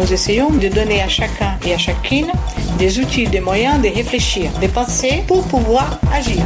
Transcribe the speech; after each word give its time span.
Nous 0.00 0.14
essayons 0.14 0.48
de 0.50 0.68
donner 0.68 1.02
à 1.02 1.08
chacun 1.08 1.58
et 1.66 1.74
à 1.74 1.78
chacune 1.78 2.28
des 2.78 2.98
outils, 3.00 3.26
des 3.26 3.40
moyens 3.40 3.82
de 3.82 3.88
réfléchir, 3.88 4.50
de 4.62 4.66
penser 4.66 5.22
pour 5.28 5.46
pouvoir 5.46 6.00
agir. 6.10 6.42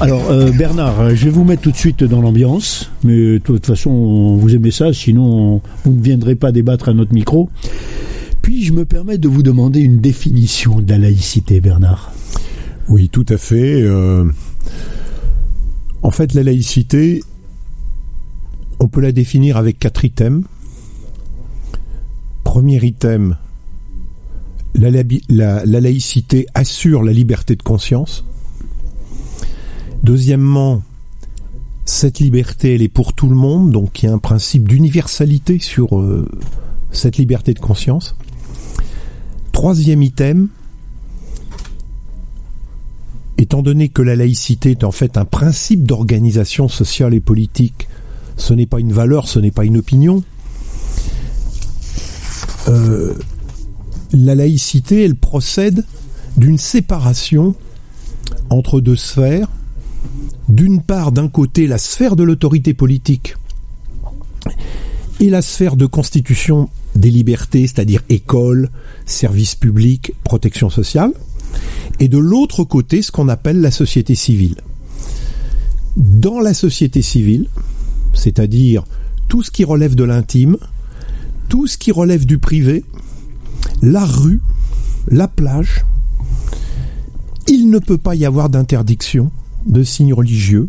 Alors 0.00 0.30
euh, 0.30 0.50
Bernard, 0.52 1.14
je 1.14 1.26
vais 1.26 1.30
vous 1.30 1.44
mettre 1.44 1.60
tout 1.60 1.70
de 1.70 1.76
suite 1.76 2.02
dans 2.02 2.22
l'ambiance, 2.22 2.90
mais 3.04 3.14
de 3.14 3.38
toute 3.38 3.66
façon 3.66 4.36
vous 4.36 4.54
aimez 4.54 4.70
ça, 4.70 4.94
sinon 4.94 5.60
vous 5.84 5.92
ne 5.92 6.02
viendrez 6.02 6.34
pas 6.34 6.50
débattre 6.50 6.88
à 6.88 6.94
notre 6.94 7.12
micro. 7.12 7.50
Puis 8.40 8.64
je 8.64 8.72
me 8.72 8.86
permets 8.86 9.18
de 9.18 9.28
vous 9.28 9.42
demander 9.42 9.80
une 9.80 9.98
définition 9.98 10.80
de 10.80 10.90
la 10.90 10.96
laïcité, 10.96 11.60
Bernard. 11.60 12.10
Oui, 12.88 13.10
tout 13.10 13.26
à 13.28 13.36
fait. 13.36 13.82
Euh, 13.82 14.24
en 16.02 16.10
fait, 16.10 16.32
la 16.34 16.42
laïcité, 16.42 17.22
on 18.82 18.88
peut 18.88 19.00
la 19.00 19.12
définir 19.12 19.56
avec 19.56 19.78
quatre 19.78 20.04
items. 20.04 20.44
Premier 22.42 22.84
item, 22.84 23.36
la, 24.74 24.90
la, 25.28 25.64
laïcité 25.64 26.46
assure 26.54 27.04
la 27.04 27.12
liberté 27.12 27.54
de 27.54 27.62
conscience. 27.62 28.24
Deuxièmement, 30.02 30.82
cette 31.84 32.18
liberté, 32.18 32.74
elle 32.74 32.82
est 32.82 32.88
pour 32.88 33.12
tout 33.12 33.28
le 33.28 33.36
monde, 33.36 33.70
donc 33.70 34.02
il 34.02 34.06
y 34.06 34.08
a 34.08 34.12
un 34.12 34.18
principe 34.18 34.66
d'universalité 34.66 35.60
sur 35.60 36.00
euh, 36.00 36.28
cette 36.90 37.18
liberté 37.18 37.54
de 37.54 37.60
conscience. 37.60 38.16
Troisième 39.52 40.02
item, 40.02 40.48
étant 43.38 43.62
donné 43.62 43.90
que 43.90 44.02
la 44.02 44.16
laïcité 44.16 44.72
est 44.72 44.82
en 44.82 44.90
fait 44.90 45.16
un 45.16 45.24
principe 45.24 45.84
d'organisation 45.84 46.66
sociale 46.66 47.14
et 47.14 47.20
politique, 47.20 47.86
ce 48.36 48.54
n'est 48.54 48.66
pas 48.66 48.80
une 48.80 48.92
valeur, 48.92 49.28
ce 49.28 49.38
n'est 49.38 49.50
pas 49.50 49.64
une 49.64 49.76
opinion. 49.76 50.22
Euh, 52.68 53.14
la 54.12 54.34
laïcité, 54.34 55.04
elle 55.04 55.16
procède 55.16 55.84
d'une 56.36 56.58
séparation 56.58 57.54
entre 58.50 58.80
deux 58.80 58.96
sphères. 58.96 59.48
D'une 60.48 60.82
part, 60.82 61.12
d'un 61.12 61.28
côté, 61.28 61.66
la 61.66 61.78
sphère 61.78 62.16
de 62.16 62.22
l'autorité 62.22 62.74
politique 62.74 63.36
et 65.20 65.30
la 65.30 65.40
sphère 65.40 65.76
de 65.76 65.86
constitution 65.86 66.68
des 66.96 67.10
libertés, 67.10 67.66
c'est-à-dire 67.66 68.02
école, 68.08 68.70
services 69.06 69.54
publics, 69.54 70.12
protection 70.24 70.68
sociale, 70.68 71.12
et 72.00 72.08
de 72.08 72.18
l'autre 72.18 72.64
côté 72.64 73.02
ce 73.02 73.12
qu'on 73.12 73.28
appelle 73.28 73.60
la 73.60 73.70
société 73.70 74.14
civile. 74.14 74.56
Dans 75.96 76.40
la 76.40 76.54
société 76.54 77.02
civile, 77.02 77.48
c'est-à-dire 78.12 78.84
tout 79.28 79.42
ce 79.42 79.50
qui 79.50 79.64
relève 79.64 79.94
de 79.94 80.04
l'intime, 80.04 80.56
tout 81.48 81.66
ce 81.66 81.78
qui 81.78 81.92
relève 81.92 82.26
du 82.26 82.38
privé, 82.38 82.84
la 83.82 84.04
rue, 84.04 84.40
la 85.08 85.28
plage, 85.28 85.84
il 87.48 87.70
ne 87.70 87.78
peut 87.78 87.98
pas 87.98 88.14
y 88.14 88.24
avoir 88.24 88.48
d'interdiction 88.48 89.30
de 89.66 89.82
signes 89.82 90.14
religieux 90.14 90.68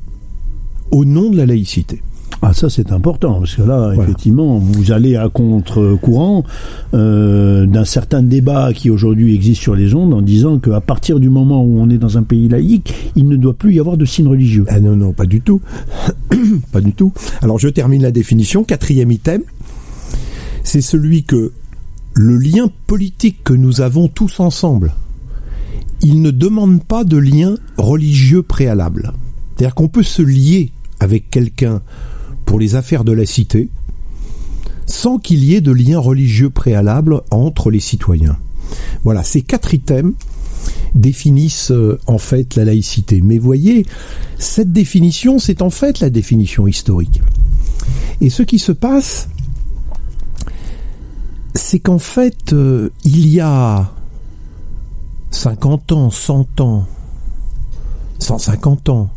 au 0.91 1.05
nom 1.05 1.29
de 1.29 1.37
la 1.37 1.45
laïcité. 1.45 2.01
Ah 2.45 2.51
ça 2.53 2.69
c'est 2.69 2.91
important 2.91 3.39
parce 3.39 3.55
que 3.55 3.61
là 3.61 3.93
effectivement 3.97 4.57
vous 4.57 4.91
allez 4.91 5.15
à 5.15 5.29
contre-courant 5.29 6.43
euh, 6.93 7.65
d'un 7.65 7.85
certain 7.85 8.21
débat 8.21 8.73
qui 8.73 8.89
aujourd'hui 8.89 9.33
existe 9.33 9.61
sur 9.61 9.75
les 9.75 9.95
ondes 9.95 10.13
en 10.13 10.21
disant 10.21 10.59
qu'à 10.59 10.81
partir 10.81 11.21
du 11.21 11.29
moment 11.29 11.63
où 11.63 11.79
on 11.79 11.89
est 11.89 11.97
dans 11.97 12.17
un 12.17 12.23
pays 12.23 12.49
laïque, 12.49 12.93
il 13.15 13.29
ne 13.29 13.37
doit 13.37 13.53
plus 13.53 13.75
y 13.75 13.79
avoir 13.79 13.95
de 13.95 14.03
signes 14.03 14.27
religieux. 14.27 14.65
Ah 14.67 14.81
non 14.81 14.97
non 14.97 15.13
pas 15.13 15.25
du 15.25 15.39
tout, 15.39 15.61
pas 16.73 16.81
du 16.81 16.91
tout. 16.91 17.13
Alors 17.41 17.59
je 17.59 17.69
termine 17.69 18.01
la 18.01 18.11
définition. 18.11 18.65
Quatrième 18.65 19.11
item, 19.11 19.43
c'est 20.63 20.81
celui 20.81 21.23
que 21.23 21.53
le 22.13 22.37
lien 22.37 22.69
politique 22.87 23.41
que 23.45 23.53
nous 23.53 23.79
avons 23.79 24.09
tous 24.09 24.41
ensemble, 24.41 24.93
il 26.01 26.21
ne 26.21 26.31
demande 26.31 26.83
pas 26.83 27.05
de 27.05 27.15
lien 27.15 27.55
religieux 27.77 28.43
préalable. 28.43 29.13
C'est-à-dire 29.55 29.75
qu'on 29.75 29.87
peut 29.87 30.03
se 30.03 30.21
lier 30.21 30.71
avec 30.99 31.29
quelqu'un 31.29 31.81
pour 32.45 32.59
les 32.59 32.75
affaires 32.75 33.03
de 33.03 33.11
la 33.11 33.25
cité, 33.25 33.69
sans 34.85 35.17
qu'il 35.17 35.43
y 35.43 35.55
ait 35.55 35.61
de 35.61 35.71
lien 35.71 35.99
religieux 35.99 36.49
préalable 36.49 37.21
entre 37.31 37.71
les 37.71 37.79
citoyens. 37.79 38.37
Voilà, 39.03 39.23
ces 39.23 39.41
quatre 39.41 39.73
items 39.73 40.13
définissent 40.95 41.71
euh, 41.71 41.99
en 42.07 42.17
fait 42.17 42.55
la 42.55 42.65
laïcité. 42.65 43.21
Mais 43.21 43.37
voyez, 43.37 43.85
cette 44.37 44.71
définition, 44.71 45.39
c'est 45.39 45.61
en 45.61 45.69
fait 45.69 45.99
la 45.99 46.09
définition 46.09 46.67
historique. 46.67 47.21
Et 48.21 48.29
ce 48.29 48.43
qui 48.43 48.59
se 48.59 48.71
passe, 48.71 49.27
c'est 51.55 51.79
qu'en 51.79 51.99
fait, 51.99 52.53
euh, 52.53 52.89
il 53.03 53.27
y 53.27 53.39
a 53.39 53.91
50 55.31 55.91
ans, 55.91 56.09
100 56.09 56.61
ans, 56.61 56.85
150 58.19 58.89
ans, 58.89 59.09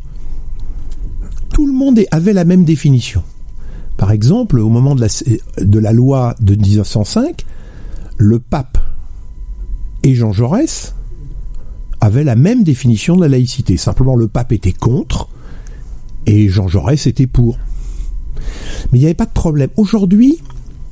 tout 1.56 1.67
le 1.67 1.72
monde 1.72 1.99
avait 2.11 2.34
la 2.34 2.44
même 2.44 2.65
définition. 2.65 3.22
Par 3.97 4.11
exemple, 4.11 4.59
au 4.59 4.69
moment 4.69 4.94
de 4.94 5.78
la, 5.78 5.93
loi 5.94 6.34
de 6.39 6.55
1905, 6.55 7.47
le 8.19 8.39
pape 8.41 8.77
et 10.03 10.15
Jean 10.15 10.33
Jaurès 10.33 10.95
avaient 12.03 12.25
la 12.25 12.37
même 12.37 12.62
définition 12.62 13.16
de 13.16 13.22
la 13.22 13.28
laïcité. 13.28 13.78
Simplement, 13.78 14.16
le 14.16 14.28
pape 14.28 14.53
était 14.53 14.75
contre 14.75 15.31
et 16.27 16.50
Jean 16.50 16.69
Jaurès 16.69 17.06
était 17.06 17.27
pour. 17.27 17.56
Mais 18.93 18.99
il 18.99 19.00
n'y 19.00 19.06
avait 19.06 19.15
pas 19.15 19.25
de 19.25 19.31
problème. 19.31 19.71
Aujourd'hui, 19.78 20.37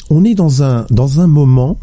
on 0.09 0.25
est 0.25 0.35
dans 0.35 0.63
un, 0.63 0.87
dans 0.89 1.21
un 1.21 1.27
moment 1.27 1.79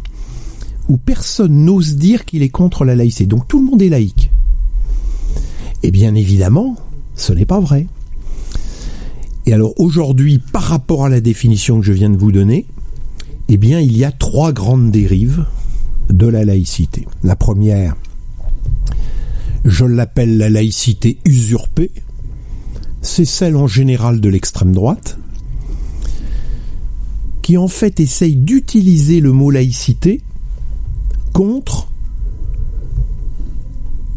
où 0.88 0.96
personne 0.96 1.66
n'ose 1.66 1.94
dire 1.94 2.24
qu'il 2.24 2.42
est 2.42 2.48
contre 2.48 2.84
la 2.84 2.96
laïcité. 2.96 3.26
Donc 3.26 3.46
tout 3.46 3.60
le 3.60 3.64
monde 3.64 3.80
est 3.80 3.90
laïque. 3.90 4.32
Et 5.84 5.92
bien 5.92 6.16
évidemment, 6.16 6.74
ce 7.14 7.32
n'est 7.32 7.46
pas 7.46 7.60
vrai. 7.60 7.86
Et 9.46 9.52
alors 9.52 9.78
aujourd'hui, 9.78 10.38
par 10.38 10.62
rapport 10.62 11.04
à 11.04 11.08
la 11.08 11.20
définition 11.20 11.80
que 11.80 11.86
je 11.86 11.92
viens 11.92 12.10
de 12.10 12.16
vous 12.16 12.32
donner, 12.32 12.66
eh 13.48 13.56
bien 13.56 13.80
il 13.80 13.96
y 13.96 14.04
a 14.04 14.12
trois 14.12 14.52
grandes 14.52 14.90
dérives 14.90 15.46
de 16.08 16.26
la 16.26 16.44
laïcité. 16.44 17.06
La 17.22 17.36
première, 17.36 17.96
je 19.64 19.84
l'appelle 19.84 20.38
la 20.38 20.48
laïcité 20.48 21.18
usurpée, 21.24 21.90
c'est 23.00 23.24
celle 23.24 23.56
en 23.56 23.66
général 23.66 24.20
de 24.20 24.28
l'extrême 24.28 24.72
droite, 24.72 25.18
qui 27.42 27.56
en 27.56 27.68
fait 27.68 27.98
essaye 27.98 28.36
d'utiliser 28.36 29.20
le 29.20 29.32
mot 29.32 29.50
laïcité 29.50 30.22
contre 31.32 31.88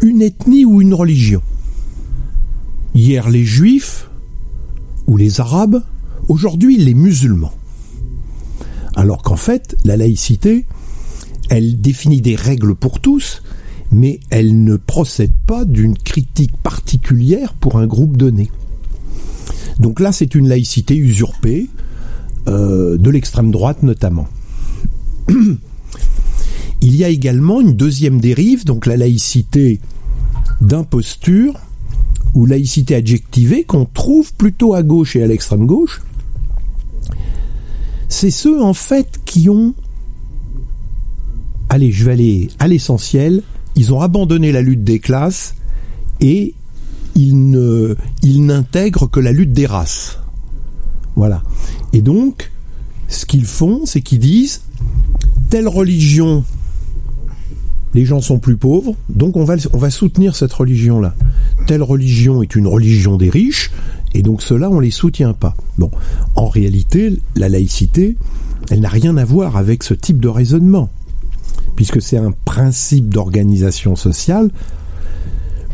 une 0.01 0.21
ethnie 0.21 0.65
ou 0.65 0.81
une 0.81 0.93
religion. 0.93 1.41
Hier 2.93 3.29
les 3.29 3.43
juifs, 3.43 4.09
ou 5.07 5.17
les 5.17 5.39
Arabes, 5.39 5.83
aujourd'hui 6.27 6.77
les 6.77 6.93
musulmans. 6.93 7.53
Alors 8.95 9.23
qu'en 9.23 9.35
fait, 9.35 9.75
la 9.83 9.97
laïcité, 9.97 10.65
elle 11.49 11.79
définit 11.79 12.21
des 12.21 12.35
règles 12.35 12.75
pour 12.75 12.99
tous, 12.99 13.41
mais 13.91 14.19
elle 14.29 14.63
ne 14.63 14.77
procède 14.77 15.33
pas 15.45 15.65
d'une 15.65 15.97
critique 15.97 16.55
particulière 16.57 17.53
pour 17.53 17.77
un 17.77 17.87
groupe 17.87 18.17
donné. 18.17 18.49
Donc 19.79 19.99
là, 19.99 20.11
c'est 20.11 20.35
une 20.35 20.47
laïcité 20.47 20.95
usurpée, 20.95 21.69
euh, 22.47 22.97
de 22.97 23.09
l'extrême 23.09 23.51
droite 23.51 23.83
notamment. 23.83 24.27
Il 26.81 26.95
y 26.95 27.03
a 27.03 27.09
également 27.09 27.61
une 27.61 27.75
deuxième 27.75 28.21
dérive, 28.21 28.65
donc 28.65 28.85
la 28.85 28.95
laïcité 28.95 29.79
d'imposture, 30.61 31.59
ou 32.35 32.45
laïcité 32.45 32.95
adjectivée 32.95 33.63
qu'on 33.63 33.85
trouve 33.85 34.33
plutôt 34.33 34.73
à 34.73 34.83
gauche 34.83 35.15
et 35.15 35.23
à 35.23 35.27
l'extrême 35.27 35.65
gauche, 35.65 36.01
c'est 38.09 38.31
ceux 38.31 38.61
en 38.61 38.73
fait 38.73 39.19
qui 39.25 39.49
ont, 39.49 39.73
allez, 41.69 41.91
je 41.91 42.05
vais 42.05 42.11
aller 42.11 42.49
à 42.59 42.67
l'essentiel, 42.67 43.41
ils 43.75 43.93
ont 43.93 44.01
abandonné 44.01 44.51
la 44.51 44.61
lutte 44.61 44.83
des 44.83 44.99
classes 44.99 45.55
et 46.21 46.53
ils 47.15 47.95
ils 48.21 48.45
n'intègrent 48.45 49.09
que 49.09 49.19
la 49.19 49.31
lutte 49.31 49.53
des 49.53 49.65
races. 49.65 50.19
Voilà. 51.15 51.43
Et 51.93 52.01
donc, 52.01 52.51
ce 53.07 53.25
qu'ils 53.25 53.45
font, 53.45 53.85
c'est 53.85 54.01
qu'ils 54.01 54.19
disent 54.19 54.61
telle 55.49 55.67
religion, 55.67 56.43
les 57.95 58.03
gens 58.03 58.19
sont 58.19 58.39
plus 58.39 58.57
pauvres, 58.57 58.93
donc 59.07 59.37
on 59.37 59.45
va, 59.45 59.89
soutenir 59.89 60.35
cette 60.35 60.51
religion-là. 60.51 61.15
Telle 61.65 61.81
religion 61.81 62.43
est 62.43 62.53
une 62.55 62.67
religion 62.67 63.15
des 63.15 63.29
riches, 63.29 63.71
et 64.13 64.21
donc 64.21 64.41
cela 64.41 64.69
on 64.69 64.81
les 64.81 64.91
soutient 64.91 65.31
pas. 65.31 65.55
Bon, 65.77 65.89
en 66.35 66.49
réalité, 66.49 67.17
la 67.37 67.47
laïcité, 67.47 68.17
elle 68.69 68.81
n'a 68.81 68.89
rien 68.89 69.15
à 69.15 69.23
voir 69.23 69.55
avec 69.55 69.81
ce 69.81 69.93
type 69.93 70.19
de 70.19 70.27
raisonnement, 70.27 70.89
puisque 71.77 72.01
c'est 72.01 72.17
un 72.17 72.33
principe 72.43 73.13
d'organisation 73.13 73.95
sociale 73.95 74.51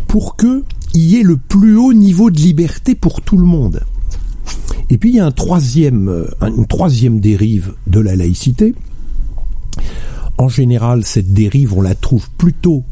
pour 0.07 0.35
que 0.35 0.63
y 0.94 1.18
ait 1.18 1.23
le 1.23 1.38
plus 1.38 1.75
haut 1.75 1.94
niveau 1.94 2.29
de 2.29 2.38
liberté 2.38 2.94
pour 2.94 3.23
tout 3.23 3.38
le 3.38 3.47
monde. 3.47 3.81
Et 4.91 5.00
puis 5.00 5.09
il 5.09 5.15
y 5.15 5.19
a 5.19 5.25
un 5.25 5.33
euh, 5.33 6.27
une 6.41 6.68
troisième 6.68 7.19
dérive 7.19 7.73
de 7.88 8.00
la 8.00 8.15
laïcité. 8.15 8.75
En 10.42 10.50
général, 10.50 11.06
cette 11.06 11.34
dérive, 11.34 11.76
on 11.76 11.84
la 11.84 11.94
trouve 11.94 12.28
plutôt 12.32 12.84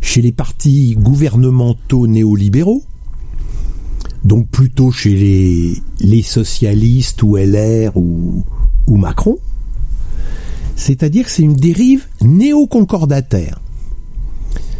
chez 0.00 0.20
les 0.22 0.32
partis 0.32 0.96
gouvernementaux 0.98 2.08
néolibéraux, 2.08 2.82
donc 4.24 4.48
plutôt 4.48 4.90
chez 4.90 5.80
les, 6.00 6.22
socialistes 6.22 7.22
ou 7.22 7.36
LR 7.36 7.96
ou, 7.96 8.44
Macron. 8.88 9.38
C'est-à-dire 10.74 11.26
que 11.26 11.30
c'est 11.30 11.44
une 11.44 11.54
dérive 11.54 12.08
néoconcordataire. 12.22 13.60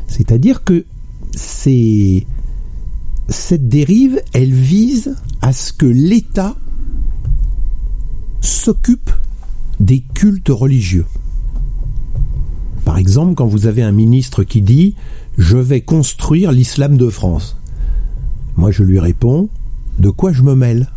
C'est-à-dire 0.09 0.65
que 0.65 0.87
cette 1.31 2.27
dérive, 3.69 4.21
elle 4.33 4.53
vise 4.53 5.15
à 5.41 5.53
ce 5.53 5.73
que 5.73 5.87
l'État 5.87 6.57
s'occupe 8.41 9.13
des 9.79 10.01
cultes 10.01 10.49
religieux. 10.49 11.07
Par 12.95 13.01
exemple, 13.01 13.35
quand 13.35 13.49
vous 13.49 13.67
avez 13.67 13.83
un 13.83 13.91
ministre 13.91 14.45
qui 14.45 14.63
dit 14.63 14.95
Je 15.37 15.57
vais 15.57 15.81
construire 15.81 16.53
l'islam 16.53 16.97
de 16.97 17.09
France. 17.09 17.57
Moi, 18.55 18.71
je 18.71 18.85
lui 18.85 19.01
réponds 19.01 19.49
De 19.99 20.11
quoi 20.11 20.33
je 20.33 20.43
me 20.43 20.55
mêle? 20.55 20.93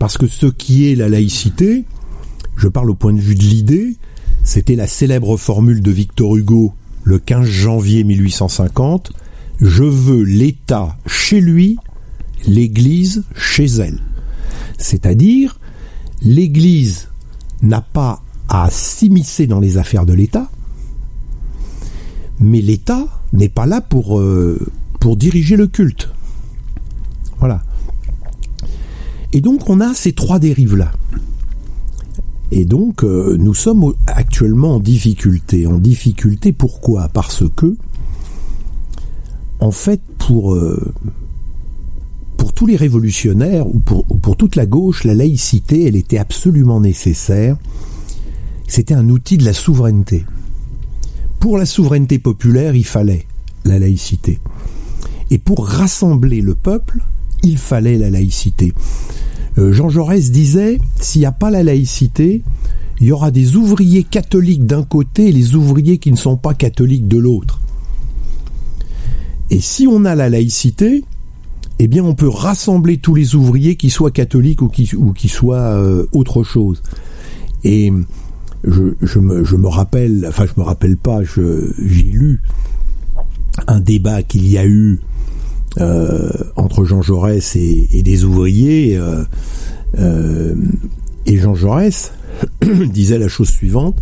Parce 0.00 0.16
que 0.16 0.26
ce 0.26 0.46
qui 0.46 0.90
est 0.90 0.94
la 0.94 1.10
laïcité, 1.10 1.84
je 2.56 2.66
parle 2.66 2.88
au 2.88 2.94
point 2.94 3.12
de 3.12 3.20
vue 3.20 3.34
de 3.34 3.42
l'idée, 3.42 3.98
c'était 4.42 4.74
la 4.74 4.86
célèbre 4.86 5.36
formule 5.36 5.82
de 5.82 5.90
Victor 5.90 6.34
Hugo 6.34 6.72
le 7.04 7.18
15 7.18 7.44
janvier 7.44 8.02
1850 8.04 9.12
Je 9.60 9.84
veux 9.84 10.22
l'État 10.22 10.96
chez 11.06 11.42
lui, 11.42 11.76
l'Église 12.46 13.22
chez 13.36 13.66
elle. 13.66 14.00
C'est-à-dire, 14.78 15.60
l'Église 16.22 17.10
n'a 17.60 17.82
pas 17.82 18.22
à 18.48 18.68
s'immiscer 18.70 19.46
dans 19.46 19.60
les 19.60 19.76
affaires 19.76 20.06
de 20.06 20.14
l'État, 20.14 20.50
mais 22.40 22.60
l'État 22.60 23.06
n'est 23.32 23.48
pas 23.48 23.66
là 23.66 23.80
pour, 23.80 24.18
euh, 24.18 24.58
pour 25.00 25.16
diriger 25.16 25.56
le 25.56 25.66
culte. 25.66 26.10
Voilà. 27.38 27.62
Et 29.32 29.40
donc 29.40 29.68
on 29.68 29.80
a 29.80 29.94
ces 29.94 30.12
trois 30.12 30.38
dérives-là. 30.38 30.90
Et 32.50 32.64
donc 32.64 33.04
euh, 33.04 33.36
nous 33.38 33.54
sommes 33.54 33.92
actuellement 34.06 34.76
en 34.76 34.80
difficulté. 34.80 35.66
En 35.66 35.78
difficulté 35.78 36.52
pourquoi? 36.52 37.08
Parce 37.08 37.44
que, 37.54 37.76
en 39.60 39.70
fait, 39.70 40.00
pour, 40.18 40.54
euh, 40.54 40.94
pour 42.38 42.54
tous 42.54 42.66
les 42.66 42.76
révolutionnaires 42.76 43.66
ou 43.66 43.80
pour, 43.80 44.06
ou 44.08 44.16
pour 44.16 44.36
toute 44.36 44.56
la 44.56 44.64
gauche, 44.64 45.04
la 45.04 45.14
laïcité, 45.14 45.84
elle 45.84 45.96
était 45.96 46.18
absolument 46.18 46.80
nécessaire 46.80 47.56
c'était 48.68 48.94
un 48.94 49.08
outil 49.08 49.38
de 49.38 49.44
la 49.44 49.54
souveraineté. 49.54 50.24
Pour 51.40 51.58
la 51.58 51.66
souveraineté 51.66 52.18
populaire, 52.18 52.76
il 52.76 52.84
fallait 52.84 53.26
la 53.64 53.78
laïcité. 53.78 54.38
Et 55.30 55.38
pour 55.38 55.66
rassembler 55.66 56.40
le 56.40 56.54
peuple, 56.54 57.00
il 57.42 57.58
fallait 57.58 57.98
la 57.98 58.10
laïcité. 58.10 58.72
Euh, 59.56 59.72
Jean 59.72 59.88
Jaurès 59.88 60.30
disait, 60.30 60.78
s'il 61.00 61.20
n'y 61.20 61.26
a 61.26 61.32
pas 61.32 61.50
la 61.50 61.62
laïcité, 61.62 62.42
il 63.00 63.06
y 63.06 63.12
aura 63.12 63.30
des 63.30 63.56
ouvriers 63.56 64.04
catholiques 64.04 64.66
d'un 64.66 64.82
côté 64.82 65.28
et 65.28 65.32
les 65.32 65.54
ouvriers 65.54 65.98
qui 65.98 66.10
ne 66.10 66.16
sont 66.16 66.36
pas 66.36 66.54
catholiques 66.54 67.08
de 67.08 67.18
l'autre. 67.18 67.60
Et 69.50 69.60
si 69.60 69.86
on 69.86 70.04
a 70.04 70.14
la 70.14 70.28
laïcité, 70.28 71.04
eh 71.78 71.86
bien 71.86 72.04
on 72.04 72.14
peut 72.14 72.28
rassembler 72.28 72.98
tous 72.98 73.14
les 73.14 73.34
ouvriers 73.34 73.76
qui 73.76 73.88
soient 73.88 74.10
catholiques 74.10 74.62
ou 74.62 74.68
qui, 74.68 75.28
soient 75.28 75.56
euh, 75.56 76.06
autre 76.12 76.42
chose. 76.42 76.82
Je, 78.64 79.18
me, 79.18 79.68
rappelle, 79.68 80.26
enfin 80.28 80.46
je 80.46 80.60
me 80.60 80.64
rappelle 80.64 80.96
pas, 80.96 81.20
j'ai 81.22 82.02
lu 82.02 82.42
un 83.66 83.80
débat 83.80 84.22
qu'il 84.22 84.46
y 84.46 84.58
a 84.58 84.66
eu 84.66 85.00
euh, 85.80 86.30
entre 86.56 86.84
Jean 86.84 87.02
Jaurès 87.02 87.54
et, 87.56 88.02
des 88.02 88.24
ouvriers, 88.24 88.96
euh, 88.96 89.22
euh, 89.98 90.54
et 91.26 91.38
Jean 91.38 91.54
Jaurès 91.54 92.12
disait 92.92 93.18
la 93.18 93.28
chose 93.28 93.48
suivante, 93.48 93.96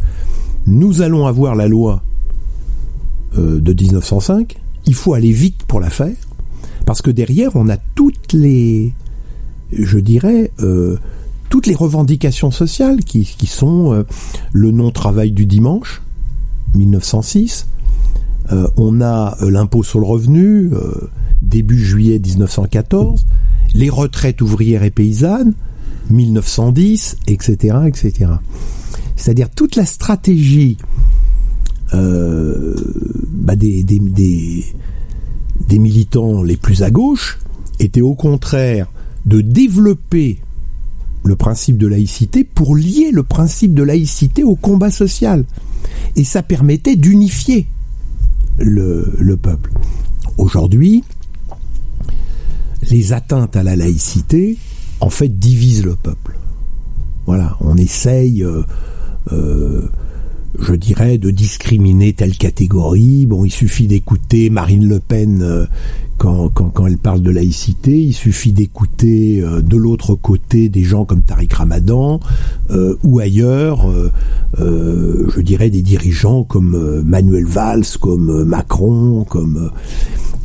nous 0.66 1.02
allons 1.02 1.26
avoir 1.26 1.54
la 1.54 1.68
loi 1.68 2.02
de 3.36 3.74
1905, 3.74 4.56
il 4.86 4.94
faut 4.94 5.12
aller 5.12 5.32
vite 5.32 5.64
pour 5.68 5.78
la 5.78 5.90
faire, 5.90 6.16
parce 6.86 7.02
que 7.02 7.10
derrière 7.10 7.54
on 7.54 7.68
a 7.68 7.76
toutes 7.76 8.32
les, 8.32 8.94
je 9.70 9.98
dirais, 9.98 10.50
toutes 11.48 11.66
les 11.66 11.74
revendications 11.74 12.50
sociales 12.50 13.04
qui, 13.04 13.24
sont 13.46 13.92
euh, 13.92 14.04
le 14.52 14.70
non-travail 14.70 15.32
du 15.32 15.46
dimanche, 15.46 16.02
1906, 16.74 17.68
euh, 18.52 18.68
on 18.76 19.00
a 19.00 19.36
euh, 19.40 19.50
l'impôt 19.50 19.82
sur 19.82 19.98
le 20.00 20.06
revenu, 20.06 20.70
début 21.42 21.82
juillet 21.82 22.18
1914, 22.18 23.26
les 23.74 23.90
retraites 23.90 24.40
ouvrières 24.42 24.82
et 24.82 24.90
paysannes, 24.90 25.54
1910, 26.10 27.16
etc. 27.26 27.78
etc. 27.86 28.32
C'est-à-dire 29.16 29.50
toute 29.50 29.76
la 29.76 29.86
stratégie 29.86 30.76
bah, 31.92 33.54
des, 33.56 33.82
des 33.84 35.78
militants 35.78 36.42
les 36.42 36.56
plus 36.56 36.82
à 36.82 36.90
gauche 36.90 37.38
était 37.78 38.00
au 38.00 38.14
contraire 38.14 38.88
de 39.24 39.40
développer 39.40 40.40
le 41.26 41.36
principe 41.36 41.78
de 41.78 41.86
laïcité 41.86 42.44
pour 42.44 42.76
lier 42.76 43.10
le 43.12 43.22
principe 43.22 43.74
de 43.74 43.82
laïcité 43.82 44.44
au 44.44 44.54
combat 44.54 44.90
social. 44.90 45.44
Et 46.14 46.24
ça 46.24 46.42
permettait 46.42 46.96
d'unifier 46.96 47.66
le, 48.58 49.36
peuple. 49.36 49.72
Aujourd'hui, 50.38 51.04
les 52.90 53.12
atteintes 53.12 53.56
à 53.56 53.62
la 53.62 53.76
laïcité, 53.76 54.56
en 55.00 55.10
fait, 55.10 55.38
divisent 55.38 55.84
le 55.84 55.96
peuple. 55.96 56.38
Voilà, 57.26 57.56
on 57.60 57.76
essaye, 57.76 58.42
euh, 58.42 58.62
euh, 59.32 59.88
je 60.60 60.74
dirais, 60.74 61.18
de 61.18 61.30
discriminer 61.30 62.12
telle 62.12 62.36
catégorie. 62.36 63.26
Bon, 63.26 63.44
il 63.44 63.50
suffit 63.50 63.86
d'écouter 63.86 64.50
Marine 64.50 64.88
Le 64.88 65.00
Pen 65.00 65.42
euh, 65.42 65.66
quand, 66.18 66.86
elle 66.86 66.96
parle 66.96 67.20
de 67.20 67.30
laïcité, 67.30 67.98
il 67.98 68.14
suffit 68.14 68.52
d'écouter 68.52 69.42
euh, 69.42 69.60
de 69.60 69.76
l'autre 69.76 70.14
côté 70.14 70.70
des 70.70 70.82
gens 70.82 71.04
comme 71.04 71.22
Tariq 71.22 71.54
Ramadan 71.54 72.20
euh, 72.70 72.96
ou 73.04 73.20
ailleurs, 73.20 73.86
je 74.58 75.40
dirais 75.40 75.68
des 75.68 75.82
dirigeants 75.82 76.42
comme 76.42 77.02
Manuel 77.02 77.44
Valls, 77.44 77.84
comme 78.00 78.44
Macron, 78.44 79.24
comme 79.28 79.70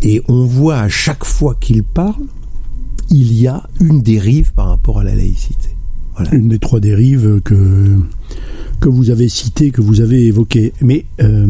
et 0.03 0.21
on 0.27 0.45
voit 0.45 0.77
à 0.77 0.89
chaque 0.89 1.23
fois 1.23 1.55
qu'il 1.59 1.83
parle, 1.83 2.25
il 3.09 3.33
y 3.33 3.47
a 3.47 3.63
une 3.79 4.01
dérive 4.01 4.51
par 4.53 4.67
rapport 4.67 4.99
à 4.99 5.03
la 5.03 5.15
laïcité. 5.15 5.69
Voilà. 6.15 6.33
Une 6.33 6.49
des 6.49 6.59
trois 6.59 6.79
dérives 6.79 7.41
que 7.43 7.55
que 8.81 8.89
vous 8.89 9.11
avez 9.11 9.29
cité, 9.29 9.69
que 9.69 9.79
vous 9.79 10.01
avez 10.01 10.25
évoqué. 10.25 10.73
Mais 10.81 11.05
euh, 11.21 11.47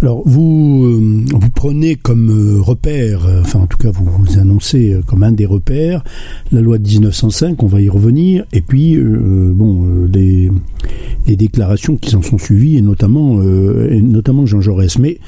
alors 0.00 0.22
vous 0.26 0.84
euh, 0.86 1.24
vous 1.30 1.50
prenez 1.54 1.94
comme 1.94 2.30
euh, 2.30 2.60
repère, 2.60 3.28
enfin 3.42 3.60
en 3.60 3.66
tout 3.66 3.76
cas 3.76 3.90
vous, 3.90 4.06
vous 4.06 4.38
annoncez 4.38 4.98
comme 5.06 5.22
un 5.22 5.30
des 5.30 5.44
repères 5.44 6.02
la 6.50 6.62
loi 6.62 6.78
de 6.78 6.88
1905. 6.88 7.62
On 7.62 7.66
va 7.66 7.82
y 7.82 7.88
revenir. 7.90 8.44
Et 8.52 8.62
puis 8.62 8.98
bon 8.98 10.06
des, 10.08 10.50
des 11.26 11.36
déclarations 11.36 11.96
qui 11.96 12.10
s'en 12.10 12.22
sont 12.22 12.38
suivies 12.38 12.78
et 12.78 12.82
notamment 12.82 13.40
et 13.42 14.00
notamment 14.00 14.46
Jean 14.46 14.62
Jaurès. 14.62 14.98
Mais 14.98 15.18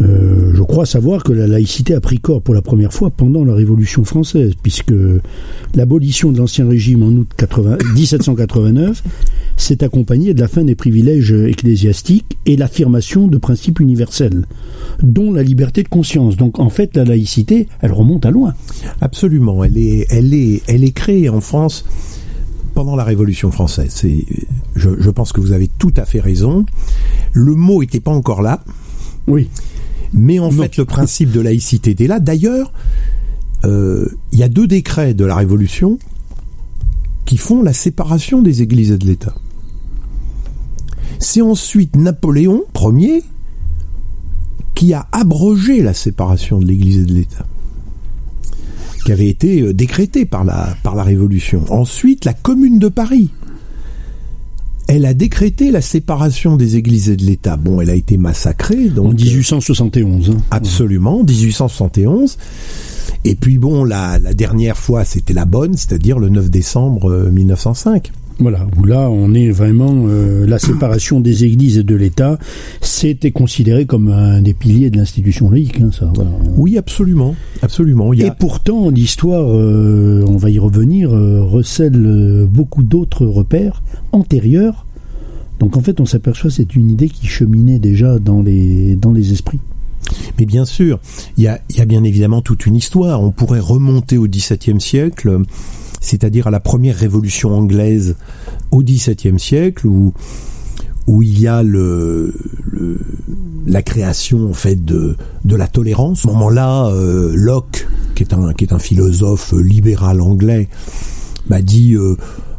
je 0.00 0.62
crois 0.62 0.86
savoir 0.86 1.22
que 1.22 1.32
la 1.32 1.46
laïcité 1.46 1.94
a 1.94 2.00
pris 2.00 2.18
corps 2.18 2.42
pour 2.42 2.54
la 2.54 2.62
première 2.62 2.92
fois 2.92 3.10
pendant 3.10 3.44
la 3.44 3.54
Révolution 3.54 4.04
française, 4.04 4.52
puisque 4.60 4.94
l'abolition 5.74 6.32
de 6.32 6.38
l'Ancien 6.38 6.68
Régime 6.68 7.02
en 7.02 7.08
août 7.08 7.28
1789 7.94 9.02
s'est 9.56 9.84
accompagnée 9.84 10.34
de 10.34 10.40
la 10.40 10.48
fin 10.48 10.64
des 10.64 10.74
privilèges 10.74 11.32
ecclésiastiques 11.32 12.38
et 12.46 12.56
l'affirmation 12.56 13.28
de 13.28 13.38
principes 13.38 13.80
universels, 13.80 14.46
dont 15.02 15.32
la 15.32 15.42
liberté 15.42 15.82
de 15.82 15.88
conscience. 15.88 16.36
Donc 16.36 16.58
en 16.58 16.70
fait, 16.70 16.96
la 16.96 17.04
laïcité, 17.04 17.68
elle 17.80 17.92
remonte 17.92 18.26
à 18.26 18.30
loin. 18.30 18.54
Absolument, 19.00 19.62
elle 19.62 19.78
est, 19.78 20.06
elle 20.10 20.34
est, 20.34 20.62
elle 20.66 20.84
est 20.84 20.92
créée 20.92 21.28
en 21.28 21.40
France 21.40 21.84
pendant 22.74 22.96
la 22.96 23.04
Révolution 23.04 23.52
française. 23.52 24.04
Je, 24.74 24.90
je 24.98 25.10
pense 25.10 25.32
que 25.32 25.40
vous 25.40 25.52
avez 25.52 25.68
tout 25.68 25.94
à 25.96 26.04
fait 26.04 26.20
raison. 26.20 26.66
Le 27.32 27.54
mot 27.54 27.82
était 27.82 28.00
pas 28.00 28.10
encore 28.10 28.42
là, 28.42 28.64
Oui. 29.26 29.48
Mais 30.14 30.38
en 30.38 30.50
fait 30.50 30.76
le 30.76 30.84
principe 30.84 31.32
de 31.32 31.40
laïcité 31.40 31.90
était 31.90 32.06
là. 32.06 32.20
D'ailleurs, 32.20 32.72
euh, 33.64 34.06
il 34.32 34.38
y 34.38 34.42
a 34.42 34.48
deux 34.48 34.66
décrets 34.66 35.12
de 35.12 35.24
la 35.24 35.34
Révolution 35.34 35.98
qui 37.26 37.36
font 37.36 37.62
la 37.62 37.72
séparation 37.72 38.40
des 38.40 38.62
églises 38.62 38.92
et 38.92 38.98
de 38.98 39.06
l'État. 39.06 39.34
C'est 41.18 41.40
ensuite 41.40 41.96
Napoléon 41.96 42.64
Ier 42.80 43.22
qui 44.74 44.92
a 44.92 45.06
abrogé 45.12 45.82
la 45.82 45.94
séparation 45.94 46.58
de 46.58 46.66
l'Église 46.66 46.98
et 46.98 47.04
de 47.04 47.14
l'État, 47.14 47.46
qui 49.04 49.12
avait 49.12 49.28
été 49.28 49.62
euh, 49.62 49.72
décrétée 49.72 50.24
par 50.24 50.44
la, 50.44 50.76
par 50.82 50.94
la 50.94 51.02
Révolution. 51.02 51.64
Ensuite, 51.70 52.24
la 52.24 52.34
Commune 52.34 52.78
de 52.78 52.88
Paris, 52.88 53.30
elle 54.88 55.06
a 55.06 55.14
décrété 55.14 55.70
la 55.70 55.80
séparation 55.80 56.56
des 56.56 56.76
Églises 56.76 57.08
et 57.10 57.16
de 57.16 57.24
l'État. 57.24 57.56
Bon, 57.56 57.80
elle 57.80 57.90
a 57.90 57.94
été 57.94 58.16
massacrée, 58.16 58.88
donc 58.88 59.06
En 59.06 59.12
1871. 59.14 60.30
hein. 60.30 60.36
Absolument, 60.50 61.22
1871. 61.24 62.36
Et 63.24 63.34
puis 63.34 63.58
bon, 63.58 63.84
la, 63.84 64.18
la 64.18 64.34
dernière 64.34 64.76
fois, 64.76 65.04
c'était 65.04 65.32
la 65.32 65.46
bonne, 65.46 65.74
c'est-à-dire 65.74 66.18
le 66.18 66.28
9 66.28 66.50
décembre 66.50 67.10
euh, 67.10 67.30
1905. 67.30 68.12
Voilà, 68.40 68.66
où 68.76 68.84
là, 68.84 69.08
on 69.10 69.32
est 69.32 69.50
vraiment 69.50 70.06
euh, 70.08 70.44
la 70.46 70.58
séparation 70.58 71.20
des 71.20 71.44
églises 71.44 71.78
et 71.78 71.84
de 71.84 71.94
l'État. 71.94 72.38
C'était 72.80 73.30
considéré 73.30 73.86
comme 73.86 74.08
un 74.08 74.42
des 74.42 74.54
piliers 74.54 74.90
de 74.90 74.96
l'institution 74.96 75.50
laïque. 75.50 75.80
hein, 75.80 75.90
ça, 75.92 76.10
voilà. 76.14 76.30
Oui, 76.56 76.76
absolument, 76.76 77.36
absolument. 77.62 78.12
Il 78.12 78.22
y 78.22 78.26
Et 78.26 78.32
pourtant, 78.36 78.90
l'histoire, 78.90 79.46
euh, 79.48 80.24
on 80.26 80.36
va 80.36 80.50
y 80.50 80.58
revenir, 80.58 81.14
euh, 81.14 81.42
recèle 81.44 82.46
beaucoup 82.50 82.82
d'autres 82.82 83.24
repères 83.24 83.82
antérieurs. 84.12 84.84
Donc 85.60 85.76
en 85.76 85.80
fait, 85.80 86.00
on 86.00 86.06
s'aperçoit 86.06 86.50
que 86.50 86.56
c'est 86.56 86.74
une 86.74 86.90
idée 86.90 87.08
qui 87.08 87.28
cheminait 87.28 87.78
déjà 87.78 88.18
dans 88.18 88.42
les, 88.42 88.96
dans 88.96 89.12
les 89.12 89.32
esprits. 89.32 89.60
mais 90.38 90.44
bien 90.44 90.64
sûr, 90.64 90.98
il 91.38 91.44
y 91.44 91.46
a, 91.46 91.60
il 91.70 91.76
y 91.76 91.80
a 91.80 91.84
bien 91.84 92.02
évidemment 92.02 92.42
toute 92.42 92.66
une 92.66 92.74
histoire. 92.74 93.22
On 93.22 93.30
pourrait 93.30 93.60
remonter 93.60 94.18
au 94.18 94.26
XVIIe 94.26 94.80
siècle, 94.80 95.38
c'est-à-dire 96.04 96.46
à 96.46 96.50
la 96.50 96.60
première 96.60 96.96
révolution 96.96 97.56
anglaise 97.56 98.16
au 98.70 98.82
XVIIe 98.82 99.38
siècle, 99.38 99.86
où 99.86 100.12
il 101.22 101.40
y 101.40 101.46
a 101.48 101.62
la 103.66 103.82
création 103.82 104.50
en 104.50 104.54
de 104.76 105.56
la 105.56 105.66
tolérance. 105.66 106.20
À 106.20 106.22
ce 106.22 106.26
moment-là, 106.28 106.88
euh, 106.88 107.32
Locke, 107.34 107.86
qui 108.14 108.24
est 108.24 108.72
un 108.72 108.78
philosophe 108.78 109.52
libéral 109.52 110.20
anglais, 110.20 110.68
m'a 111.48 111.62
dit 111.62 111.94
euh, 111.94 112.16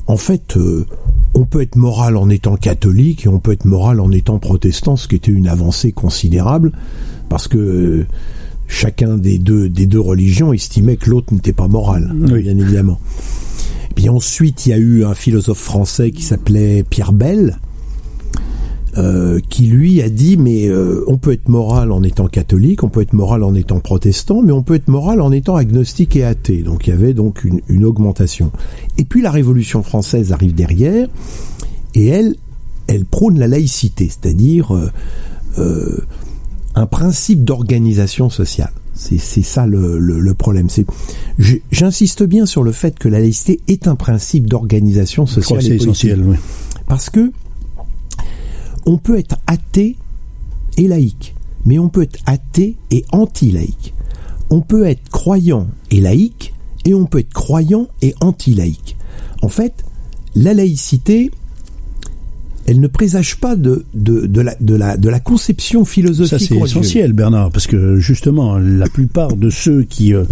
en 0.07 0.17
fait 0.17 0.57
euh, 0.57 0.85
on 1.33 1.45
peut 1.45 1.61
être 1.61 1.75
moral 1.75 2.17
en 2.17 2.29
étant 2.29 2.55
catholique 2.55 3.25
et 3.25 3.29
on 3.29 3.39
peut 3.39 3.51
être 3.51 3.65
moral 3.65 3.99
en 3.99 4.11
étant 4.11 4.39
protestant, 4.39 4.95
ce 4.95 5.07
qui 5.07 5.15
était 5.15 5.31
une 5.31 5.47
avancée 5.47 5.91
considérable 5.91 6.71
parce 7.29 7.47
que 7.47 8.05
chacun 8.67 9.17
des 9.17 9.37
deux 9.37 9.69
des 9.69 9.85
deux 9.85 9.99
religions 9.99 10.53
estimait 10.53 10.97
que 10.97 11.09
l'autre 11.09 11.33
n'était 11.33 11.53
pas 11.53 11.67
moral, 11.67 12.13
Oui. 12.31 12.43
bien 12.43 12.57
évidemment. 12.57 12.99
Puis 13.95 14.09
ensuite, 14.09 14.65
il 14.65 14.69
y 14.69 14.73
a 14.73 14.77
eu 14.77 15.05
un 15.05 15.13
philosophe 15.13 15.59
français 15.59 16.11
qui 16.11 16.23
s'appelait 16.23 16.83
Pierre 16.83 17.13
Bell, 17.13 17.57
euh, 18.97 19.39
qui 19.49 19.67
lui 19.67 20.01
a 20.01 20.09
dit 20.09 20.37
mais 20.37 20.67
euh, 20.67 21.03
on 21.07 21.17
peut 21.17 21.31
être 21.33 21.49
moral 21.49 21.91
en 21.91 22.01
étant 22.03 22.27
catholique, 22.27 22.83
on 22.83 22.89
peut 22.89 23.01
être 23.01 23.13
moral 23.13 23.43
en 23.43 23.53
étant 23.53 23.79
protestant, 23.79 24.41
mais 24.41 24.51
on 24.53 24.63
peut 24.63 24.75
être 24.75 24.87
moral 24.87 25.21
en 25.21 25.31
étant 25.31 25.55
agnostique 25.57 26.15
et 26.15 26.23
athée. 26.23 26.61
Donc 26.63 26.87
il 26.87 26.91
y 26.91 26.93
avait 26.93 27.13
donc 27.13 27.43
une, 27.43 27.61
une 27.67 27.83
augmentation. 27.85 28.51
Et 28.97 29.03
puis 29.05 29.21
la 29.21 29.31
Révolution 29.31 29.83
française 29.83 30.31
arrive 30.31 30.53
derrière, 30.55 31.07
et 31.93 32.07
elle, 32.07 32.35
elle 32.87 33.05
prône 33.05 33.37
la 33.39 33.47
laïcité, 33.47 34.09
c'est-à-dire 34.09 34.73
euh, 35.57 35.97
un 36.75 36.85
principe 36.85 37.43
d'organisation 37.43 38.29
sociale. 38.29 38.71
C'est 38.93 39.17
ça 39.19 39.67
le, 39.67 39.99
le, 39.99 40.19
le 40.19 40.33
problème. 40.33 40.67
J'insiste 41.71 42.23
bien 42.23 42.45
sur 42.45 42.63
le 42.63 42.71
fait 42.71 42.97
que 42.97 43.09
la 43.09 43.19
laïcité 43.19 43.59
est 43.67 43.87
un 43.87 43.95
principe 43.95 44.47
d'organisation 44.47 45.25
sociale 45.25 45.61
c'est 45.61 45.75
essentiel. 45.75 46.23
oui. 46.23 46.37
Parce 46.87 47.09
que 47.09 47.31
on 48.85 48.97
peut 48.97 49.17
être 49.17 49.37
athée 49.47 49.97
et 50.77 50.87
laïque, 50.87 51.35
mais 51.65 51.77
on 51.79 51.89
peut 51.89 52.03
être 52.03 52.19
athée 52.25 52.77
et 52.91 53.03
anti-laïque. 53.11 53.93
On 54.49 54.61
peut 54.61 54.85
être 54.85 55.09
croyant 55.09 55.67
et 55.91 55.99
laïque, 55.99 56.53
et 56.85 56.93
on 56.93 57.05
peut 57.05 57.19
être 57.19 57.33
croyant 57.33 57.87
et 58.01 58.13
anti-laïque. 58.21 58.95
En 59.41 59.49
fait, 59.49 59.83
la 60.35 60.53
laïcité, 60.53 61.31
elle 62.65 62.79
ne 62.79 62.87
présage 62.87 63.37
pas 63.37 63.55
de, 63.55 63.85
de, 63.93 64.25
de, 64.25 64.41
la, 64.41 64.55
de, 64.59 64.75
la, 64.75 64.97
de 64.97 65.09
la 65.09 65.19
conception 65.19 65.85
philosophique. 65.85 66.39
Ça, 66.39 66.39
c'est 66.39 66.55
essentiel, 66.55 67.13
Bernard, 67.13 67.51
parce 67.51 67.67
que 67.67 67.99
justement, 67.99 68.57
la 68.57 68.87
plupart 68.87 69.35
de 69.35 69.49
ceux 69.49 69.83
qui, 69.83 70.13
euh, 70.13 70.23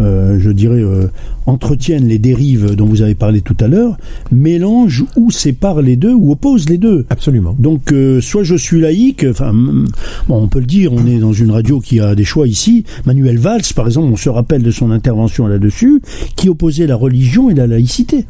euh, 0.00 0.38
je 0.40 0.50
dirais, 0.50 0.82
euh, 0.82 1.08
entretiennent 1.46 2.06
les 2.06 2.18
dérives 2.18 2.74
dont 2.76 2.86
vous 2.86 3.02
avez 3.02 3.14
parlé 3.14 3.42
tout 3.42 3.56
à 3.60 3.68
l'heure, 3.68 3.98
mélangent 4.30 5.04
ou 5.16 5.30
séparent 5.30 5.82
les 5.82 5.96
deux 5.96 6.14
ou 6.14 6.32
opposent 6.32 6.68
les 6.68 6.78
deux. 6.78 7.04
Absolument. 7.10 7.54
Donc, 7.58 7.92
soit 8.20 8.44
je 8.44 8.54
suis 8.54 8.80
laïque, 8.80 9.26
enfin, 9.28 9.52
bon, 9.52 9.86
on 10.28 10.48
peut 10.48 10.60
le 10.60 10.66
dire, 10.66 10.92
on 10.92 11.06
est 11.06 11.18
dans 11.18 11.32
une 11.32 11.50
radio 11.50 11.80
qui 11.80 12.00
a 12.00 12.14
des 12.14 12.24
choix 12.24 12.46
ici. 12.46 12.84
Manuel 13.06 13.38
Valls, 13.38 13.62
par 13.74 13.86
exemple, 13.86 14.08
on 14.12 14.16
se 14.16 14.28
rappelle 14.28 14.62
de 14.62 14.70
son 14.70 14.90
intervention 14.90 15.46
là-dessus, 15.46 16.00
qui 16.36 16.48
opposait 16.48 16.86
la 16.86 16.96
religion 16.96 17.50
et 17.50 17.54
la 17.54 17.66
laïcité. 17.66 18.24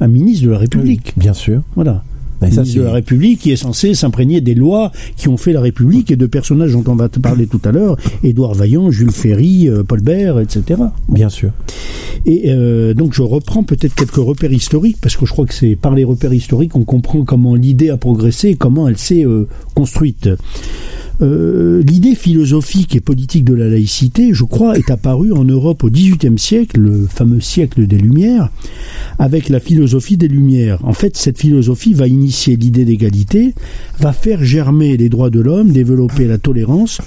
Un 0.00 0.08
ministre 0.08 0.46
de 0.46 0.50
la 0.50 0.58
République. 0.58 1.12
Bien 1.16 1.34
sûr. 1.34 1.62
Voilà. 1.74 2.04
Ça, 2.40 2.46
ministre 2.46 2.78
de 2.78 2.84
la 2.84 2.92
République 2.92 3.40
qui 3.40 3.50
est 3.50 3.56
censé 3.56 3.94
s'imprégner 3.94 4.40
des 4.40 4.54
lois 4.54 4.92
qui 5.16 5.28
ont 5.28 5.36
fait 5.36 5.52
la 5.52 5.60
République 5.60 6.10
et 6.10 6.16
de 6.16 6.26
personnages 6.26 6.72
dont 6.72 6.84
on 6.86 6.94
va 6.94 7.08
te 7.08 7.18
parler 7.18 7.46
tout 7.46 7.60
à 7.64 7.72
l'heure, 7.72 7.96
Édouard 8.22 8.54
Vaillant, 8.54 8.90
Jules 8.90 9.10
Ferry, 9.10 9.68
euh, 9.68 9.82
Paul 9.82 10.00
Bert, 10.00 10.38
etc. 10.38 10.62
Bon. 10.78 10.90
Bien 11.08 11.28
sûr. 11.28 11.50
Et 12.26 12.52
euh, 12.52 12.94
donc 12.94 13.12
je 13.12 13.22
reprends 13.22 13.64
peut-être 13.64 13.94
quelques 13.94 14.14
repères 14.14 14.52
historiques, 14.52 14.98
parce 15.00 15.16
que 15.16 15.26
je 15.26 15.32
crois 15.32 15.46
que 15.46 15.54
c'est 15.54 15.76
par 15.76 15.94
les 15.94 16.04
repères 16.04 16.32
historiques 16.32 16.72
qu'on 16.72 16.84
comprend 16.84 17.24
comment 17.24 17.54
l'idée 17.54 17.90
a 17.90 17.96
progressé 17.96 18.50
et 18.50 18.54
comment 18.54 18.88
elle 18.88 18.98
s'est 18.98 19.24
euh, 19.24 19.48
construite. 19.74 20.28
Euh, 21.20 21.82
L'idée 21.82 22.14
philosophique 22.14 22.94
et 22.96 23.00
politique 23.00 23.44
de 23.44 23.54
la 23.54 23.68
laïcité, 23.68 24.30
je 24.32 24.44
crois, 24.44 24.76
est 24.78 24.90
apparue 24.90 25.32
en 25.32 25.44
Europe 25.44 25.84
au 25.84 25.90
XVIIIe 25.90 26.38
siècle, 26.38 26.80
le 26.80 27.06
fameux 27.06 27.40
siècle 27.40 27.86
des 27.86 27.98
Lumières, 27.98 28.50
avec 29.18 29.48
la 29.48 29.60
philosophie 29.60 30.16
des 30.16 30.28
Lumières. 30.28 30.84
En 30.84 30.92
fait, 30.92 31.16
cette 31.16 31.38
philosophie 31.38 31.94
va 31.94 32.06
initier 32.06 32.56
l'idée 32.56 32.84
d'égalité, 32.84 33.54
va 33.98 34.12
faire 34.12 34.44
germer 34.44 34.96
les 34.96 35.08
droits 35.08 35.30
de 35.30 35.40
l'homme, 35.40 35.70
développer 35.70 36.26
la 36.26 36.38
tolérance, 36.38 37.00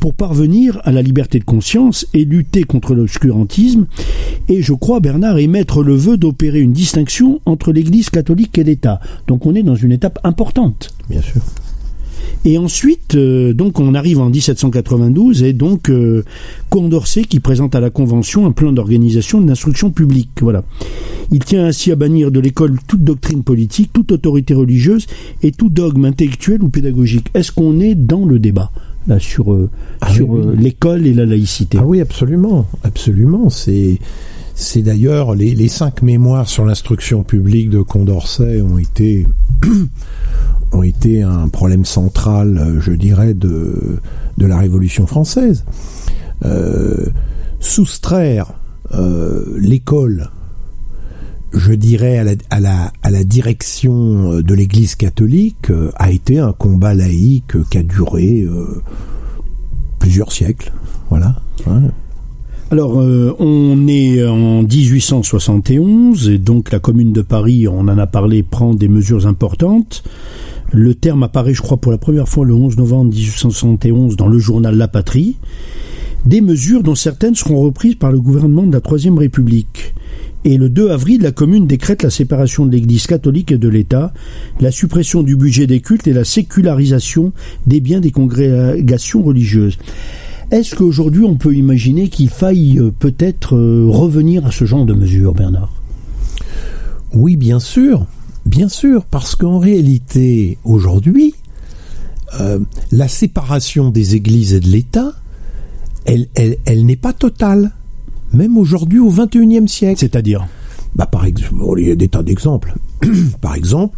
pour 0.00 0.14
parvenir 0.14 0.80
à 0.84 0.92
la 0.92 1.02
liberté 1.02 1.38
de 1.38 1.44
conscience 1.44 2.06
et 2.14 2.24
lutter 2.24 2.64
contre 2.64 2.94
l'obscurantisme. 2.94 3.86
Et 4.48 4.62
je 4.62 4.72
crois, 4.72 5.00
Bernard, 5.00 5.38
émettre 5.38 5.82
le 5.82 5.94
vœu 5.94 6.16
d'opérer 6.16 6.60
une 6.60 6.72
distinction 6.72 7.40
entre 7.44 7.72
l'Église 7.72 8.10
catholique 8.10 8.56
et 8.58 8.64
l'État. 8.64 9.00
Donc 9.28 9.46
on 9.46 9.54
est 9.54 9.62
dans 9.62 9.76
une 9.76 9.92
étape 9.92 10.18
importante. 10.24 10.94
Bien 11.08 11.22
sûr. 11.22 11.42
Et 12.44 12.56
ensuite, 12.58 13.14
euh, 13.16 13.52
donc 13.52 13.80
on 13.80 13.94
arrive 13.94 14.18
en 14.18 14.30
1792 14.30 15.42
et 15.42 15.52
donc 15.52 15.90
euh, 15.90 16.24
Condorcet 16.70 17.24
qui 17.24 17.38
présente 17.40 17.74
à 17.74 17.80
la 17.80 17.90
Convention 17.90 18.46
un 18.46 18.52
plan 18.52 18.72
d'organisation 18.72 19.40
de 19.40 19.46
l'instruction 19.48 19.90
publique. 19.90 20.30
Voilà. 20.40 20.64
Il 21.32 21.40
tient 21.44 21.64
ainsi 21.66 21.92
à 21.92 21.96
bannir 21.96 22.30
de 22.30 22.40
l'école 22.40 22.78
toute 22.88 23.04
doctrine 23.04 23.42
politique, 23.42 23.92
toute 23.92 24.10
autorité 24.12 24.54
religieuse 24.54 25.06
et 25.42 25.52
tout 25.52 25.68
dogme 25.68 26.06
intellectuel 26.06 26.62
ou 26.62 26.68
pédagogique. 26.70 27.26
Est-ce 27.34 27.52
qu'on 27.52 27.78
est 27.78 27.94
dans 27.94 28.24
le 28.24 28.38
débat 28.38 28.70
là 29.06 29.18
sur 29.18 29.52
euh, 29.52 29.70
Ah 30.00 30.12
sur 30.12 30.30
oui, 30.30 30.40
oui. 30.42 30.48
euh, 30.48 30.56
l'école 30.56 31.06
et 31.06 31.14
la 31.14 31.26
laïcité? 31.26 31.78
Ah 31.80 31.86
oui, 31.86 32.00
absolument, 32.00 32.66
absolument. 32.84 33.48
C'est 33.50 33.98
c'est 34.60 34.82
d'ailleurs 34.82 35.34
les, 35.34 35.68
cinq 35.68 36.02
mémoires 36.02 36.48
sur 36.48 36.66
l'instruction 36.66 37.22
publique 37.22 37.70
de 37.70 37.80
Condorcet 37.80 38.60
ont 38.60 38.78
été 38.78 39.26
un 41.22 41.48
problème 41.48 41.84
central, 41.86 42.58
euh, 42.58 42.80
je 42.80 42.92
dirais, 42.92 43.32
de 43.34 43.98
la 44.38 44.58
Révolution 44.58 45.06
française. 45.06 45.64
Euh, 46.44 47.06
soustraire 47.58 48.52
euh, 48.94 49.56
l'école, 49.58 50.28
je 51.52 51.72
dirais 51.72 52.18
à 52.50 52.60
la, 52.60 53.24
direction 53.24 54.40
de 54.40 54.54
l'Église 54.54 54.94
catholique 54.94 55.72
a 55.96 56.10
été 56.10 56.38
un 56.38 56.52
combat 56.52 56.94
laïque 56.94 57.62
qui 57.70 57.78
a 57.78 57.82
duré 57.82 58.46
plusieurs 59.98 60.32
siècles. 60.32 60.72
Voilà. 61.08 61.36
Alors, 62.72 63.00
euh, 63.00 63.34
on 63.40 63.88
est 63.88 64.24
en 64.24 64.62
1871, 64.62 66.28
et 66.28 66.38
donc 66.38 66.70
la 66.70 66.78
Commune 66.78 67.12
de 67.12 67.20
Paris, 67.20 67.66
on 67.66 67.80
en 67.80 67.98
a 67.98 68.06
parlé, 68.06 68.44
prend 68.44 68.74
des 68.74 68.86
mesures 68.86 69.26
importantes. 69.26 70.04
Le 70.70 70.94
terme 70.94 71.24
apparaît, 71.24 71.52
je 71.52 71.62
crois, 71.62 71.78
pour 71.78 71.90
la 71.90 71.98
première 71.98 72.28
fois 72.28 72.44
le 72.44 72.54
11 72.54 72.76
novembre 72.76 73.12
1871 73.12 74.14
dans 74.14 74.28
le 74.28 74.38
journal 74.38 74.76
La 74.76 74.86
Patrie. 74.86 75.36
Des 76.26 76.40
mesures 76.40 76.84
dont 76.84 76.94
certaines 76.94 77.34
seront 77.34 77.60
reprises 77.60 77.96
par 77.96 78.12
le 78.12 78.20
gouvernement 78.20 78.62
de 78.62 78.72
la 78.72 78.80
Troisième 78.80 79.18
République. 79.18 79.92
Et 80.44 80.56
le 80.56 80.68
2 80.68 80.90
avril, 80.90 81.22
la 81.22 81.32
commune 81.32 81.66
décrète 81.66 82.04
la 82.04 82.10
séparation 82.10 82.66
de 82.66 82.70
l'Église 82.70 83.08
catholique 83.08 83.50
et 83.50 83.58
de 83.58 83.68
l'État, 83.68 84.12
la 84.60 84.70
suppression 84.70 85.24
du 85.24 85.34
budget 85.34 85.66
des 85.66 85.80
cultes 85.80 86.06
et 86.06 86.12
la 86.12 86.24
sécularisation 86.24 87.32
des 87.66 87.80
biens 87.80 88.00
des 88.00 88.12
congrégations 88.12 89.24
religieuses. 89.24 89.76
Est-ce 90.50 90.74
qu'aujourd'hui 90.74 91.24
on 91.24 91.36
peut 91.36 91.54
imaginer 91.54 92.08
qu'il 92.08 92.28
faille 92.28 92.78
euh, 92.78 92.90
peut-être 92.90 93.54
euh, 93.54 93.86
revenir 93.88 94.44
à 94.46 94.50
ce 94.50 94.64
genre 94.64 94.84
de 94.84 94.94
mesures, 94.94 95.32
Bernard? 95.32 95.72
Oui, 97.12 97.36
bien 97.36 97.60
sûr, 97.60 98.06
bien 98.46 98.68
sûr, 98.68 99.04
parce 99.04 99.36
qu'en 99.36 99.58
réalité, 99.60 100.58
aujourd'hui, 100.64 101.34
euh, 102.40 102.58
la 102.90 103.06
séparation 103.06 103.90
des 103.90 104.16
églises 104.16 104.54
et 104.54 104.60
de 104.60 104.68
l'État, 104.68 105.12
elle, 106.04 106.26
elle, 106.34 106.56
elle 106.64 106.84
n'est 106.84 106.96
pas 106.96 107.12
totale, 107.12 107.72
même 108.32 108.56
aujourd'hui 108.58 108.98
au 108.98 109.10
XXIe 109.10 109.68
siècle. 109.68 110.00
C'est-à-dire? 110.00 110.46
Bah, 110.96 111.06
par 111.06 111.26
exemple, 111.26 111.62
il 111.78 111.88
y 111.88 111.92
a 111.92 111.96
des 111.96 112.08
tas 112.08 112.24
d'exemples. 112.24 112.74
par 113.40 113.54
exemple, 113.54 113.96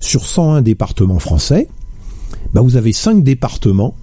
sur 0.00 0.26
101 0.26 0.62
départements 0.62 1.20
français, 1.20 1.68
bah, 2.54 2.60
vous 2.60 2.76
avez 2.76 2.92
5 2.92 3.22
départements 3.22 3.94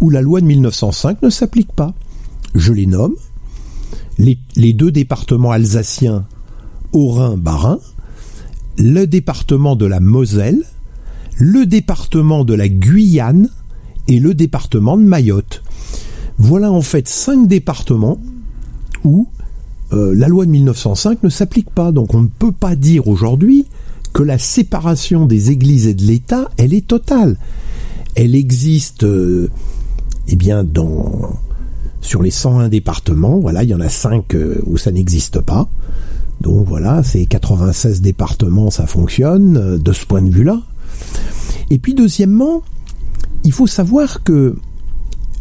où 0.00 0.10
la 0.10 0.22
loi 0.22 0.40
de 0.40 0.46
1905 0.46 1.22
ne 1.22 1.30
s'applique 1.30 1.72
pas. 1.72 1.94
Je 2.54 2.72
les 2.72 2.86
nomme. 2.86 3.14
Les, 4.18 4.72
deux 4.74 4.92
départements 4.92 5.50
alsaciens, 5.50 6.26
Haut-Rhin, 6.92 7.38
Bas-Rhin, 7.38 7.78
le 8.76 9.06
département 9.06 9.76
de 9.76 9.86
la 9.86 10.00
Moselle, 10.00 10.62
le 11.38 11.64
département 11.64 12.44
de 12.44 12.52
la 12.52 12.68
Guyane 12.68 13.48
et 14.08 14.20
le 14.20 14.34
département 14.34 14.98
de 14.98 15.02
Mayotte. 15.02 15.62
Voilà 16.36 16.70
en 16.70 16.82
fait 16.82 17.08
cinq 17.08 17.48
départements 17.48 18.20
où 19.04 19.28
euh, 19.92 20.14
la 20.14 20.28
loi 20.28 20.44
de 20.44 20.50
1905 20.50 21.22
ne 21.22 21.28
s'applique 21.30 21.70
pas. 21.70 21.92
Donc 21.92 22.14
on 22.14 22.22
ne 22.22 22.28
peut 22.28 22.52
pas 22.52 22.76
dire 22.76 23.08
aujourd'hui 23.08 23.66
que 24.12 24.22
la 24.22 24.38
séparation 24.38 25.26
des 25.26 25.50
églises 25.50 25.86
et 25.86 25.94
de 25.94 26.02
l'État, 26.02 26.50
elle 26.56 26.74
est 26.74 26.86
totale. 26.86 27.36
Elle 28.14 28.34
existe, 28.34 29.04
euh, 29.04 29.48
eh 30.28 30.36
bien, 30.36 30.64
dans 30.64 31.38
sur 32.00 32.22
les 32.22 32.30
101 32.30 32.68
départements, 32.68 33.38
voilà, 33.38 33.62
il 33.62 33.70
y 33.70 33.74
en 33.74 33.80
a 33.80 33.88
5 33.88 34.34
euh, 34.34 34.60
où 34.66 34.78
ça 34.78 34.90
n'existe 34.90 35.40
pas. 35.40 35.68
Donc 36.40 36.66
voilà, 36.66 37.02
c'est 37.02 37.26
96 37.26 38.00
départements, 38.00 38.70
ça 38.70 38.86
fonctionne 38.86 39.56
euh, 39.56 39.78
de 39.78 39.92
ce 39.92 40.06
point 40.06 40.22
de 40.22 40.30
vue-là. 40.30 40.60
Et 41.68 41.78
puis 41.78 41.94
deuxièmement, 41.94 42.62
il 43.44 43.52
faut 43.52 43.66
savoir 43.66 44.22
que 44.22 44.56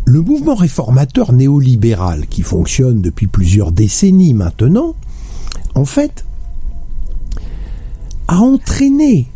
le 0.05 0.21
mouvement 0.21 0.55
réformateur 0.55 1.31
néolibéral 1.33 2.27
qui 2.27 2.41
fonctionne 2.41 3.01
depuis 3.01 3.27
plusieurs 3.27 3.71
décennies 3.71 4.33
maintenant, 4.33 4.95
en 5.75 5.85
fait, 5.85 6.25
a 8.27 8.37
entraîné 8.37 9.27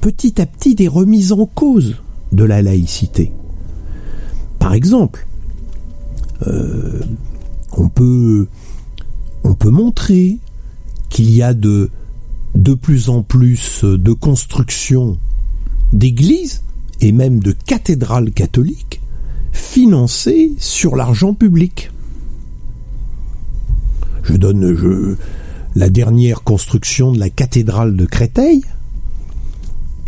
petit 0.00 0.40
à 0.40 0.46
petit 0.46 0.74
des 0.74 0.88
remises 0.88 1.32
en 1.32 1.46
cause 1.46 1.96
de 2.30 2.44
la 2.44 2.62
laïcité. 2.62 3.32
Par 4.62 4.74
exemple, 4.74 5.26
euh, 6.46 7.00
on 7.72 7.88
peut 7.88 8.46
on 9.42 9.54
peut 9.54 9.70
montrer 9.70 10.38
qu'il 11.08 11.34
y 11.34 11.42
a 11.42 11.52
de 11.52 11.90
de 12.54 12.74
plus 12.74 13.08
en 13.08 13.24
plus 13.24 13.82
de 13.82 14.12
constructions 14.12 15.18
d'églises 15.92 16.62
et 17.00 17.10
même 17.10 17.40
de 17.40 17.50
cathédrales 17.50 18.30
catholiques 18.30 19.00
financées 19.50 20.52
sur 20.58 20.94
l'argent 20.94 21.34
public. 21.34 21.90
Je 24.22 24.34
donne 24.34 25.16
la 25.74 25.90
dernière 25.90 26.44
construction 26.44 27.10
de 27.10 27.18
la 27.18 27.30
cathédrale 27.30 27.96
de 27.96 28.06
Créteil, 28.06 28.62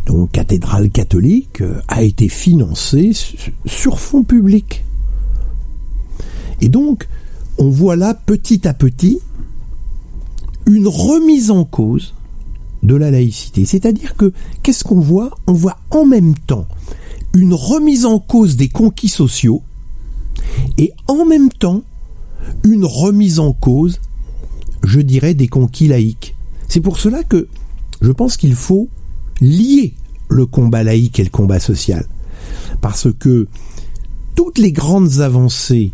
donc 0.07 0.33
cathédrale 0.33 0.91
catholique, 0.91 1.63
a 1.89 2.03
été 2.03 2.29
financée 2.29 3.13
sur 3.65 3.99
fonds 3.99 4.25
publics. 4.25 4.85
Et 6.61 6.69
donc, 6.69 7.09
on 7.59 7.71
voit 7.71 7.97
là 7.97 8.15
petit 8.15 8.67
à 8.67 8.75
petit 8.75 9.21
une 10.67 10.89
remise 10.89 11.51
en 11.51 11.65
cause 11.65 12.15
de 12.83 12.95
la 12.95 13.11
laïcité. 13.11 13.65
C'est-à-dire 13.65 14.17
que 14.17 14.33
qu'est-ce 14.63 14.85
qu'on 14.85 15.01
voit? 15.01 15.31
On 15.47 15.53
voit 15.53 15.79
en 15.91 16.05
même 16.05 16.35
temps 16.35 16.67
une 17.35 17.55
remise 17.55 18.05
en 18.05 18.19
cause 18.19 18.57
des 18.57 18.69
conquis 18.69 19.09
sociaux 19.09 19.63
et 20.79 20.93
en 21.09 21.25
même 21.25 21.51
temps 21.51 21.83
une 22.63 22.85
remise 22.85 23.39
en 23.41 23.53
cause, 23.53 24.01
je 24.83 25.01
dirais, 25.01 25.35
des 25.35 25.49
conquis 25.49 25.89
laïques. 25.89 26.35
C'est 26.69 26.81
pour 26.81 26.99
cela 26.99 27.25
que 27.25 27.49
je 28.01 28.13
pense 28.13 28.37
qu'il 28.37 28.55
faut 28.55 28.89
lier 29.41 29.95
le 30.29 30.47
combat 30.47 30.83
laïque 30.83 31.21
et 31.21 31.25
le 31.25 31.31
combat 31.31 31.61
social. 31.61 32.07
Parce 32.81 33.09
que 33.19 33.47
toutes 34.35 34.59
les 34.59 34.73
grandes 34.73 35.21
avancées 35.21 35.93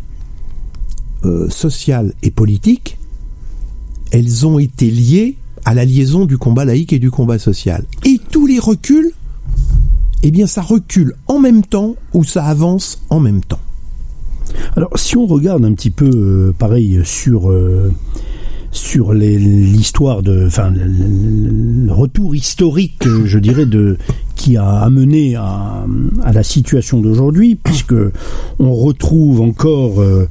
euh, 1.25 1.49
sociales 1.49 2.13
et 2.23 2.31
politiques, 2.31 2.97
elles 4.11 4.45
ont 4.45 4.59
été 4.59 4.89
liées 4.89 5.37
à 5.65 5.73
la 5.73 5.85
liaison 5.85 6.25
du 6.25 6.37
combat 6.37 6.65
laïque 6.65 6.93
et 6.93 6.99
du 6.99 7.11
combat 7.11 7.39
social. 7.39 7.85
Et 8.05 8.19
tous 8.31 8.47
les 8.47 8.59
reculs, 8.59 9.11
eh 10.23 10.31
bien 10.31 10.47
ça 10.47 10.61
recule 10.61 11.13
en 11.27 11.39
même 11.39 11.63
temps 11.63 11.95
ou 12.13 12.23
ça 12.23 12.45
avance 12.45 13.03
en 13.09 13.19
même 13.19 13.41
temps. 13.41 13.59
Alors 14.75 14.91
si 14.95 15.17
on 15.17 15.25
regarde 15.27 15.63
un 15.65 15.73
petit 15.73 15.91
peu 15.91 16.09
euh, 16.13 16.53
pareil 16.57 17.01
sur 17.03 17.51
euh, 17.51 17.93
sur 18.71 19.13
l'histoire 19.13 20.21
de, 20.21 20.47
enfin, 20.47 20.71
le, 20.73 21.91
retour 21.91 22.35
historique, 22.35 23.03
je 23.25 23.37
dirais, 23.37 23.65
de 23.65 23.97
qui 24.35 24.57
a 24.57 24.65
amené 24.65 25.35
à, 25.35 25.85
à 26.23 26.31
la 26.31 26.43
situation 26.43 27.01
d'aujourd'hui, 27.01 27.55
puisque 27.55 27.95
on 28.59 28.73
retrouve 28.73 29.41
encore 29.41 30.01
euh, 30.01 30.27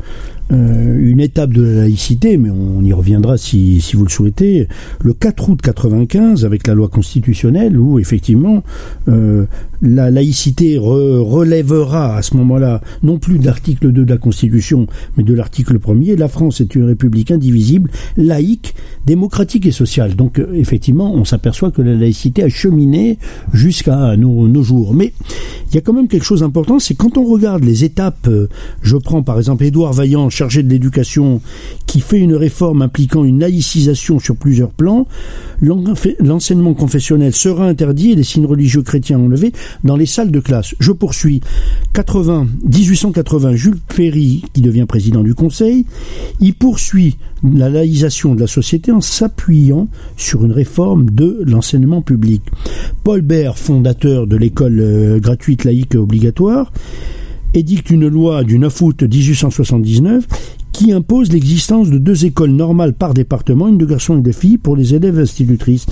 euh, 0.52 0.98
une 1.00 1.20
étape 1.20 1.52
de 1.52 1.62
la 1.62 1.82
laïcité, 1.82 2.36
mais 2.36 2.50
on 2.50 2.82
y 2.82 2.92
reviendra 2.92 3.38
si, 3.38 3.80
si 3.80 3.94
vous 3.96 4.04
le 4.04 4.10
souhaitez, 4.10 4.66
le 5.00 5.12
4 5.12 5.48
août 5.48 5.60
95 5.62 6.44
avec 6.44 6.66
la 6.66 6.74
loi 6.74 6.88
constitutionnelle 6.88 7.78
où 7.78 7.98
effectivement 8.00 8.64
euh, 9.08 9.46
la 9.80 10.10
laïcité 10.10 10.76
relèvera 10.78 12.16
à 12.16 12.22
ce 12.22 12.36
moment-là 12.36 12.80
non 13.02 13.18
plus 13.18 13.38
de 13.38 13.46
l'article 13.46 13.92
2 13.92 14.04
de 14.04 14.10
la 14.10 14.18
Constitution, 14.18 14.86
mais 15.16 15.22
de 15.22 15.34
l'article 15.34 15.78
1er. 15.78 16.16
La 16.16 16.28
France 16.28 16.60
est 16.60 16.74
une 16.74 16.84
république 16.84 17.30
indivisible, 17.30 17.90
laïque, 18.16 18.74
démocratique 19.06 19.66
et 19.66 19.72
sociale. 19.72 20.16
Donc 20.16 20.38
euh, 20.38 20.52
effectivement, 20.54 21.14
on 21.14 21.24
s'aperçoit 21.24 21.70
que 21.70 21.80
la 21.80 21.94
laïcité 21.94 22.42
a 22.42 22.48
cheminé 22.48 23.18
jusqu'à 23.52 24.16
nos, 24.16 24.48
nos, 24.48 24.62
jours. 24.62 24.94
Mais 24.94 25.12
il 25.68 25.76
y 25.76 25.78
a 25.78 25.80
quand 25.80 25.92
même 25.92 26.08
quelque 26.08 26.24
chose 26.24 26.40
d'important, 26.40 26.78
c'est 26.80 26.94
quand 26.94 27.16
on 27.16 27.24
regarde 27.24 27.62
les 27.62 27.84
étapes, 27.84 28.28
je 28.82 28.96
prends 28.96 29.22
par 29.22 29.38
exemple 29.38 29.64
Édouard 29.64 29.92
Vaillant, 29.92 30.28
chargé 30.40 30.62
de 30.62 30.70
l'éducation, 30.70 31.42
qui 31.84 32.00
fait 32.00 32.18
une 32.18 32.34
réforme 32.34 32.80
impliquant 32.80 33.24
une 33.24 33.40
laïcisation 33.40 34.18
sur 34.18 34.36
plusieurs 34.36 34.70
plans, 34.70 35.06
l'enseignement 35.60 36.72
confessionnel 36.72 37.34
sera 37.34 37.66
interdit 37.66 38.12
et 38.12 38.14
les 38.14 38.24
signes 38.24 38.46
religieux 38.46 38.80
chrétiens 38.80 39.18
enlevés 39.18 39.52
dans 39.84 39.98
les 39.98 40.06
salles 40.06 40.30
de 40.30 40.40
classe. 40.40 40.74
Je 40.80 40.92
poursuis. 40.92 41.42
80, 41.92 42.46
1880, 42.64 43.54
Jules 43.54 43.80
Ferry, 43.90 44.42
qui 44.54 44.62
devient 44.62 44.86
président 44.88 45.22
du 45.22 45.34
Conseil, 45.34 45.84
il 46.40 46.54
poursuit 46.54 47.18
la 47.44 47.68
laïsation 47.68 48.34
de 48.34 48.40
la 48.40 48.46
société 48.46 48.92
en 48.92 49.02
s'appuyant 49.02 49.88
sur 50.16 50.46
une 50.46 50.52
réforme 50.52 51.10
de 51.10 51.42
l'enseignement 51.44 52.00
public. 52.00 52.42
Paul 53.04 53.20
Bert, 53.20 53.58
fondateur 53.58 54.26
de 54.26 54.36
l'école 54.36 54.80
euh, 54.80 55.20
gratuite 55.20 55.64
laïque 55.64 55.96
obligatoire, 55.96 56.72
édicte 57.54 57.90
une 57.90 58.08
loi 58.08 58.44
du 58.44 58.58
9 58.58 58.82
août 58.82 59.02
1879 59.02 60.26
qui 60.72 60.92
impose 60.92 61.32
l'existence 61.32 61.90
de 61.90 61.98
deux 61.98 62.24
écoles 62.24 62.52
normales 62.52 62.94
par 62.94 63.12
département, 63.12 63.68
une 63.68 63.76
de 63.76 63.84
garçons 63.84 64.18
et 64.18 64.22
de 64.22 64.32
filles, 64.32 64.56
pour 64.56 64.76
les 64.76 64.94
élèves 64.94 65.18
institutrices. 65.18 65.86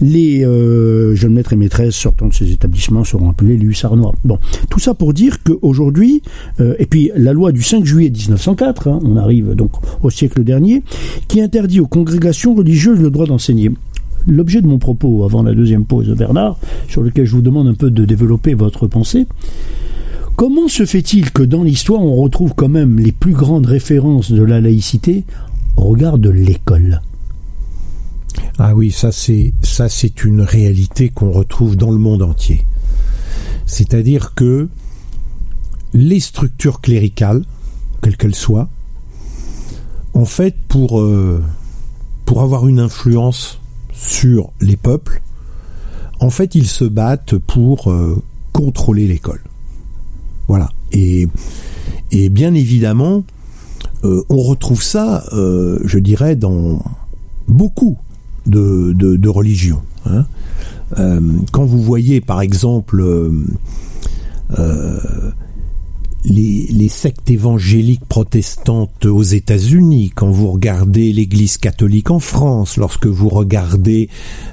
Les 0.00 0.44
euh, 0.44 1.14
jeunes 1.14 1.32
maîtres 1.32 1.54
et 1.54 1.56
maîtresses 1.56 1.96
sortant 1.96 2.28
de 2.28 2.34
ces 2.34 2.52
établissements 2.52 3.04
seront 3.04 3.30
appelés 3.30 3.56
les 3.56 3.66
hussards. 3.66 3.96
Bon, 3.96 4.38
tout 4.70 4.78
ça 4.78 4.94
pour 4.94 5.12
dire 5.12 5.42
qu'aujourd'hui, 5.42 6.22
euh, 6.60 6.74
et 6.78 6.86
puis 6.86 7.10
la 7.16 7.32
loi 7.32 7.52
du 7.52 7.62
5 7.62 7.84
juillet 7.84 8.10
1904, 8.10 8.88
hein, 8.88 9.00
on 9.02 9.16
arrive 9.16 9.54
donc 9.54 9.72
au 10.02 10.10
siècle 10.10 10.44
dernier, 10.44 10.82
qui 11.26 11.40
interdit 11.40 11.80
aux 11.80 11.86
congrégations 11.86 12.54
religieuses 12.54 13.00
le 13.00 13.10
droit 13.10 13.26
d'enseigner 13.26 13.72
l'objet 14.26 14.60
de 14.60 14.66
mon 14.66 14.78
propos 14.78 15.24
avant 15.24 15.42
la 15.42 15.54
deuxième 15.54 15.84
pause, 15.84 16.08
Bernard, 16.10 16.58
sur 16.88 17.02
lequel 17.02 17.24
je 17.24 17.32
vous 17.32 17.42
demande 17.42 17.66
un 17.66 17.74
peu 17.74 17.90
de 17.90 18.04
développer 18.04 18.54
votre 18.54 18.86
pensée, 18.86 19.26
Comment 20.38 20.68
se 20.68 20.86
fait-il 20.86 21.32
que 21.32 21.42
dans 21.42 21.64
l'histoire 21.64 22.00
on 22.00 22.14
retrouve 22.14 22.54
quand 22.54 22.68
même 22.68 23.00
les 23.00 23.10
plus 23.10 23.32
grandes 23.32 23.66
références 23.66 24.30
de 24.30 24.44
la 24.44 24.60
laïcité 24.60 25.24
au 25.76 25.86
regard 25.86 26.16
de 26.16 26.30
l'école? 26.30 27.02
Ah 28.56 28.72
oui, 28.76 28.92
ça 28.92 29.10
c'est 29.10 30.24
une 30.24 30.42
réalité 30.42 31.08
qu'on 31.08 31.32
retrouve 31.32 31.74
dans 31.74 31.90
le 31.90 31.98
monde 31.98 32.22
entier. 32.22 32.64
C'est-à-dire 33.66 34.36
que 34.36 34.68
les 35.92 36.20
structures 36.20 36.80
cléricales, 36.80 37.44
quelles 38.00 38.16
qu'elles 38.16 38.36
soient, 38.36 38.68
en 40.14 40.24
fait 40.24 40.54
pour 40.68 41.00
euh, 41.00 41.42
avoir 42.30 42.68
une 42.68 42.78
influence 42.78 43.58
sur 43.92 44.52
les 44.60 44.76
peuples, 44.76 45.20
en 46.20 46.30
fait, 46.30 46.54
ils 46.54 46.68
se 46.68 46.84
battent 46.84 47.38
pour 47.38 47.90
euh, 47.90 48.22
contrôler 48.52 49.08
l'école. 49.08 49.42
Voilà. 50.48 50.70
Et, 50.92 51.28
et 52.10 52.28
bien 52.30 52.54
évidemment, 52.54 53.22
euh, 54.04 54.22
on 54.28 54.38
retrouve 54.38 54.82
ça, 54.82 55.24
euh, 55.32 55.78
je 55.84 55.98
dirais, 55.98 56.36
dans 56.36 56.82
beaucoup 57.46 57.98
de, 58.46 58.92
de, 58.94 59.28
religions. 59.28 59.82
hein. 60.06 60.24
Euh, 60.98 61.20
quand 61.52 61.66
vous 61.66 61.82
voyez, 61.82 62.20
par 62.22 62.40
exemple, 62.40 63.04
les, 66.24 66.88
sectes 66.88 67.30
évangéliques 67.30 68.04
protestantes 68.08 69.06
aux 69.06 69.22
États-Unis, 69.22 70.10
quand 70.14 70.30
vous 70.30 70.50
regardez 70.50 71.12
l'Église 71.12 71.58
catholique 71.58 72.10
en 72.10 72.18
France, 72.18 72.76
lorsque 72.76 73.06
vous 73.06 73.28
regardez 73.28 74.08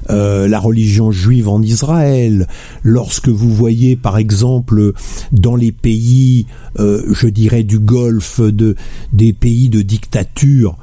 euh, 0.09 0.47
la 0.47 0.59
religion 0.59 1.11
juive 1.11 1.49
en 1.49 1.61
Israël, 1.61 2.47
lorsque 2.83 3.29
vous 3.29 3.53
voyez 3.53 3.95
par 3.95 4.17
exemple 4.17 4.93
dans 5.31 5.55
les 5.55 5.71
pays, 5.71 6.45
euh, 6.79 7.03
je 7.11 7.27
dirais 7.27 7.63
du 7.63 7.79
Golfe, 7.79 8.41
de, 8.41 8.75
des 9.13 9.33
pays 9.33 9.69
de 9.69 9.81
dictature 9.81 10.77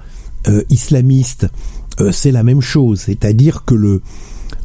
euh, 0.49 0.65
islamiste, 0.71 1.47
euh, 2.01 2.11
c'est 2.11 2.33
la 2.33 2.43
même 2.43 2.61
chose. 2.61 3.01
C'est-à-dire 3.01 3.65
que 3.65 3.75
le, 3.75 4.03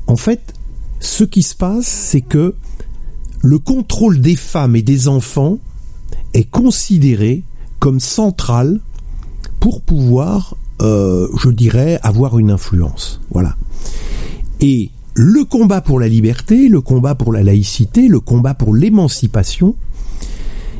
en 0.08 0.16
fait, 0.16 0.54
ce 1.00 1.24
qui 1.24 1.44
se 1.44 1.56
passe, 1.56 1.86
c'est 1.86 2.22
que 2.22 2.56
le 3.42 3.60
contrôle 3.60 4.20
des 4.20 4.36
femmes 4.36 4.76
et 4.76 4.82
des 4.82 5.08
enfants 5.08 5.60
est 6.38 6.50
considéré 6.50 7.44
comme 7.80 8.00
central 8.00 8.80
pour 9.60 9.82
pouvoir, 9.82 10.56
euh, 10.82 11.28
je 11.42 11.50
dirais, 11.50 12.00
avoir 12.04 12.38
une 12.38 12.52
influence. 12.52 13.22
Voilà. 13.32 13.56
Et 14.62 14.92
le 15.16 15.44
combat 15.46 15.82
pour 15.82 16.00
la 16.00 16.08
liberté, 16.08 16.70
le 16.70 16.82
combat 16.82 17.16
pour 17.16 17.34
la 17.34 17.42
laïcité, 17.42 18.08
le 18.08 18.20
combat 18.20 18.54
pour 18.54 18.76
l'émancipation, 18.76 19.76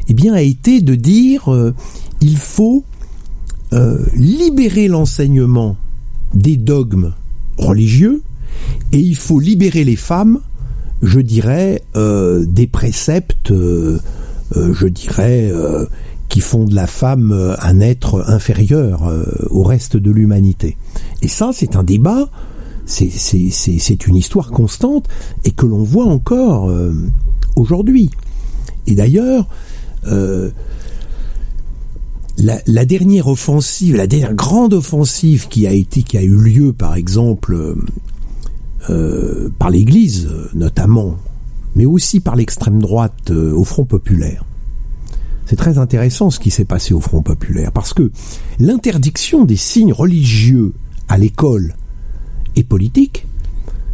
eh 0.08 0.14
bien, 0.14 0.34
a 0.34 0.42
été 0.42 0.80
de 0.82 0.94
dire 0.94 1.52
euh, 1.52 1.74
il 2.22 2.38
faut 2.38 2.84
euh, 3.74 4.06
libérer 4.14 4.88
l'enseignement 4.88 5.76
des 6.36 6.56
dogmes 6.56 7.14
religieux 7.58 8.22
et 8.92 9.00
il 9.00 9.16
faut 9.16 9.40
libérer 9.40 9.84
les 9.84 9.96
femmes, 9.96 10.40
je 11.02 11.20
dirais, 11.20 11.84
des 11.94 12.68
préceptes, 12.68 13.52
je 14.56 14.88
dirais, 14.88 15.50
euh, 15.52 15.86
qui 16.30 16.42
font 16.42 16.66
de 16.66 16.76
la 16.76 16.88
femme 16.88 17.32
euh, 17.32 17.56
un 17.62 17.80
être 17.80 18.24
inférieur 18.28 19.08
euh, 19.08 19.24
au 19.50 19.64
reste 19.64 19.98
de 19.98 20.12
l'humanité. 20.12 20.78
Et 21.22 21.28
ça, 21.28 21.52
c'est 21.54 21.76
un 21.76 21.84
débat, 21.84 22.30
c'est- 22.86 24.08
une 24.08 24.16
histoire 24.16 24.52
constante 24.52 25.08
et 25.46 25.52
que 25.52 25.66
l'on 25.66 25.84
voit 25.84 26.06
encore 26.06 26.70
euh, 26.70 26.94
aujourd'hui. 27.56 28.10
Et 28.88 28.96
d'ailleurs, 28.96 29.48
euh, 30.08 30.50
la, 32.38 32.86
dernière 32.86 33.28
offensive, 33.28 33.96
la 33.96 34.08
dernière 34.08 34.36
grande 34.36 34.74
offensive 34.74 35.48
qui 35.48 35.66
a 35.66 35.72
été, 35.72 36.04
qui 36.04 36.18
a 36.18 36.24
eu 36.24 36.36
lieu, 36.38 36.72
par 36.72 36.96
exemple, 36.96 37.56
euh, 37.56 37.76
euh, 38.90 39.50
par 39.58 39.70
l'Église 39.70 40.28
euh, 40.32 40.48
notamment, 40.54 41.18
mais 41.78 41.86
aussi 41.86 42.20
par 42.20 42.36
l'extrême 42.36 42.82
droite 42.82 43.30
euh, 43.30 43.54
au 43.54 43.64
Front 43.64 43.86
populaire. 43.86 44.44
C'est 45.46 45.56
très 45.56 45.78
intéressant 45.78 46.32
ce 46.32 46.40
qui 46.40 46.50
s'est 46.50 46.66
passé 46.66 46.94
au 46.94 47.00
Front 47.00 47.22
populaire, 47.22 47.72
parce 47.72 47.94
que 47.94 48.12
l'interdiction 48.60 49.46
des 49.46 49.56
signes 49.56 49.94
religieux 49.94 50.74
à 51.08 51.18
l'école 51.18 51.76
et 52.56 52.64
politique, 52.64 53.28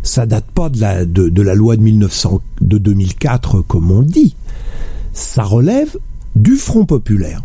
ça 0.02 0.26
date 0.26 0.46
pas 0.46 0.70
de 0.70 0.80
la, 0.80 1.06
de, 1.06 1.42
la 1.42 1.56
loi 1.56 1.76
de, 1.76 1.82
1900, 1.82 2.42
de 2.62 2.78
2004 2.78 3.62
comme 3.62 3.92
on 3.92 4.02
dit, 4.02 4.36
ça 5.12 5.44
relève 5.44 5.98
du 6.36 6.56
Front 6.56 6.86
populaire. 6.86 7.44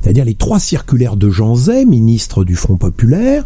C'est-à-dire 0.00 0.26
les 0.26 0.34
trois 0.34 0.60
circulaires 0.60 1.16
de 1.16 1.30
Jean 1.30 1.54
Zay, 1.54 1.86
ministre 1.86 2.44
du 2.44 2.56
Front 2.56 2.76
populaire, 2.76 3.44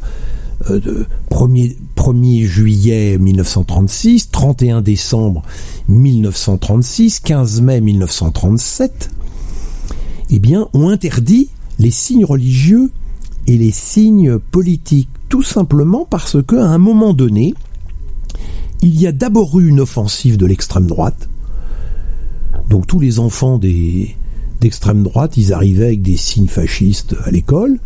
euh, 0.70 1.04
1er, 1.30 1.76
1er 2.06 2.46
juillet 2.46 3.18
1936, 3.18 4.30
31 4.30 4.80
décembre 4.80 5.42
1936, 5.88 7.18
15 7.18 7.60
mai 7.62 7.80
1937, 7.80 9.10
eh 10.30 10.38
bien, 10.38 10.68
ont 10.72 10.88
interdit 10.88 11.48
les 11.80 11.90
signes 11.90 12.24
religieux 12.24 12.92
et 13.48 13.58
les 13.58 13.72
signes 13.72 14.38
politiques, 14.38 15.08
tout 15.28 15.42
simplement 15.42 16.06
parce 16.08 16.36
qu'à 16.44 16.64
un 16.64 16.78
moment 16.78 17.12
donné, 17.12 17.54
il 18.82 19.00
y 19.00 19.08
a 19.08 19.12
d'abord 19.12 19.58
eu 19.58 19.68
une 19.68 19.80
offensive 19.80 20.36
de 20.36 20.46
l'extrême 20.46 20.86
droite. 20.86 21.28
Donc 22.70 22.86
tous 22.86 23.00
les 23.00 23.18
enfants 23.18 23.58
d'extrême 23.58 25.02
droite, 25.02 25.36
ils 25.36 25.52
arrivaient 25.52 25.86
avec 25.86 26.02
des 26.02 26.16
signes 26.16 26.46
fascistes 26.46 27.16
à 27.24 27.32
l'école. 27.32 27.80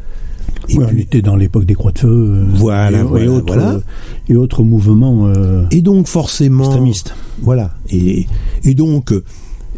Et 0.68 0.76
Ouais, 0.78 0.84
on 0.84 0.88
puis- 0.88 1.02
était 1.02 1.22
dans 1.22 1.36
l'époque 1.36 1.64
des 1.64 1.74
croix 1.74 1.92
de 1.92 1.98
feu. 1.98 2.08
euh, 2.08 2.44
Voilà, 2.54 3.00
et, 3.00 3.02
voilà, 3.02 3.24
et 3.24 3.28
autres, 3.28 3.54
voilà. 3.54 3.70
euh, 3.72 3.80
et 4.28 4.36
autres 4.36 4.62
mouvements 4.62 5.26
euh, 5.26 5.64
Et 5.70 5.80
donc 5.82 6.06
forcément, 6.06 6.64
extrémistes. 6.64 7.14
voilà. 7.42 7.72
Et, 7.90 8.26
et 8.64 8.74
donc 8.74 9.12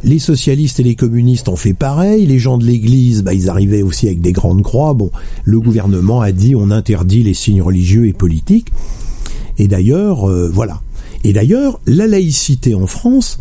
les 0.04 0.18
socialistes 0.18 0.80
et 0.80 0.82
les 0.82 0.96
communistes 0.96 1.48
ont 1.48 1.56
fait 1.56 1.74
pareil. 1.74 2.26
Les 2.26 2.38
gens 2.40 2.58
de 2.58 2.64
l'Église, 2.64 3.22
bah, 3.22 3.32
ils 3.34 3.48
arrivaient 3.48 3.82
aussi 3.82 4.06
avec 4.08 4.20
des 4.20 4.32
grandes 4.32 4.62
croix. 4.62 4.94
Bon, 4.94 5.10
le 5.44 5.60
gouvernement 5.60 6.20
a 6.20 6.32
dit 6.32 6.54
on 6.56 6.70
interdit 6.72 7.22
les 7.22 7.34
signes 7.34 7.62
religieux 7.62 8.08
et 8.08 8.12
politiques. 8.12 8.68
Et 9.58 9.68
d'ailleurs, 9.68 10.28
euh, 10.28 10.50
voilà. 10.52 10.80
Et 11.24 11.32
d'ailleurs, 11.32 11.78
la 11.86 12.08
laïcité 12.08 12.74
en 12.74 12.86
France, 12.88 13.38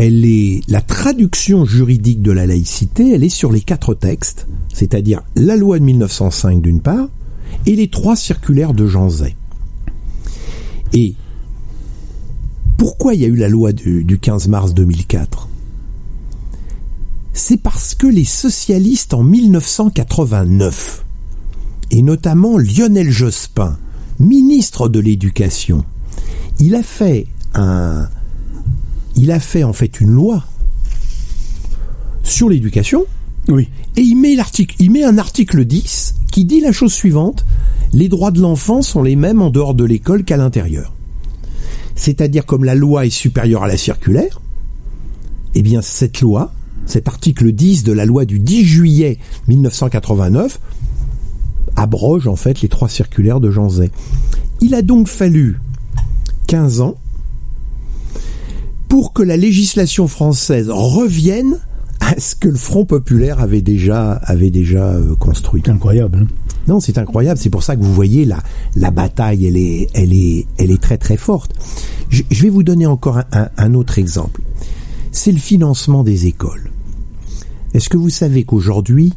elle 0.00 0.24
est 0.24 0.60
la 0.68 0.80
traduction 0.80 1.64
juridique 1.64 2.22
de 2.22 2.30
la 2.30 2.46
laïcité. 2.46 3.10
Elle 3.10 3.24
est 3.24 3.28
sur 3.28 3.50
les 3.50 3.60
quatre 3.60 3.94
textes, 3.94 4.46
c'est-à-dire 4.72 5.22
la 5.34 5.56
loi 5.56 5.80
de 5.80 5.84
1905 5.84 6.62
d'une 6.62 6.80
part 6.80 7.08
et 7.66 7.74
les 7.74 7.88
trois 7.88 8.14
circulaires 8.14 8.74
de 8.74 8.86
Jean 8.86 9.10
Zay. 9.10 9.34
Et 10.92 11.16
pourquoi 12.76 13.14
il 13.14 13.22
y 13.22 13.24
a 13.24 13.26
eu 13.28 13.34
la 13.34 13.48
loi 13.48 13.72
du, 13.72 14.04
du 14.04 14.20
15 14.20 14.46
mars 14.46 14.72
2004 14.72 15.48
C'est 17.32 17.60
parce 17.60 17.96
que 17.96 18.06
les 18.06 18.24
socialistes 18.24 19.14
en 19.14 19.24
1989, 19.24 21.04
et 21.90 22.02
notamment 22.02 22.56
Lionel 22.56 23.10
Jospin, 23.10 23.76
ministre 24.20 24.88
de 24.88 25.00
l'Éducation, 25.00 25.84
il 26.60 26.76
a 26.76 26.84
fait 26.84 27.26
un, 27.54 28.08
il 29.18 29.32
a 29.32 29.40
fait 29.40 29.64
en 29.64 29.72
fait 29.72 30.00
une 30.00 30.10
loi 30.10 30.44
sur 32.22 32.48
l'éducation 32.48 33.04
Oui. 33.48 33.68
et 33.96 34.00
il 34.00 34.16
met 34.16 34.34
l'article, 34.36 34.76
il 34.78 34.90
met 34.90 35.02
un 35.02 35.18
article 35.18 35.64
10 35.64 36.14
qui 36.30 36.44
dit 36.44 36.60
la 36.60 36.72
chose 36.72 36.92
suivante 36.92 37.44
les 37.92 38.08
droits 38.08 38.30
de 38.30 38.40
l'enfant 38.40 38.80
sont 38.82 39.02
les 39.02 39.16
mêmes 39.16 39.42
en 39.42 39.50
dehors 39.50 39.74
de 39.74 39.84
l'école 39.84 40.22
qu'à 40.24 40.36
l'intérieur. 40.36 40.94
C'est-à-dire 41.96 42.46
comme 42.46 42.64
la 42.64 42.74
loi 42.74 43.06
est 43.06 43.10
supérieure 43.10 43.62
à 43.62 43.66
la 43.66 43.76
circulaire, 43.76 44.40
eh 45.54 45.62
bien 45.62 45.80
cette 45.82 46.20
loi, 46.20 46.52
cet 46.86 47.08
article 47.08 47.50
10 47.50 47.84
de 47.84 47.92
la 47.92 48.04
loi 48.04 48.24
du 48.24 48.38
10 48.38 48.64
juillet 48.64 49.18
1989 49.48 50.60
abroge 51.76 52.28
en 52.28 52.36
fait 52.36 52.60
les 52.60 52.68
trois 52.68 52.88
circulaires 52.88 53.40
de 53.40 53.50
Jean 53.50 53.68
Zay. 53.70 53.90
Il 54.60 54.74
a 54.74 54.82
donc 54.82 55.08
fallu 55.08 55.58
15 56.46 56.82
ans 56.82 56.96
pour 58.88 59.12
que 59.12 59.22
la 59.22 59.36
législation 59.36 60.08
française 60.08 60.68
revienne 60.70 61.58
à 62.00 62.18
ce 62.18 62.34
que 62.34 62.48
le 62.48 62.56
Front 62.56 62.84
populaire 62.84 63.40
avait 63.40 63.60
déjà 63.62 64.12
avait 64.12 64.50
déjà 64.50 64.92
euh, 64.94 65.14
construit. 65.16 65.62
C'est 65.64 65.70
incroyable. 65.72 66.20
hein. 66.22 66.26
Non, 66.66 66.80
c'est 66.80 66.98
incroyable. 66.98 67.40
C'est 67.40 67.50
pour 67.50 67.62
ça 67.62 67.76
que 67.76 67.82
vous 67.82 67.92
voyez 67.94 68.24
la 68.24 68.38
la 68.76 68.90
bataille, 68.90 69.46
elle 69.46 69.56
est 69.56 69.88
elle 69.94 70.12
est 70.12 70.46
elle 70.58 70.70
est 70.70 70.80
très 70.82 70.98
très 70.98 71.16
forte. 71.16 71.52
Je, 72.10 72.22
je 72.30 72.42
vais 72.42 72.50
vous 72.50 72.62
donner 72.62 72.86
encore 72.86 73.18
un, 73.18 73.24
un- 73.32 73.48
un 73.56 73.74
autre 73.74 73.98
exemple. 73.98 74.40
C'est 75.12 75.32
le 75.32 75.38
financement 75.38 76.04
des 76.04 76.26
écoles. 76.26 76.70
Est-ce 77.74 77.88
que 77.88 77.96
vous 77.96 78.10
savez 78.10 78.44
qu'aujourd'hui 78.44 79.12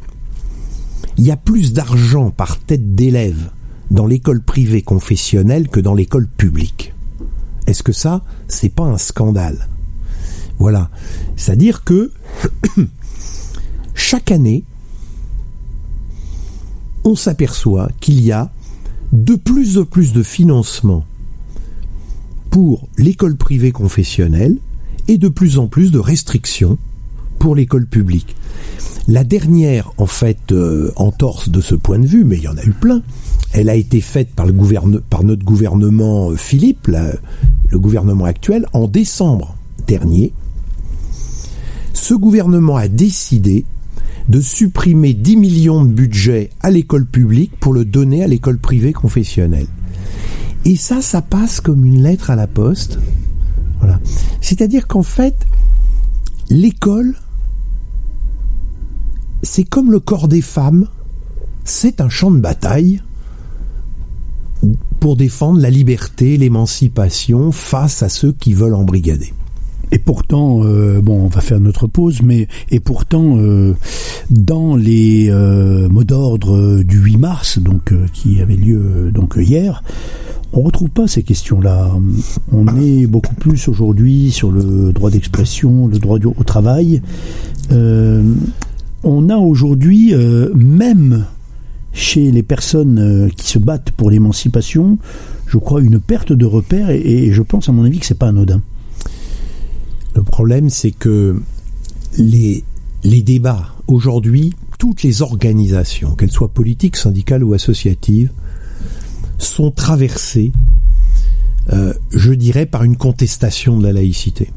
il 1.18 1.26
y 1.26 1.32
a 1.32 1.38
plus 1.38 1.74
d'argent 1.74 2.32
par 2.32 2.58
tête 2.60 2.96
d'élève 2.96 3.50
dans 3.92 4.08
l'école 4.08 4.42
privée 4.42 4.82
confessionnelle 4.82 5.68
que 5.68 5.80
dans 5.82 5.94
l'école 5.94 6.28
publique? 6.28 6.94
Est-ce 7.72 7.84
que 7.84 7.94
ça, 7.94 8.22
c'est 8.50 8.68
pas 8.68 8.84
un 8.84 8.98
scandale? 8.98 9.70
Voilà. 10.60 10.90
C'est-à-dire 11.38 11.86
que 11.86 12.12
chaque 13.96 14.30
année, 14.30 14.66
on 17.06 17.16
s'aperçoit 17.16 17.90
qu'il 18.02 18.20
y 18.20 18.34
a 18.34 18.52
de 19.14 19.36
plus 19.36 19.78
en 19.78 19.86
plus 19.86 20.12
de 20.12 20.22
financement 20.22 21.06
pour 22.50 22.90
l'école 22.98 23.38
privée 23.38 23.72
confessionnelle 23.72 24.58
et 25.08 25.18
de 25.18 25.30
plus 25.30 25.58
en 25.58 25.68
plus 25.68 25.92
de 25.92 26.00
restrictions 26.00 26.78
pour 27.40 27.56
l'école 27.56 27.88
publique. 27.88 28.36
La 29.08 29.24
dernière, 29.24 29.94
en 29.98 30.08
fait, 30.08 30.52
euh, 30.52 30.92
entorse 30.98 31.48
de 31.48 31.62
ce 31.62 31.76
point 31.76 32.00
de 32.00 32.06
vue, 32.06 32.26
mais 32.26 32.36
il 32.36 32.44
y 32.44 32.50
en 32.50 32.58
a 32.58 32.64
eu 32.64 32.74
plein, 32.74 33.02
elle 33.54 33.70
a 33.70 33.76
été 33.76 34.02
faite 34.02 34.30
par, 34.34 34.48
notre 34.48 35.44
gouvernement 35.44 36.32
euh, 36.32 36.36
Philippe, 36.36 36.88
le 36.88 37.80
gouvernement 37.80 38.26
actuel, 38.26 38.66
en 38.74 38.88
décembre 38.88 39.56
dernier. 39.88 40.34
Ce 41.94 42.14
gouvernement 42.14 42.78
a 42.78 42.88
décidé 42.88 43.66
de 44.30 44.40
supprimer 44.40 45.14
10 45.14 45.36
millions 45.36 45.84
de 45.84 45.90
budget 45.90 46.50
à 46.62 46.70
l'école 46.70 47.06
publique 47.06 47.52
pour 47.60 47.74
le 47.74 47.84
donner 47.84 48.24
à 48.24 48.28
l'école 48.28 48.58
privée 48.58 48.94
confessionnelle. 48.94 49.68
Et 50.64 50.76
ça, 50.76 51.02
ça 51.02 51.22
passe 51.22 51.60
comme 51.60 51.86
une 51.86 52.04
lettre 52.04 52.30
à 52.30 52.36
la 52.36 52.48
poste. 52.48 53.00
Voilà. 53.80 54.00
C'est-à-dire 54.40 54.88
qu'en 54.88 55.04
fait, 55.04 55.46
l'école, 56.50 57.16
c'est 59.44 59.64
comme 59.64 59.92
le 59.92 60.00
corps 60.00 60.28
des 60.28 60.42
femmes, 60.42 60.88
c'est 61.66 62.00
un 62.00 62.10
champ 62.10 62.32
de 62.32 62.40
bataille 62.40 63.02
pour 65.02 65.16
défendre 65.16 65.60
la 65.60 65.72
liberté, 65.72 66.38
l'émancipation 66.38 67.52
face 67.52 68.04
à 68.04 68.08
ceux 68.08 68.32
qui 68.34 68.54
veulent 68.54 68.76
embrigader. 68.76 69.34
Et 69.92 69.98
pourtant, 69.98 70.64
euh, 70.64 71.02
bon, 71.02 71.24
on 71.24 71.28
va 71.28 71.42
faire 71.42 71.60
notre 71.60 71.88
pause, 71.88 72.22
mais 72.22 72.48
et 72.70 72.80
pourtant, 72.80 73.38
euh, 73.38 73.74
dans 74.30 74.76
les 74.76 75.32
euh, 75.32 75.90
mots 75.90 76.04
d'ordre 76.04 76.84
du 76.84 77.00
8 77.00 77.18
mars, 77.18 77.58
donc 77.58 77.92
qui 78.14 78.42
avait 78.42 78.56
lieu 78.56 79.12
donc 79.12 79.38
hier, 79.38 79.84
on 80.54 80.62
retrouve 80.62 80.90
pas 80.90 81.08
ces 81.08 81.24
questions-là. 81.24 81.92
On 82.52 82.68
est 82.80 83.08
beaucoup 83.08 83.36
plus 83.36 83.68
aujourd'hui 83.70 84.30
sur 84.30 84.52
le 84.52 84.94
droit 84.94 85.10
d'expression, 85.10 85.88
le 85.88 85.98
droit 85.98 86.20
au 86.24 86.44
travail. 86.44 87.02
On 87.72 89.30
a 89.30 89.38
aujourd'hui, 89.38 90.14
même 90.54 91.26
chez 91.94 92.32
les 92.32 92.44
personnes 92.44 93.00
euh, 93.00 93.30
qui 93.30 93.48
se 93.48 93.60
battent 93.60 93.92
pour 93.92 94.10
l'émancipation, 94.10 94.98
je 95.48 95.58
crois 95.58 95.82
une 95.82 96.00
perte 96.00 96.32
de 96.32 96.46
repères, 96.46 96.90
et, 96.90 97.32
je 97.32 97.42
pense 97.42 97.68
à 97.70 97.72
mon 97.72 97.84
avis 97.84 98.00
que 98.00 98.06
c'est 98.06 98.18
pas 98.18 98.30
anodin. 98.30 98.62
Le 100.16 100.24
problème, 100.24 100.70
c'est 100.70 100.92
que 100.92 101.42
les, 102.18 102.64
les 103.04 103.22
débats 103.22 103.76
aujourd'hui, 103.88 104.54
toutes 104.78 105.04
les 105.04 105.22
organisations, 105.22 106.16
qu'elles 106.16 106.32
soient 106.32 106.50
politiques, 106.50 106.98
syndicales 106.98 107.44
ou 107.44 107.54
associatives, 107.54 108.32
sont 109.38 109.72
traversées, 109.72 110.52
euh, 111.74 111.94
je 112.12 112.34
dirais, 112.34 112.66
par 112.66 112.84
une 112.84 112.98
contestation 112.98 113.78
de 113.78 113.84
la 113.84 113.94
laïcité. 113.94 114.52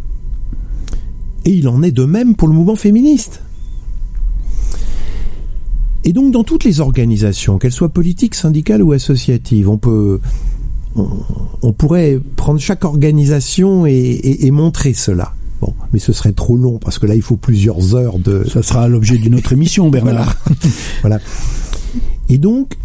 Et 1.45 1.51
il 1.51 1.69
en 1.69 1.83
est 1.83 1.91
de 1.91 2.05
même 2.05 2.37
pour 2.37 2.49
le 2.49 2.55
mouvement 2.55 2.77
féministe. 2.77 3.44
Et 6.05 6.13
donc, 6.13 6.33
dans 6.33 6.45
toutes 6.45 6.65
les 6.65 6.81
organisations, 6.81 7.59
qu'elles 7.59 7.73
soient 7.73 7.89
politiques, 7.89 8.35
syndicales 8.35 8.83
ou 8.83 8.93
associatives, 8.93 9.69
on 9.71 9.79
peut, 9.79 10.21
on, 10.97 11.09
on 11.63 11.73
pourrait 11.73 12.21
prendre 12.37 12.61
chaque 12.61 12.85
organisation 12.85 13.87
et, 13.87 13.93
et- 13.93 14.47
et 14.47 14.51
montrer 14.51 14.93
cela. 14.95 15.33
Bon, 15.61 15.73
mais 15.93 15.99
ce 15.99 16.13
serait 16.13 16.33
trop 16.33 16.57
long 16.57 16.79
parce 16.79 16.99
que 16.99 17.07
là, 17.07 17.15
il 17.15 17.23
faut 17.23 17.37
plusieurs 17.37 17.95
heures 17.95 18.19
de. 18.19 18.45
Ça 18.53 18.63
sera 18.63 18.87
l'objet 18.89 19.17
d'une 19.17 19.35
autre 19.35 19.53
émission, 19.55 19.89
Bernard. 19.91 20.37
Voilà. 21.01 21.21
Et 22.29 22.37
donc, 22.39 22.77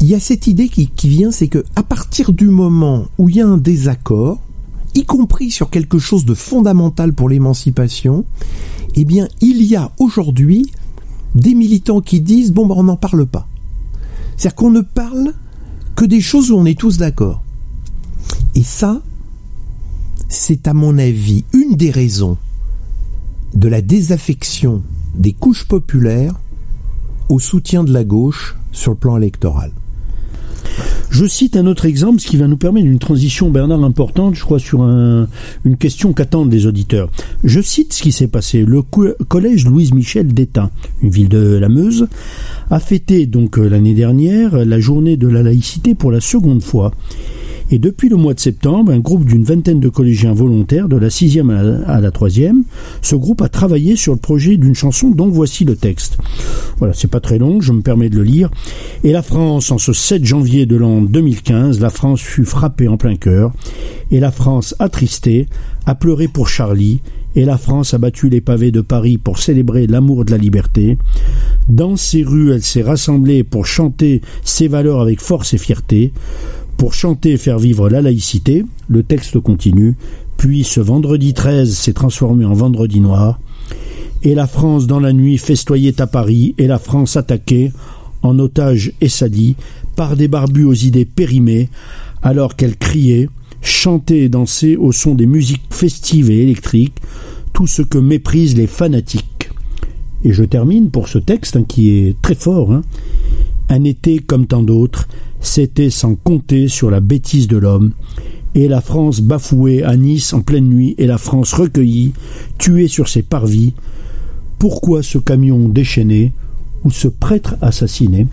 il 0.00 0.08
y 0.08 0.14
a 0.14 0.20
cette 0.20 0.46
idée 0.48 0.68
qui, 0.68 0.88
qui 0.88 1.08
vient, 1.08 1.30
c'est 1.30 1.46
que 1.48 1.64
à 1.76 1.82
partir 1.84 2.32
du 2.32 2.46
moment 2.46 3.04
où 3.18 3.28
il 3.28 3.36
y 3.36 3.40
a 3.40 3.46
un 3.46 3.58
désaccord, 3.58 4.40
y 4.96 5.04
compris 5.04 5.50
sur 5.52 5.70
quelque 5.70 5.98
chose 5.98 6.24
de 6.24 6.34
fondamental 6.34 7.12
pour 7.12 7.28
l'émancipation, 7.28 8.24
eh 8.96 9.04
bien, 9.04 9.28
il 9.40 9.62
y 9.62 9.76
a 9.76 9.92
aujourd'hui 9.98 10.66
des 11.34 11.54
militants 11.54 12.00
qui 12.00 12.20
disent 12.20 12.52
bon, 12.52 12.66
ben, 12.66 12.74
on 12.76 12.84
n'en 12.84 12.96
parle 12.96 13.26
pas. 13.26 13.46
C'est-à-dire 14.36 14.56
qu'on 14.56 14.70
ne 14.70 14.80
parle 14.80 15.32
que 15.96 16.04
des 16.04 16.20
choses 16.20 16.50
où 16.50 16.56
on 16.56 16.66
est 16.66 16.78
tous 16.78 16.98
d'accord. 16.98 17.42
Et 18.54 18.62
ça, 18.62 19.00
c'est 20.28 20.66
à 20.66 20.74
mon 20.74 20.98
avis 20.98 21.44
une 21.52 21.76
des 21.76 21.90
raisons 21.90 22.36
de 23.54 23.68
la 23.68 23.82
désaffection 23.82 24.82
des 25.14 25.32
couches 25.32 25.64
populaires 25.64 26.34
au 27.28 27.38
soutien 27.38 27.84
de 27.84 27.92
la 27.92 28.04
gauche 28.04 28.56
sur 28.72 28.92
le 28.92 28.96
plan 28.96 29.16
électoral. 29.16 29.72
Je 31.10 31.26
cite 31.26 31.56
un 31.56 31.66
autre 31.66 31.84
exemple, 31.86 32.20
ce 32.20 32.26
qui 32.26 32.36
va 32.36 32.48
nous 32.48 32.56
permettre 32.56 32.86
une 32.86 32.98
transition, 32.98 33.50
Bernard, 33.50 33.84
importante, 33.84 34.34
je 34.34 34.42
crois, 34.42 34.58
sur 34.58 34.82
un- 34.82 35.28
une 35.64 35.76
question 35.76 36.12
qu'attendent 36.12 36.52
les 36.52 36.66
auditeurs. 36.66 37.08
Je 37.44 37.60
cite 37.60 37.92
ce 37.92 38.02
qui 38.02 38.10
s'est 38.10 38.26
passé. 38.26 38.64
Le 38.64 38.82
co- 38.82 39.14
collège 39.28 39.64
Louise 39.66 39.94
Michel 39.94 40.32
d'Étain, 40.32 40.70
une 41.02 41.10
ville 41.10 41.28
de 41.28 41.56
la 41.56 41.68
Meuse, 41.68 42.08
a 42.70 42.80
fêté 42.80 43.26
donc 43.26 43.58
euh, 43.58 43.68
l'année 43.68 43.94
dernière 43.94 44.64
la 44.64 44.80
journée 44.80 45.16
de 45.16 45.28
la 45.28 45.42
laïcité 45.42 45.94
pour 45.94 46.10
la 46.10 46.20
seconde 46.20 46.62
fois. 46.62 46.90
Et 47.70 47.78
depuis 47.78 48.10
le 48.10 48.16
mois 48.16 48.34
de 48.34 48.40
septembre, 48.40 48.92
un 48.92 48.98
groupe 48.98 49.24
d'une 49.24 49.42
vingtaine 49.42 49.80
de 49.80 49.88
collégiens 49.88 50.34
volontaires, 50.34 50.86
de 50.86 50.96
la 50.98 51.08
sixième 51.08 51.48
à 51.48 51.62
la, 51.62 51.88
à 51.88 52.00
la 52.02 52.10
troisième, 52.10 52.64
ce 53.00 53.16
groupe 53.16 53.40
a 53.40 53.48
travaillé 53.48 53.96
sur 53.96 54.12
le 54.12 54.18
projet 54.18 54.58
d'une 54.58 54.74
chanson 54.74 55.10
dont 55.10 55.28
voici 55.30 55.64
le 55.64 55.74
texte. 55.74 56.18
Voilà, 56.78 56.92
c'est 56.92 57.08
pas 57.10 57.20
très 57.20 57.38
long, 57.38 57.62
je 57.62 57.72
me 57.72 57.80
permets 57.80 58.10
de 58.10 58.16
le 58.16 58.22
lire. 58.22 58.50
Et 59.02 59.12
la 59.12 59.22
France, 59.22 59.70
en 59.70 59.78
ce 59.78 59.94
7 59.94 60.26
janvier 60.26 60.66
de 60.66 60.76
l'an 60.76 60.93
2015, 61.02 61.80
la 61.80 61.90
France 61.90 62.20
fut 62.20 62.44
frappée 62.44 62.88
en 62.88 62.96
plein 62.96 63.16
cœur, 63.16 63.52
et 64.10 64.20
la 64.20 64.30
France, 64.30 64.74
attristée, 64.78 65.48
a 65.86 65.94
pleuré 65.94 66.28
pour 66.28 66.48
Charlie, 66.48 67.00
et 67.36 67.44
la 67.44 67.58
France 67.58 67.94
a 67.94 67.98
battu 67.98 68.28
les 68.28 68.40
pavés 68.40 68.70
de 68.70 68.80
Paris 68.80 69.18
pour 69.18 69.38
célébrer 69.38 69.86
l'amour 69.86 70.24
de 70.24 70.30
la 70.30 70.38
liberté. 70.38 70.98
Dans 71.68 71.96
ces 71.96 72.22
rues, 72.22 72.52
elle 72.52 72.62
s'est 72.62 72.82
rassemblée 72.82 73.42
pour 73.42 73.66
chanter 73.66 74.20
ses 74.44 74.68
valeurs 74.68 75.00
avec 75.00 75.20
force 75.20 75.54
et 75.54 75.58
fierté, 75.58 76.12
pour 76.76 76.94
chanter 76.94 77.32
et 77.32 77.36
faire 77.36 77.58
vivre 77.58 77.88
la 77.88 78.02
laïcité. 78.02 78.64
Le 78.88 79.02
texte 79.02 79.38
continue. 79.40 79.96
Puis 80.36 80.64
ce 80.64 80.80
vendredi 80.80 81.34
13 81.34 81.72
s'est 81.72 81.92
transformé 81.92 82.44
en 82.44 82.54
vendredi 82.54 83.00
noir. 83.00 83.40
Et 84.22 84.34
la 84.34 84.46
France 84.46 84.86
dans 84.86 85.00
la 85.00 85.12
nuit 85.12 85.38
festoyait 85.38 86.00
à 86.00 86.06
Paris, 86.06 86.54
et 86.58 86.66
la 86.66 86.78
France 86.78 87.16
attaquée, 87.16 87.72
en 88.24 88.38
otage 88.38 88.92
et 89.00 89.08
salie, 89.08 89.54
par 89.94 90.16
des 90.16 90.28
barbus 90.28 90.64
aux 90.64 90.74
idées 90.74 91.04
périmées, 91.04 91.68
alors 92.22 92.56
qu'elle 92.56 92.76
criait, 92.76 93.28
chantait 93.60 94.20
et 94.20 94.28
dansait 94.28 94.76
au 94.76 94.92
son 94.92 95.14
des 95.14 95.26
musiques 95.26 95.62
festives 95.70 96.30
et 96.30 96.42
électriques, 96.42 96.96
tout 97.52 97.66
ce 97.66 97.82
que 97.82 97.98
méprisent 97.98 98.56
les 98.56 98.66
fanatiques. 98.66 99.50
Et 100.24 100.32
je 100.32 100.42
termine 100.42 100.90
pour 100.90 101.08
ce 101.08 101.18
texte 101.18 101.56
hein, 101.56 101.64
qui 101.68 101.90
est 101.90 102.20
très 102.22 102.34
fort. 102.34 102.72
hein. 102.72 102.82
Un 103.68 103.84
été 103.84 104.18
comme 104.18 104.46
tant 104.46 104.62
d'autres, 104.62 105.06
c'était 105.40 105.90
sans 105.90 106.14
compter 106.14 106.68
sur 106.68 106.90
la 106.90 107.00
bêtise 107.00 107.46
de 107.46 107.58
l'homme. 107.58 107.92
Et 108.54 108.68
la 108.68 108.80
France 108.80 109.20
bafouée 109.20 109.82
à 109.82 109.96
Nice 109.96 110.32
en 110.32 110.40
pleine 110.40 110.68
nuit, 110.68 110.94
et 110.96 111.06
la 111.06 111.18
France 111.18 111.52
recueillie, 111.52 112.12
tuée 112.58 112.88
sur 112.88 113.08
ses 113.08 113.22
parvis. 113.22 113.74
Pourquoi 114.58 115.02
ce 115.02 115.18
camion 115.18 115.68
déchaîné, 115.68 116.32
ou 116.84 116.90
ce 116.90 117.08
prêtre 117.08 117.56
assassiné 117.60 118.26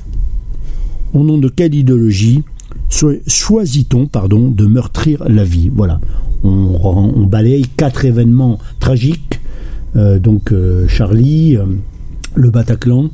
Au 1.13 1.23
nom 1.23 1.37
de 1.37 1.49
quelle 1.49 1.73
idéologie 1.75 2.43
choisit-on 3.27 4.07
pardon, 4.07 4.49
de 4.49 4.65
meurtrir 4.65 5.23
la 5.27 5.43
vie? 5.43 5.69
Voilà. 5.73 5.99
On, 6.43 7.25
balaye 7.25 7.65
quatre 7.77 8.05
événements 8.05 8.59
tragiques. 8.79 9.39
Euh, 9.95 10.19
donc 10.19 10.51
euh, 10.51 10.87
Charlie, 10.87 11.57
euh, 11.57 11.65
le 12.35 12.49
Bataclan, 12.49 13.09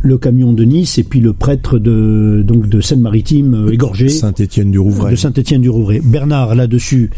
le 0.00 0.18
camion 0.18 0.52
de 0.52 0.64
Nice 0.64 0.98
et 0.98 1.04
puis 1.04 1.20
le 1.20 1.32
prêtre 1.32 1.78
de 1.78 2.42
donc 2.44 2.68
de 2.68 2.80
Seine-Maritime 2.80 3.68
égorgé 3.70 4.08
Saint-Étienne 4.08 4.72
du 4.72 4.78
Rouvray. 4.80 5.12
de 5.12 5.16
Saint-Étienne 5.16 5.62
du 5.62 5.70
Rouvray. 5.70 6.00
Bernard 6.00 6.54
là-dessus, 6.54 7.10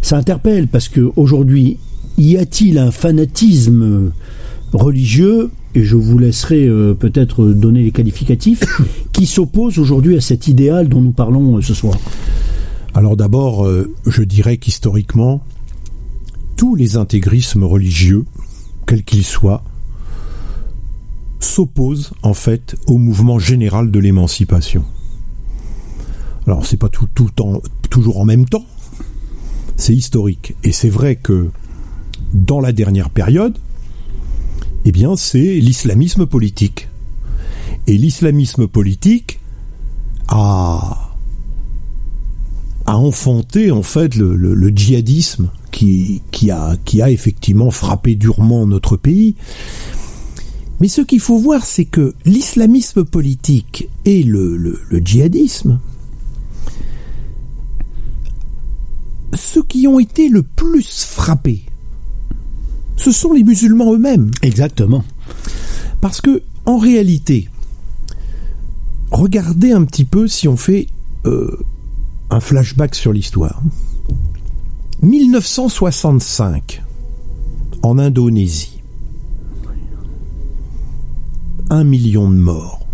ça 0.00 0.16
interpelle 0.16 0.68
parce 0.68 0.88
que 0.88 1.10
aujourd'hui, 1.16 1.78
y 2.16 2.36
a-t-il 2.36 2.78
un 2.78 2.92
fanatisme 2.92 4.12
religieux 4.72 5.50
et 5.78 5.84
je 5.84 5.94
vous 5.94 6.18
laisserai 6.18 6.66
euh, 6.66 6.94
peut-être 6.94 7.46
donner 7.46 7.84
les 7.84 7.92
qualificatifs 7.92 8.64
qui 9.12 9.26
s'oppose 9.26 9.78
aujourd'hui 9.78 10.16
à 10.16 10.20
cet 10.20 10.48
idéal 10.48 10.88
dont 10.88 11.00
nous 11.00 11.12
parlons 11.12 11.58
euh, 11.58 11.62
ce 11.62 11.72
soir. 11.72 11.96
Alors 12.94 13.16
d'abord, 13.16 13.64
euh, 13.64 13.94
je 14.04 14.24
dirais 14.24 14.56
qu'historiquement, 14.56 15.40
tous 16.56 16.74
les 16.74 16.96
intégrismes 16.96 17.62
religieux, 17.62 18.24
quels 18.86 19.04
qu'ils 19.04 19.24
soient, 19.24 19.62
s'opposent 21.38 22.10
en 22.24 22.34
fait 22.34 22.74
au 22.88 22.98
mouvement 22.98 23.38
général 23.38 23.92
de 23.92 24.00
l'émancipation. 24.00 24.84
Alors 26.48 26.66
c'est 26.66 26.76
pas 26.76 26.88
tout, 26.88 27.06
tout 27.14 27.26
le 27.26 27.30
temps, 27.30 27.62
toujours 27.88 28.18
en 28.18 28.24
même 28.24 28.46
temps, 28.46 28.66
c'est 29.76 29.94
historique. 29.94 30.56
Et 30.64 30.72
c'est 30.72 30.88
vrai 30.88 31.14
que 31.14 31.50
dans 32.34 32.58
la 32.58 32.72
dernière 32.72 33.10
période, 33.10 33.58
eh 34.84 34.92
bien 34.92 35.16
c'est 35.16 35.60
l'islamisme 35.60 36.26
politique. 36.26 36.88
Et 37.86 37.96
l'islamisme 37.96 38.66
politique 38.66 39.40
a 40.28 41.08
enfanté 42.86 43.70
en 43.70 43.82
fait 43.82 44.14
le, 44.14 44.72
djihadisme 44.74 45.50
qui, 45.70 46.22
a, 46.50 46.76
effectivement 47.10 47.70
frappé 47.70 48.14
durement 48.14 48.66
notre 48.66 48.96
pays. 48.96 49.34
Mais 50.80 50.88
ce 50.88 51.00
qu'il 51.00 51.20
faut 51.20 51.38
voir, 51.38 51.64
c'est 51.64 51.86
que 51.86 52.14
l'islamisme 52.24 53.04
politique 53.04 53.88
et 54.04 54.22
le 54.22 54.78
djihadisme, 55.04 55.80
ceux 59.34 59.62
qui 59.62 59.86
ont 59.86 59.98
été 59.98 60.28
le 60.28 60.42
plus 60.42 61.04
frappés, 61.04 61.64
ce 62.98 63.12
sont 63.12 63.32
les 63.32 63.44
musulmans 63.44 63.94
eux-mêmes. 63.94 64.30
Exactement. 64.42 65.04
Parce 66.00 66.20
que, 66.20 66.42
en 66.66 66.76
réalité, 66.76 67.48
regardez 69.10 69.72
un 69.72 69.84
petit 69.84 70.04
peu 70.04 70.28
si 70.28 70.48
on 70.48 70.56
fait 70.56 70.88
euh, 71.24 71.58
un 72.30 72.40
flashback 72.40 72.94
sur 72.94 73.12
l'histoire. 73.12 73.62
1965, 75.00 76.82
en 77.82 77.98
Indonésie. 77.98 78.82
Un 81.70 81.84
million 81.84 82.28
de 82.30 82.36
morts. 82.36 82.86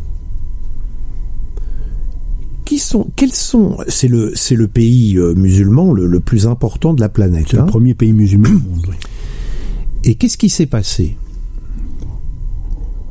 Qui 2.66 2.78
sont, 2.78 3.06
quels 3.16 3.32
sont, 3.32 3.78
c'est 3.88 4.08
le, 4.08 4.32
c'est 4.34 4.56
le 4.56 4.68
pays 4.68 5.16
euh, 5.16 5.34
musulman 5.34 5.92
le, 5.92 6.06
le 6.06 6.20
plus 6.20 6.46
important 6.46 6.92
de 6.92 7.00
la 7.00 7.08
planète. 7.08 7.46
C'est 7.50 7.58
hein. 7.58 7.64
le 7.64 7.70
premier 7.70 7.94
pays 7.94 8.12
musulman 8.12 8.48
au 8.48 8.52
monde. 8.52 8.86
oui. 8.88 8.96
Et 10.06 10.16
qu'est-ce 10.16 10.36
qui 10.36 10.50
s'est 10.50 10.66
passé? 10.66 11.16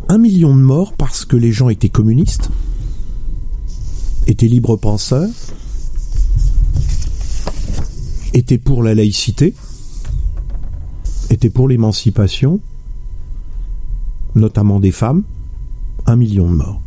Un 0.10 0.20
million 0.20 0.56
de 0.56 0.62
morts 0.62 0.94
parce 0.94 1.26
que 1.26 1.36
les 1.36 1.52
gens 1.52 1.70
étaient 1.70 1.90
communistes, 1.90 2.50
étaient 4.28 4.48
libres 4.48 4.76
penseurs, 4.76 5.30
étaient 8.34 8.60
pour 8.60 8.84
la 8.84 8.94
laïcité, 8.94 9.56
étaient 11.32 11.50
pour 11.50 11.68
l'émancipation, 11.68 12.60
notamment 14.36 14.80
des 14.80 14.92
femmes. 14.92 15.24
Un 16.06 16.16
million 16.16 16.50
de 16.52 16.56
morts. 16.56 16.82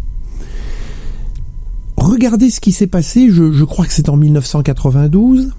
Regardez 1.96 2.50
ce 2.50 2.60
qui 2.60 2.70
s'est 2.70 2.86
passé, 2.86 3.30
je, 3.30 3.64
crois 3.64 3.86
que 3.86 3.92
c'est 3.92 4.08
en 4.08 4.16
1992. 4.16 5.52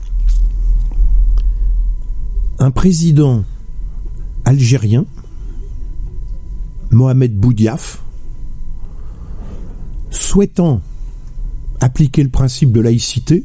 Un 2.60 2.72
président 2.72 3.44
algérien, 4.48 5.06
Mohamed 6.92 7.36
Boudiaf, 7.36 8.02
souhaitant 10.10 10.82
appliquer 11.82 12.24
le 12.24 12.30
principe 12.30 12.72
de 12.72 12.80
laïcité, 12.80 13.44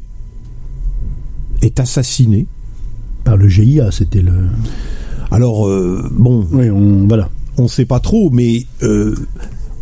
est 1.61 1.79
assassiné. 1.79 2.47
Par 3.25 3.37
le 3.37 3.47
GIA, 3.47 3.91
c'était 3.91 4.21
le. 4.21 4.47
Alors, 5.29 5.67
euh, 5.67 6.09
bon, 6.11 6.47
Oui, 6.51 6.69
on 6.69 7.07
voilà. 7.07 7.29
on 7.57 7.63
ne 7.63 7.67
sait 7.67 7.85
pas 7.85 7.99
trop, 7.99 8.29
mais 8.29 8.65
euh, 8.81 9.15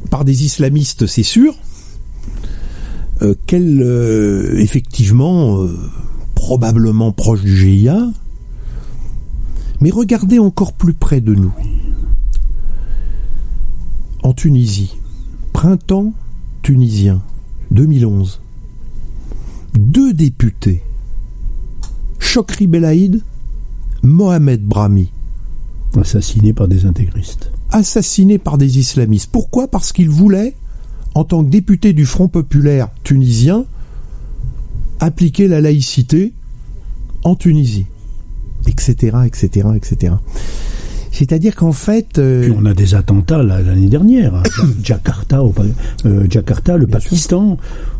par 0.10 0.26
des 0.26 0.44
islamistes, 0.44 1.06
c'est 1.06 1.24
sûr. 1.24 1.56
Euh, 3.22 3.36
quel, 3.46 3.82
effectivement, 4.58 5.68
probablement 6.34 7.12
proche 7.12 7.42
du 7.42 7.56
GIA. 7.56 8.10
Mais 9.82 9.90
regardez 9.90 10.40
encore 10.40 10.74
plus 10.74 10.94
près 10.94 11.22
de 11.22 11.34
nous. 11.34 11.52
En 14.24 14.34
Tunisie, 14.34 14.96
printemps 15.54 16.14
tunisien, 16.62 17.22
2011. 17.72 18.40
Deux 19.74 20.14
députés, 20.14 20.84
Chokri 22.20 22.68
Belaïd, 22.68 23.24
Mohamed 24.04 24.64
Brahmi, 24.64 25.12
Assassiné 26.00 26.54
par 26.54 26.68
des 26.68 26.86
intégristes. 26.86 27.52
assassiné 27.72 28.38
par 28.38 28.58
des 28.58 28.80
islamistes. 28.80 29.30
Pourquoi? 29.32 29.68
Parce 29.68 29.92
qu'il 29.92 30.10
voulait, 30.10 30.56
en 31.16 31.24
tant 31.24 31.44
que 31.44 31.50
député 31.50 31.94
du 31.94 32.06
Front 32.06 32.28
populaire 32.28 32.90
tunisien, 33.04 33.66
appliquer 35.00 35.48
la 35.48 35.62
laïcité 35.62 36.34
en 37.24 37.36
Tunisie, 37.36 37.88
etc., 38.72 39.18
etc., 39.26 39.68
etc. 39.76 40.14
C'est-à-dire 41.12 41.56
qu'en 41.56 41.74
fait, 41.74 42.18
euh, 42.20 42.44
Puis 42.44 42.54
on 42.58 42.66
a 42.66 42.74
des 42.74 42.96
attentats 42.96 43.44
l'année 43.44 43.90
dernière 43.90 44.34
à 44.34 44.44
Ja- 44.44 44.64
Jakarta, 44.84 45.44
au 45.44 45.54
euh, 46.06 46.26
Jakarta, 46.30 46.78
le 46.78 46.88
Pakistan, 46.88 47.58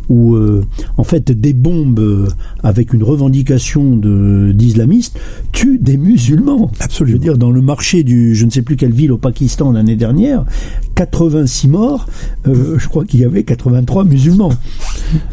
où 0.08 0.36
euh, 0.36 0.64
en 0.98 1.04
fait 1.04 1.30
des 1.32 1.52
bombes 1.54 2.30
avec 2.64 2.94
une 2.94 3.04
revendication 3.04 3.98
de 3.98 4.54
d'islamistes 4.56 5.20
tuent 5.52 5.78
des 5.78 5.98
musulmans. 5.98 6.72
Absolument. 6.80 7.12
Je 7.12 7.18
veux 7.18 7.24
dire, 7.24 7.38
dans 7.38 7.52
le 7.52 7.62
marché 7.62 8.04
du, 8.04 8.34
je 8.34 8.46
ne 8.46 8.50
sais 8.50 8.62
plus 8.62 8.78
quelle 8.78 8.94
ville 8.94 9.12
au 9.12 9.18
Pakistan 9.18 9.74
l'année 9.74 9.98
dernière, 9.98 10.46
86 10.96 11.68
morts. 11.68 12.08
je 12.46 12.88
crois 12.88 13.04
qu'il 13.06 13.20
y 13.20 13.26
avait 13.26 13.44
83 13.44 14.06
musulmans. 14.06 14.54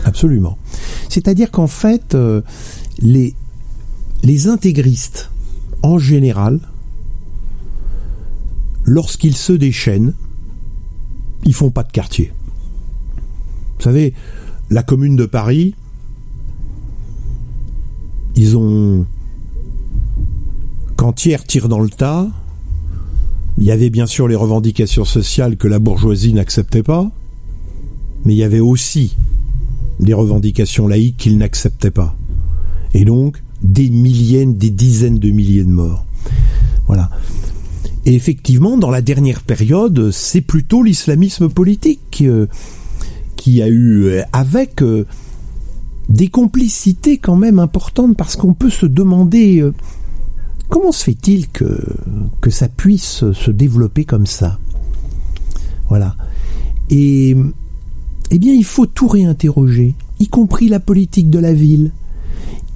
Absolument. 0.04 0.58
C'est-à-dire 1.08 1.50
qu'en 1.52 1.68
fait, 1.68 2.16
les, 3.00 3.34
les 4.22 4.48
intégristes, 4.48 5.30
en 5.82 5.98
général, 5.98 6.60
lorsqu'ils 8.84 9.36
se 9.36 9.52
déchaînent, 9.52 10.14
ils 11.44 11.54
font 11.54 11.70
pas 11.70 11.82
de 11.82 11.92
quartier. 11.92 12.32
Vous 13.78 13.84
savez, 13.84 14.14
la 14.70 14.82
commune 14.82 15.16
de 15.16 15.26
Paris, 15.26 15.74
ils 18.34 18.56
ont... 18.56 19.06
Quand 20.96 21.12
Thiers 21.12 21.44
tire 21.46 21.68
dans 21.68 21.78
le 21.78 21.90
tas, 21.90 22.28
il 23.56 23.64
y 23.64 23.70
avait 23.70 23.90
bien 23.90 24.06
sûr 24.06 24.26
les 24.26 24.34
revendications 24.34 25.04
sociales 25.04 25.56
que 25.56 25.68
la 25.68 25.78
bourgeoisie 25.78 26.32
n'acceptait 26.32 26.82
pas, 26.82 27.10
mais 28.24 28.34
il 28.34 28.36
y 28.36 28.42
avait 28.42 28.60
aussi 28.60 29.16
des 30.00 30.14
revendications 30.14 30.88
laïques 30.88 31.16
qu'ils 31.16 31.38
n'acceptaient 31.38 31.92
pas. 31.92 32.16
Et 32.94 33.04
donc, 33.04 33.42
des 33.62 33.90
milliers, 33.90 34.46
des 34.46 34.70
dizaines 34.70 35.18
de 35.18 35.30
milliers 35.30 35.64
de 35.64 35.70
morts. 35.70 36.04
Voilà. 36.86 37.10
Et 38.06 38.14
effectivement, 38.14 38.78
dans 38.78 38.90
la 38.90 39.02
dernière 39.02 39.42
période, 39.42 40.10
c'est 40.12 40.40
plutôt 40.40 40.82
l'islamisme 40.82 41.48
politique 41.48 42.22
euh, 42.22 42.46
qui 43.36 43.60
a 43.60 43.68
eu, 43.68 44.04
euh, 44.04 44.22
avec 44.32 44.82
euh, 44.82 45.04
des 46.08 46.28
complicités 46.28 47.18
quand 47.18 47.36
même 47.36 47.58
importantes, 47.58 48.16
parce 48.16 48.36
qu'on 48.36 48.54
peut 48.54 48.70
se 48.70 48.86
demander 48.86 49.62
comment 50.70 50.90
se 50.90 51.04
fait-il 51.04 51.48
que, 51.48 51.84
que 52.40 52.48
ça 52.48 52.68
puisse 52.68 53.30
se 53.32 53.50
développer 53.50 54.06
comme 54.06 54.26
ça? 54.26 54.58
Voilà. 55.90 56.16
Et 56.88 57.36
eh 58.30 58.38
bien, 58.38 58.54
il 58.54 58.64
faut 58.64 58.86
tout 58.86 59.08
réinterroger, 59.08 59.94
y 60.18 60.28
compris 60.28 60.68
la 60.68 60.80
politique 60.80 61.28
de 61.28 61.38
la 61.38 61.52
ville, 61.52 61.92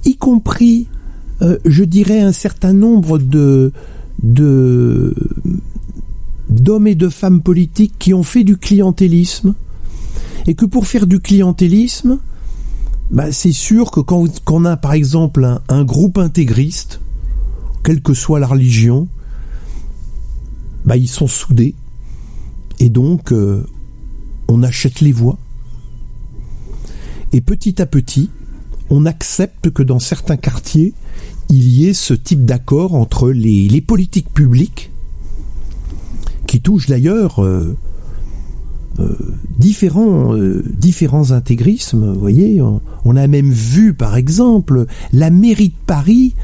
y 0.05 0.15
compris, 0.15 0.87
euh, 1.41 1.57
je 1.65 1.83
dirais, 1.83 2.19
un 2.19 2.31
certain 2.31 2.73
nombre 2.73 3.17
d'hommes 3.17 3.61
et 6.87 6.95
de 6.95 7.09
femmes 7.09 7.41
politiques 7.41 7.95
qui 7.99 8.13
ont 8.13 8.23
fait 8.23 8.43
du 8.43 8.57
clientélisme 8.57 9.55
et 10.47 10.55
que 10.55 10.65
pour 10.65 10.87
faire 10.87 11.07
du 11.07 11.19
clientélisme, 11.19 12.19
bah, 13.11 13.31
c'est 13.31 13.51
sûr 13.51 13.91
que 13.91 13.99
quand, 13.99 14.25
on 14.49 14.65
a 14.65 14.77
par 14.77 14.93
exemple 14.93 15.45
un, 15.45 15.61
un 15.69 15.83
groupe 15.83 16.17
intégriste, 16.17 16.99
quelle 17.83 18.01
que 18.01 18.13
soit 18.13 18.39
la 18.39 18.47
religion, 18.47 19.07
bah, 20.85 20.97
ils 20.97 21.07
sont 21.07 21.27
soudés 21.27 21.75
et 22.79 22.89
donc 22.89 23.31
euh, 23.31 23.65
on 24.47 24.63
achète 24.63 24.99
les 25.01 25.11
voix. 25.11 25.37
Et 27.31 27.41
petit 27.41 27.81
à 27.81 27.85
petit, 27.85 28.29
on 28.95 29.07
accepte 29.07 29.71
que 29.71 29.81
dans 29.81 29.97
certains 29.97 30.37
quartiers, 30.37 30.93
il 31.49 31.67
y 31.67 31.87
ait 31.87 31.95
ce 31.95 32.13
type 32.13 32.45
d'accord 32.45 32.93
entre 32.93 33.31
les, 33.31 33.81
politiques 33.81 34.31
publiques, 34.31 34.91
qui 36.45 36.61
touchent 36.61 36.89
d'ailleurs 36.89 37.43
euh, 37.43 37.75
euh, 38.99 39.17
différents, 39.57 40.37
euh, 40.37 40.63
différents 40.77 41.31
intégrismes. 41.31 42.13
Voyez, 42.13 42.61
on, 42.61 42.81
on 43.03 43.15
a 43.15 43.25
même 43.25 43.49
vu, 43.49 43.95
par 43.95 44.15
exemple, 44.15 44.85
la 45.11 45.31
mairie 45.31 45.69
de 45.69 45.85
Paris 45.87 46.35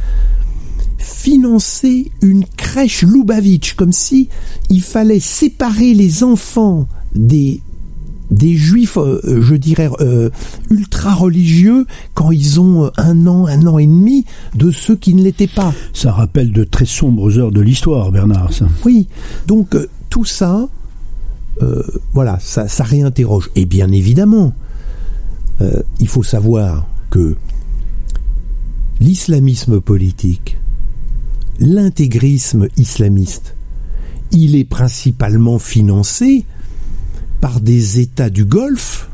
financer 0.98 2.12
une 2.24 2.46
crèche 2.46 3.04
Lubavitch, 3.04 3.76
comme 3.76 3.94
si 3.94 4.28
il 4.72 4.82
fallait 4.82 5.20
séparer 5.20 5.94
les 5.94 6.24
enfants 6.24 6.88
des 7.14 7.62
des 8.32 8.56
juifs, 8.56 8.98
euh, 8.98 9.42
je 9.42 9.56
dirais, 9.56 9.90
euh, 10.00 10.30
ultra 10.70 11.14
religieux 11.14 11.86
quand 12.14 12.32
ils 12.32 12.60
ont 12.60 12.86
euh, 12.86 12.90
un 12.98 13.26
an, 13.28 13.48
un 13.48 13.66
an 13.66 13.78
et 13.78 13.88
demi, 13.88 14.26
de 14.56 14.72
ceux 14.72 14.96
qui 14.96 15.14
ne 15.14 15.24
l'étaient 15.24 15.48
pas. 15.48 15.74
Ça 15.94 16.12
rappelle 16.12 16.52
de 16.52 16.64
très 16.64 16.86
sombres 16.86 17.38
heures 17.38 17.52
de 17.52 17.62
l'histoire, 17.62 18.12
Bernard. 18.12 18.54
Ça. 18.54 18.68
Oui, 18.86 19.08
donc 19.48 19.76
euh, 19.76 19.88
tout 20.10 20.26
ça, 20.26 20.70
euh, 21.62 21.84
voilà, 22.14 22.38
ça, 22.40 22.68
ça 22.68 22.84
réinterroge. 22.84 23.50
Et 23.56 23.66
bien 23.66 23.92
évidemment, 23.92 24.54
euh, 25.62 25.82
il 26.00 26.08
faut 26.08 26.24
savoir 26.24 26.88
que 27.10 27.36
l'islamisme 29.00 29.82
politique, 29.82 30.58
l'intégrisme 31.60 32.68
islamiste, 32.78 33.56
il 34.32 34.56
est 34.56 34.66
principalement 34.66 35.58
financé 35.58 36.46
par 37.42 37.62
des 37.62 38.00
États 38.00 38.30
du 38.30 38.46
Golfe 38.46 39.10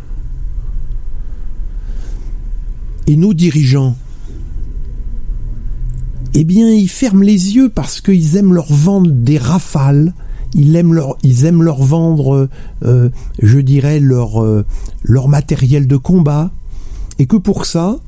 et 3.07 3.15
nos 3.15 3.33
dirigeants. 3.33 3.95
Eh 6.33 6.43
bien, 6.43 6.69
ils 6.69 6.89
ferment 6.89 7.23
les 7.23 7.55
yeux 7.55 7.69
parce 7.69 8.01
qu'ils 8.01 8.35
aiment 8.35 8.53
leur 8.53 8.71
vendre 8.71 9.11
des 9.11 9.37
rafales, 9.37 10.13
ils 10.53 10.75
aiment 10.75 10.93
leur, 10.93 11.17
ils 11.23 11.45
vendre, 11.85 12.49
euh, 12.83 13.09
je 13.41 13.59
dirais, 13.59 14.01
euh, 14.01 14.65
leur 15.03 15.27
matériel 15.27 15.87
de 15.87 15.97
combat, 15.97 16.51
et 17.19 17.25
que 17.25 17.37
pour 17.37 17.65
ça, 17.65 17.99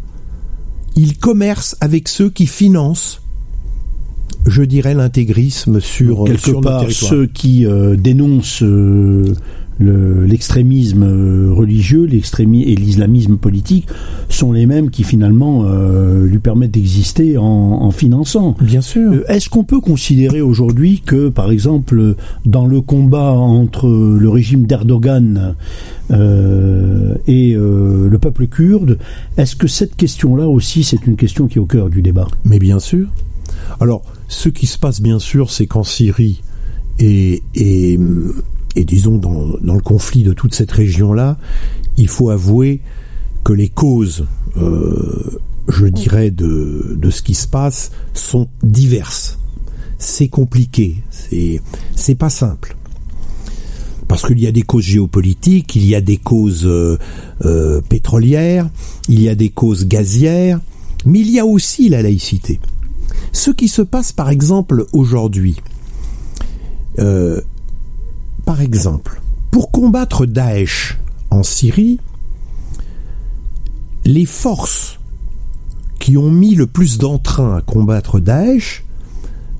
ils 0.96 1.18
commercent 1.18 1.78
avec 1.80 2.08
ceux 2.08 2.30
qui 2.30 2.48
financent 2.48 3.22
je 4.48 4.64
dirais 4.64 4.94
l'intégrisme 4.94 5.80
sur 5.80 6.24
quelque 6.26 6.40
sur 6.42 6.62
part 6.62 6.90
ceux 6.90 7.26
qui 7.28 7.66
euh, 7.66 7.96
dénoncent 7.96 8.64
euh, 8.64 9.34
le- 9.80 10.26
l'extrémisme 10.26 11.04
euh, 11.04 11.52
religieux, 11.54 12.06
l'extrémisme 12.06 12.68
et 12.70 12.76
l'islamisme 12.76 13.38
politique 13.38 13.88
sont 14.30 14.52
les 14.52 14.66
mêmes 14.66 14.90
qui 14.90 15.04
finalement 15.04 15.66
euh, 15.66 16.26
lui 16.26 16.40
permettent 16.40 16.72
d'exister 16.72 17.38
en, 17.38 17.44
en 17.44 17.92
finançant. 17.92 18.56
Bien 18.60 18.82
sûr. 18.82 19.12
Euh, 19.14 19.24
Est-ce 19.28 19.50
qu'on 19.50 19.64
peut 19.64 19.80
considérer 19.80 20.42
aujourd'hui 20.42 21.02
que, 21.06 21.30
par 21.30 21.52
exemple, 21.52 22.16
dans 22.46 22.66
le 22.66 22.82
combat 22.82 23.32
entre 23.34 23.88
le 23.88 24.30
régime 24.30 24.66
d'Erdogan 24.66 25.56
euh, 26.12 27.16
et 27.28 27.54
euh, 27.54 28.08
le 28.10 28.18
peuple 28.18 28.48
kurde, 28.48 28.98
est-ce 29.38 29.56
que 29.56 29.68
cette 29.68 29.96
question-là 29.96 30.48
aussi, 30.48 30.84
c'est 30.84 31.06
une 31.06 31.16
question 31.18 31.48
qui 31.48 31.58
est 31.58 31.62
au 31.62 31.66
cœur 31.66 31.90
du 31.90 32.02
débat? 32.02 32.28
Mais 32.46 32.60
bien 32.60 32.80
sûr. 32.80 33.08
Alors, 33.80 34.02
ce 34.28 34.50
qui 34.50 34.68
se 34.68 34.78
passe, 34.78 35.02
bien 35.02 35.20
sûr, 35.20 35.52
c'est 35.52 35.68
qu'en 35.68 35.84
Syrie 35.84 36.42
et, 37.00 37.42
disons 38.76 39.18
dans, 39.18 39.58
le 39.62 39.82
conflit 39.82 40.24
de 40.24 40.34
toute 40.34 40.54
cette 40.54 40.72
région-là, 40.72 41.38
il 41.98 42.08
faut 42.08 42.30
avouer 42.30 42.82
que 43.44 43.54
les 43.54 43.70
causes, 43.70 44.26
euh, 44.58 45.40
je 45.68 45.86
dirais, 45.86 46.32
de, 46.32 46.98
ce 47.10 47.22
qui 47.22 47.34
se 47.34 47.48
passe 47.48 47.92
sont 48.14 48.50
diverses. 48.64 49.40
C'est 50.00 50.28
compliqué, 50.28 50.98
c'est 51.10 51.60
c'est 51.96 52.16
pas 52.16 52.30
simple. 52.30 52.76
Parce 54.08 54.26
qu'il 54.26 54.40
y 54.40 54.48
a 54.48 54.52
des 54.52 54.62
causes 54.62 54.84
géopolitiques, 54.84 55.76
il 55.76 55.86
y 55.86 55.96
a 55.96 56.02
des 56.02 56.18
causes 56.18 56.66
euh, 56.66 56.98
euh, 57.46 57.82
pétrolières, 57.82 58.70
il 59.10 59.22
y 59.22 59.28
a 59.28 59.36
des 59.36 59.50
causes 59.50 59.88
gazières, 59.88 60.62
mais 61.06 61.20
il 61.20 61.32
y 61.32 61.40
a 61.40 61.46
aussi 61.46 61.90
la 61.90 62.02
laïcité. 62.04 62.60
Ce 63.32 63.52
qui 63.52 63.68
se 63.68 63.82
passe 63.82 64.12
par 64.12 64.30
exemple 64.30 64.86
aujourd'hui, 64.94 65.58
euh, 67.00 67.42
par 68.46 68.62
exemple, 68.62 69.22
pour 69.52 69.72
combattre 69.72 70.26
Daesh 70.26 70.98
en 71.30 71.44
Syrie, 71.44 72.00
les 74.06 74.26
forces 74.26 75.00
qui 76.00 76.18
ont 76.18 76.32
mis 76.32 76.56
le 76.56 76.68
plus 76.68 76.98
d'entrain 76.98 77.58
à 77.58 77.62
combattre 77.62 78.20
Daesh, 78.20 78.84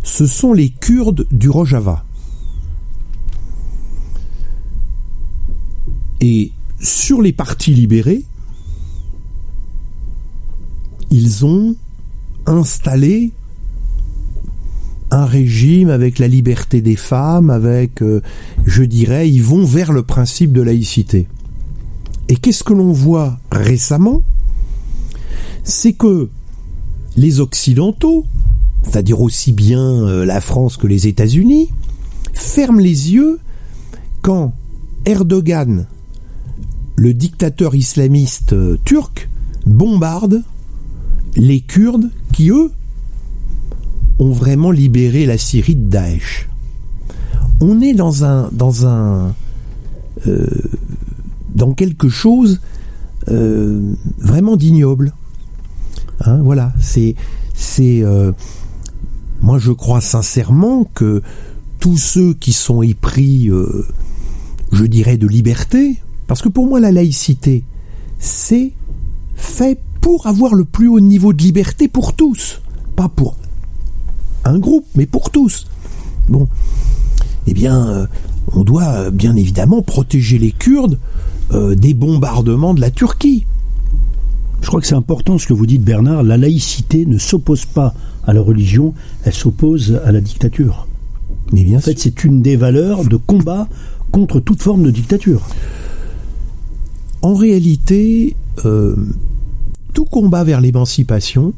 ce 0.04 0.26
sont 0.26 0.54
les 0.54 0.70
Kurdes 0.70 1.28
du 1.32 1.50
Rojava. 1.50 2.06
Et 6.22 6.52
sur 6.80 7.22
les 7.22 7.34
partis 7.34 7.74
libérés, 7.74 8.24
ils 11.12 11.46
ont 11.46 11.76
installé 12.46 13.32
un 15.12 15.26
régime 15.26 15.90
avec 15.90 16.20
la 16.20 16.28
liberté 16.28 16.82
des 16.82 16.96
femmes, 16.96 17.50
avec, 17.50 18.02
euh, 18.02 18.22
je 18.66 18.84
dirais, 18.84 19.30
ils 19.30 19.44
vont 19.44 19.66
vers 19.66 19.94
le 19.94 20.04
principe 20.04 20.52
de 20.52 20.62
laïcité. 20.62 21.28
Et 22.30 22.36
qu'est-ce 22.36 22.64
que 22.64 22.74
l'on 22.74 22.92
voit 22.92 23.40
récemment? 23.52 24.22
C'est 25.64 25.94
que 25.94 26.30
les 27.16 27.40
Occidentaux, 27.40 28.26
c'est-à-dire 28.84 29.22
aussi 29.22 29.54
bien 29.54 29.82
euh, 29.82 30.26
la 30.26 30.42
France 30.42 30.78
que 30.78 30.88
les 30.88 31.08
États-Unis, 31.08 31.70
ferment 32.34 32.80
les 32.80 33.14
yeux 33.14 33.40
quand 34.22 34.54
Erdogan, 35.06 35.88
le 36.96 37.14
dictateur 37.14 37.76
islamiste 37.76 38.54
euh, 38.54 38.78
turc, 38.84 39.30
bombarde 39.66 40.44
les 41.36 41.62
Kurdes 41.62 42.10
qui, 42.34 42.50
eux, 42.50 42.72
ont 44.20 44.32
vraiment 44.32 44.72
libéré 44.72 45.26
la 45.26 45.38
Syrie 45.38 45.76
de 45.76 45.90
Daesh. 45.90 46.50
On 47.60 47.82
est 47.82 47.94
dans 47.94 48.24
un 48.24 48.50
dans 48.52 48.86
un 48.86 49.34
euh, 50.28 50.48
dans 51.54 51.74
quelque 51.74 52.10
chose 52.10 52.60
euh, 53.30 53.94
vraiment 54.20 54.58
d'ignoble. 54.58 55.14
Hein, 56.22 56.42
voilà, 56.44 56.74
c'est 56.80 57.16
c'est 57.54 58.04
euh, 58.04 58.32
moi 59.42 59.58
je 59.58 59.72
crois 59.72 60.02
sincèrement 60.02 60.86
que 60.94 61.22
tous 61.80 61.98
ceux 61.98 62.34
qui 62.34 62.54
sont 62.54 62.82
épris, 62.82 63.52
je 64.72 64.84
dirais, 64.86 65.18
de 65.18 65.28
liberté, 65.28 66.02
parce 66.26 66.42
que 66.42 66.50
pour 66.50 66.66
moi 66.66 66.80
la 66.80 66.92
laïcité, 66.92 67.64
c'est 68.18 68.74
fait 69.36 69.80
pour 70.02 70.26
avoir 70.26 70.56
le 70.56 70.66
plus 70.66 70.88
haut 70.88 71.00
niveau 71.00 71.34
de 71.34 71.42
liberté 71.44 71.88
pour 71.88 72.14
tous, 72.14 72.62
pas 72.96 73.10
pour 73.10 73.38
un 74.50 74.60
groupe, 74.60 74.86
mais 74.96 75.06
pour 75.06 75.30
tous. 75.30 75.68
Bon, 76.30 76.48
eh 77.48 77.54
bien, 77.54 77.88
euh, 77.88 78.08
on 78.54 78.64
doit 78.64 78.88
euh, 78.88 79.12
bien 79.12 79.36
évidemment 79.36 79.82
protéger 79.82 80.38
les 80.38 80.52
Kurdes 80.52 80.98
euh, 81.54 81.76
des 81.76 81.94
bombardements 81.94 82.74
de 82.74 82.82
la 82.82 82.92
Turquie. 82.92 83.46
Je 84.62 84.68
crois 84.68 84.82
que 84.82 84.88
c'est 84.88 84.96
important 84.96 85.38
ce 85.38 85.48
que 85.48 85.54
vous 85.54 85.66
dites, 85.66 85.84
Bernard. 85.84 86.24
La 86.24 86.38
laïcité 86.38 87.06
ne 87.06 87.18
s'oppose 87.18 87.66
pas 87.66 87.94
à 88.26 88.34
la 88.34 88.42
religion, 88.42 88.94
elle 89.24 89.34
s'oppose 89.34 90.00
à 90.04 90.12
la 90.12 90.20
dictature. 90.20 90.88
Mais 91.54 91.64
bien 91.64 91.78
En 91.78 91.82
fait, 91.82 91.98
c'est 91.98 92.24
une 92.24 92.42
des 92.42 92.58
valeurs 92.58 93.06
de 93.06 93.16
combat 93.16 93.70
contre 94.12 94.40
toute 94.40 94.62
forme 94.62 94.84
de 94.84 94.92
dictature. 94.92 95.48
En 97.22 97.34
réalité, 97.34 98.36
euh, 98.66 98.96
tout 99.94 100.06
combat 100.06 100.44
vers 100.44 100.60
l'émancipation 100.62 101.54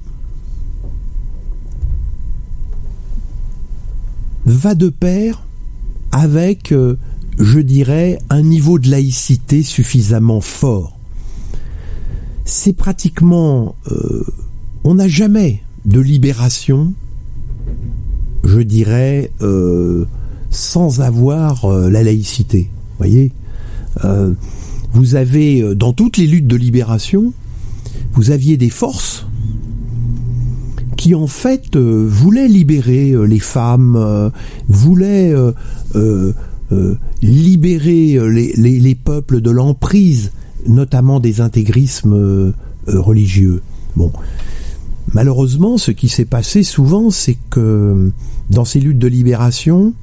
va 4.50 4.76
de 4.76 4.90
pair 4.90 5.46
avec, 6.12 6.72
euh, 6.72 6.98
je 7.38 7.60
dirais, 7.60 8.20
un 8.30 8.42
niveau 8.42 8.80
de 8.80 8.90
laïcité 8.90 9.64
suffisamment 9.64 10.42
fort. 10.42 10.98
C'est 12.46 12.74
pratiquement... 12.74 13.76
euh, 13.92 14.24
on 14.84 14.96
n'a 14.96 15.08
jamais 15.08 15.62
de 15.86 16.00
libération, 16.00 16.94
je 18.44 18.60
dirais, 18.62 19.32
euh, 19.42 20.06
sans 20.50 21.02
avoir 21.02 21.68
la 21.68 22.02
laïcité. 22.02 22.72
voyez 22.98 23.32
Vous 24.94 25.16
avez, 25.16 25.76
dans 25.76 25.94
toutes 25.94 26.18
les 26.18 26.26
luttes 26.26 26.48
de 26.48 26.56
libération, 26.56 27.34
vous 28.14 28.32
aviez 28.32 28.58
des 28.58 28.70
forces 28.70 29.28
qui 31.00 31.16
en 31.16 31.28
fait 31.28 31.78
euh, 31.78 32.06
voulaient 32.10 32.50
libérer 32.50 33.12
euh, 33.12 33.24
les 33.24 33.40
femmes, 33.40 33.96
euh, 33.96 34.30
euh, 35.96 36.96
libérer 37.22 38.20
les, 38.30 38.54
les- 38.58 38.80
les 38.82 38.96
peuples 38.96 39.40
de 39.40 39.50
l'emprise, 39.50 40.32
notamment 40.68 41.22
des 41.22 41.40
intégrismes 41.40 42.52
religieux. 42.86 43.62
Bon, 43.96 44.12
malheureusement, 45.14 45.78
ce 45.78 45.92
qui 45.92 46.10
s'est 46.10 46.26
passé 46.26 46.64
souvent, 46.64 47.10
c'est 47.12 47.38
que 47.50 48.12
dans 48.50 48.66
ces 48.66 48.82
luttes 48.82 49.00
de 49.00 49.08
libération, 49.08 49.94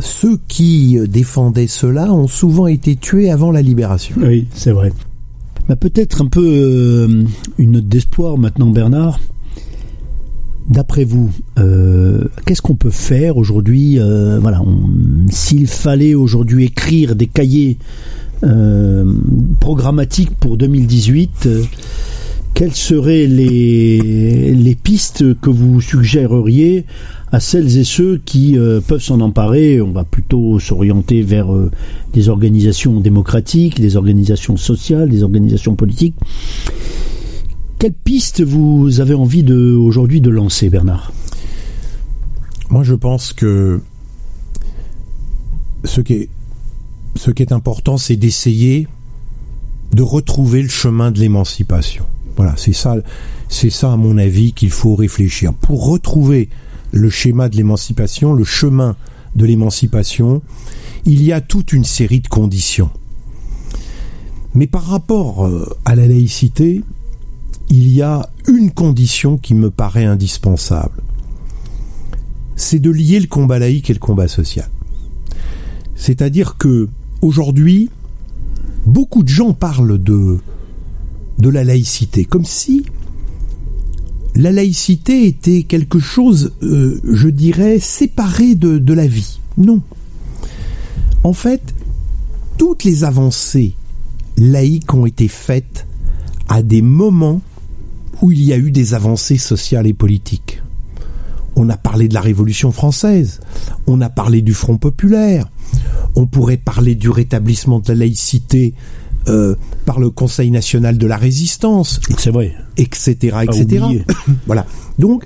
ceux 0.00 0.38
qui 0.48 0.96
défendaient 1.08 1.66
cela 1.68 2.12
ont 2.12 2.26
souvent 2.28 2.66
été 2.66 2.96
tués 2.96 3.30
avant 3.30 3.50
la 3.52 3.62
libération. 3.62 4.16
Oui, 4.20 4.46
c'est 4.54 4.72
vrai. 4.72 4.92
Bah, 5.68 5.76
Peut-être 5.76 6.22
un 6.22 6.26
peu 6.26 7.08
une 7.58 7.70
note 7.72 7.88
d'espoir 7.88 8.38
maintenant, 8.38 8.70
Bernard. 8.70 9.18
D'après 10.68 11.04
vous, 11.04 11.30
euh, 11.58 12.24
qu'est-ce 12.46 12.62
qu'on 12.62 12.76
peut 12.76 12.90
faire 12.90 13.36
aujourd'hui 13.36 13.98
euh, 13.98 14.38
Voilà, 14.40 14.62
s'il 15.30 15.66
fallait 15.66 16.14
aujourd'hui 16.14 16.66
écrire 16.66 17.16
des 17.16 17.26
cahiers 17.26 17.78
euh, 18.44 19.04
programmatiques 19.58 20.34
pour 20.38 20.56
2018, 20.56 21.30
euh, 21.46 21.62
quelles 22.54 22.74
seraient 22.74 23.26
les, 23.26 24.76
pistes 24.82 25.38
que 25.40 25.50
vous 25.50 25.80
suggéreriez 25.80 26.84
à 27.32 27.40
celles 27.40 27.78
et 27.78 27.84
ceux 27.84 28.20
qui 28.24 28.56
peuvent 28.86 29.02
s'en 29.02 29.20
emparer? 29.20 29.80
On 29.80 29.92
va 29.92 30.04
plutôt 30.04 30.58
s'orienter 30.58 31.22
vers 31.22 31.48
des 32.12 32.28
organisations 32.28 33.00
démocratiques, 33.00 33.80
des 33.80 33.96
organisations 33.96 34.56
sociales, 34.56 35.08
des 35.08 35.22
organisations 35.22 35.74
politiques. 35.74 36.14
Quelle 37.80 37.94
piste 37.94 38.42
vous 38.42 39.00
avez 39.00 39.14
envie 39.14 39.42
aujourd'hui 39.50 40.20
de 40.20 40.28
lancer, 40.28 40.68
Bernard? 40.68 41.14
Moi, 42.68 42.82
je 42.82 42.94
pense 42.94 43.32
que 43.32 43.80
ce 45.84 46.02
qui 46.02 46.12
est, 46.12 46.28
ce 47.16 47.30
qui 47.30 47.42
est 47.42 47.52
important, 47.52 47.96
c'est 47.96 48.16
d'essayer 48.16 48.86
de 49.92 50.02
retrouver 50.02 50.60
le 50.60 50.68
chemin 50.68 51.10
de 51.10 51.20
l'émancipation. 51.20 52.04
Voilà, 52.36 52.54
c'est 52.58 52.74
ça, 52.74 52.96
c'est 53.48 53.70
ça 53.70 53.94
à 53.94 53.96
mon 53.96 54.18
avis 54.18 54.52
qu'il 54.52 54.70
faut 54.70 54.94
réfléchir. 54.94 55.54
Pour 55.54 55.86
retrouver 55.86 56.50
le 56.92 57.08
schéma 57.08 57.48
de 57.48 57.56
l'émancipation, 57.56 58.34
le 58.34 58.44
chemin 58.44 58.94
de 59.36 59.46
l'émancipation, 59.46 60.42
il 61.06 61.22
y 61.22 61.32
a 61.32 61.40
toute 61.40 61.72
une 61.72 61.84
série 61.84 62.20
de 62.20 62.28
conditions. 62.28 62.90
Mais 64.54 64.66
par 64.66 64.84
rapport 64.84 65.46
euh, 65.46 65.66
à 65.86 65.94
la 65.94 66.06
laïcité, 66.06 66.82
il 67.70 67.88
y 67.88 68.02
a 68.02 68.28
une 68.48 68.72
condition 68.72 69.38
qui 69.38 69.54
me 69.54 69.70
paraît 69.70 70.04
indispensable. 70.04 71.02
C'est 72.56 72.80
de 72.80 72.90
lier 72.90 73.20
le 73.20 73.28
combat 73.28 73.58
laïque 73.58 73.90
et 73.90 73.94
le 73.94 74.00
combat 74.00 74.28
social. 74.28 74.68
C'est-à-dire 75.94 76.56
que 76.58 76.88
aujourd'hui, 77.22 77.88
beaucoup 78.86 79.22
de 79.22 79.28
gens 79.28 79.52
parlent 79.52 80.02
de 80.02 80.40
la 81.38 81.64
laïcité, 81.64 82.24
comme 82.24 82.44
si 82.44 82.84
la 84.34 84.50
laïcité 84.50 85.26
était 85.26 85.62
quelque 85.62 85.98
chose, 85.98 86.52
euh, 86.62 87.00
je 87.04 87.28
dirais, 87.28 87.78
séparé 87.78 88.54
de 88.54 88.92
la 88.94 89.06
vie. 89.06 89.38
Non. 89.56 89.80
En 91.22 91.32
fait, 91.32 91.74
toutes 92.58 92.84
les 92.84 93.04
avancées 93.04 93.74
laïques 94.36 94.92
ont 94.92 95.06
été 95.06 95.28
faites 95.28 95.86
à 96.48 96.62
des 96.62 96.82
moments 96.82 97.42
où 98.22 98.32
il 98.32 98.42
y 98.42 98.52
a 98.52 98.58
eu 98.58 98.70
des 98.70 98.94
avancées 98.94 99.38
sociales 99.38 99.86
et 99.86 99.94
politiques. 99.94 100.62
On 101.56 101.68
a 101.68 101.76
parlé 101.76 102.08
de 102.08 102.14
la 102.14 102.20
Révolution 102.20 102.72
française, 102.72 103.40
on 103.86 104.00
a 104.00 104.08
parlé 104.08 104.40
du 104.42 104.54
Front 104.54 104.76
populaire, 104.78 105.48
on 106.14 106.26
pourrait 106.26 106.56
parler 106.56 106.94
du 106.94 107.10
rétablissement 107.10 107.80
de 107.80 107.88
la 107.88 107.94
laïcité 107.94 108.74
euh, 109.28 109.54
par 109.84 110.00
le 110.00 110.10
Conseil 110.10 110.50
national 110.50 110.96
de 110.96 111.06
la 111.06 111.16
résistance, 111.16 112.00
C'est 112.18 112.30
vrai. 112.30 112.54
etc., 112.76 113.36
etc. 113.42 113.84
voilà. 114.46 114.64
Donc, 114.98 115.24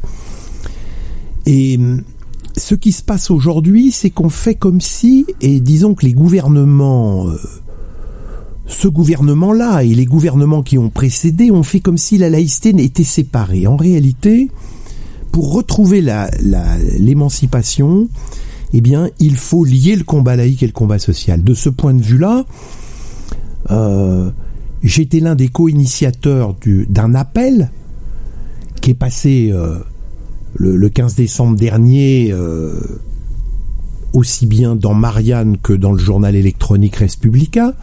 et 1.47 1.76
hum, 1.76 2.03
ce 2.57 2.74
qui 2.74 2.92
se 2.92 3.03
passe 3.03 3.30
aujourd'hui, 3.30 3.92
c'est 3.92 4.11
qu'on 4.11 4.30
fait 4.30 4.55
comme 4.55 4.80
si, 4.80 5.26
et 5.40 5.61
disons 5.61 5.95
que 5.95 6.07
les 6.07 6.12
gouvernements, 6.12 7.28
euh, 7.28 7.36
ce 8.67 8.89
gouvernement-là 8.89 9.83
et 9.85 9.95
les 9.95 10.07
gouvernements 10.07 10.62
qui 10.62 10.79
ont 10.79 10.89
précédé 10.91 11.51
ont 11.51 11.62
fait 11.62 11.81
comme 11.81 11.99
si 11.99 12.17
la 12.19 12.31
laïcité 12.31 12.71
était 12.83 13.05
séparée. 13.05 13.67
En 13.67 13.77
réalité, 13.77 14.51
pour 15.33 15.53
retrouver 15.53 16.03
l'émancipation, 16.99 18.09
eh 18.73 18.81
bien, 18.81 19.09
il 19.21 19.37
faut 19.37 19.65
lier 19.65 19.97
le 19.97 20.05
combat 20.05 20.37
laïque 20.37 20.62
et 20.62 20.67
le 20.67 20.73
combat 20.73 20.99
social. 20.99 21.43
De 21.45 21.55
ce 21.55 21.69
point 21.69 21.95
de 21.95 22.03
vue-là, 22.03 22.45
euh, 23.71 24.31
j'étais 24.83 25.21
l'un 25.21 25.35
des 25.35 25.49
co-initiateurs 25.49 26.55
du- 26.61 26.87
d'un 26.89 27.15
appel 27.15 27.71
qui 28.81 28.91
est 28.91 28.95
passé 28.95 29.51
euh, 29.53 29.79
le, 30.55 30.77
le 30.77 30.89
15 30.89 31.15
décembre 31.15 31.57
dernier, 31.57 32.31
euh, 32.33 32.75
aussi 34.12 34.47
bien 34.47 34.75
dans 34.77 34.95
Marianne 34.95 35.57
que 35.62 35.73
dans 35.73 35.93
le 35.93 35.99
journal 35.99 36.35
électronique 36.37 36.97
Respublica, 36.97 37.75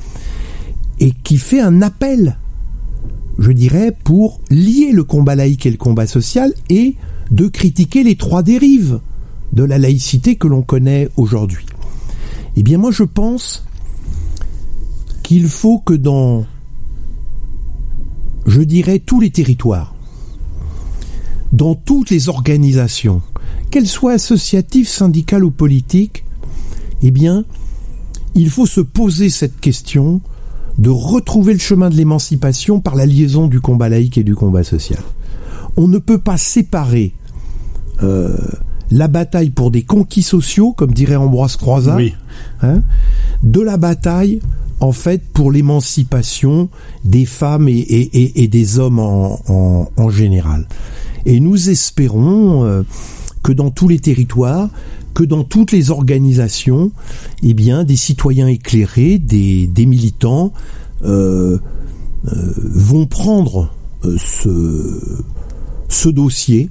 et 1.02 1.12
qui 1.12 1.38
fait 1.38 1.60
un 1.60 1.82
appel, 1.82 2.38
je 3.39 3.52
dirais, 3.52 3.93
pour 4.04 4.39
lier 4.49 4.91
le 4.93 5.04
combat 5.04 5.36
laïque 5.36 5.66
et 5.66 5.72
le 5.72 5.78
combat 5.78 6.08
social 6.08 6.54
et 6.70 6.95
de 7.32 7.47
critiquer 7.47 8.04
les 8.04 8.16
trois 8.16 8.43
dérives 8.43 8.99
de 9.52 9.64
la 9.64 9.80
laïcité 9.80 10.36
que 10.36 10.47
l'on 10.47 10.62
connaît 10.62 11.10
aujourd'hui. 11.18 11.66
Eh 12.56 12.64
bien 12.64 12.78
moi 12.78 12.91
je 12.91 13.04
pense 13.04 13.66
qu'il 15.24 15.47
faut 15.47 15.80
que 15.80 15.93
dans, 15.93 16.45
je 18.45 18.62
dirais, 18.62 18.99
tous 18.99 19.20
les 19.20 19.32
territoires, 19.32 19.95
dans 21.52 21.74
toutes 21.74 22.12
les 22.12 22.30
organisations, 22.30 23.22
qu'elles 23.72 23.88
soient 23.88 24.14
associatives, 24.14 24.88
syndicales 24.88 25.43
ou 25.43 25.52
politiques, 25.52 26.26
eh 27.02 27.12
bien, 27.12 27.45
il 28.36 28.49
faut 28.49 28.66
se 28.66 28.82
poser 28.82 29.30
cette 29.30 29.60
question 29.60 30.22
de 30.78 30.90
retrouver 30.90 31.54
le 31.54 31.60
chemin 31.60 31.90
de 31.90 31.96
l'émancipation 31.96 32.80
par 32.80 32.96
la 32.96 33.06
liaison 33.06 33.48
du 33.48 33.60
combat 33.62 33.90
laïque 33.90 34.18
et 34.18 34.24
du 34.24 34.36
combat 34.36 34.64
social. 34.64 35.00
On 35.78 35.88
ne 35.88 35.98
peut 36.00 36.18
pas 36.18 36.38
séparer 36.38 37.14
euh, 38.04 38.36
la 38.90 39.08
bataille 39.08 39.52
pour 39.52 39.72
des 39.72 39.84
conquis 39.84 40.24
sociaux, 40.24 40.74
comme 40.74 40.92
dirait 40.94 41.16
Ambroise 41.16 41.56
Croizat, 41.56 41.96
Oui. 41.96 42.14
hein, 42.62 42.82
de 43.44 43.62
la 43.62 43.78
bataille 43.78 44.40
en 44.80 44.92
fait 44.92 45.22
pour 45.34 45.52
l'émancipation 45.52 46.70
des 47.06 47.26
femmes 47.26 47.68
et, 47.70 47.74
et- 47.74 48.22
et- 48.24 48.44
et 48.44 48.48
des 48.48 48.80
hommes 48.80 49.00
en, 49.00 49.40
en- 49.48 49.90
en 49.96 50.10
général. 50.10 50.68
Et 51.26 51.40
nous 51.40 51.70
espérons 51.70 52.66
euh, 52.66 52.82
que 53.44 53.52
dans 53.52 53.72
tous 53.72 53.88
les 53.88 54.00
territoires, 54.00 54.70
que 55.14 55.24
dans 55.24 55.44
toutes 55.44 55.72
les 55.72 55.92
organisations, 55.92 56.92
eh 57.44 57.54
bien, 57.54 57.84
des 57.84 57.96
citoyens 57.96 58.48
éclairés, 58.48 59.18
des, 59.18 59.86
militants 59.86 60.54
euh, 61.04 61.58
euh, 62.28 62.54
vont 62.76 63.08
prendre 63.08 63.74
euh, 64.06 64.18
ce, 65.89 66.10
dossier, 66.10 66.70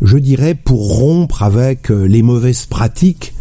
je 0.00 0.18
dirais, 0.18 0.54
pour 0.54 0.98
rompre 0.98 1.42
avec 1.42 1.90
les 1.90 2.22
mauvaises 2.22 2.66
pratiques 2.66 3.34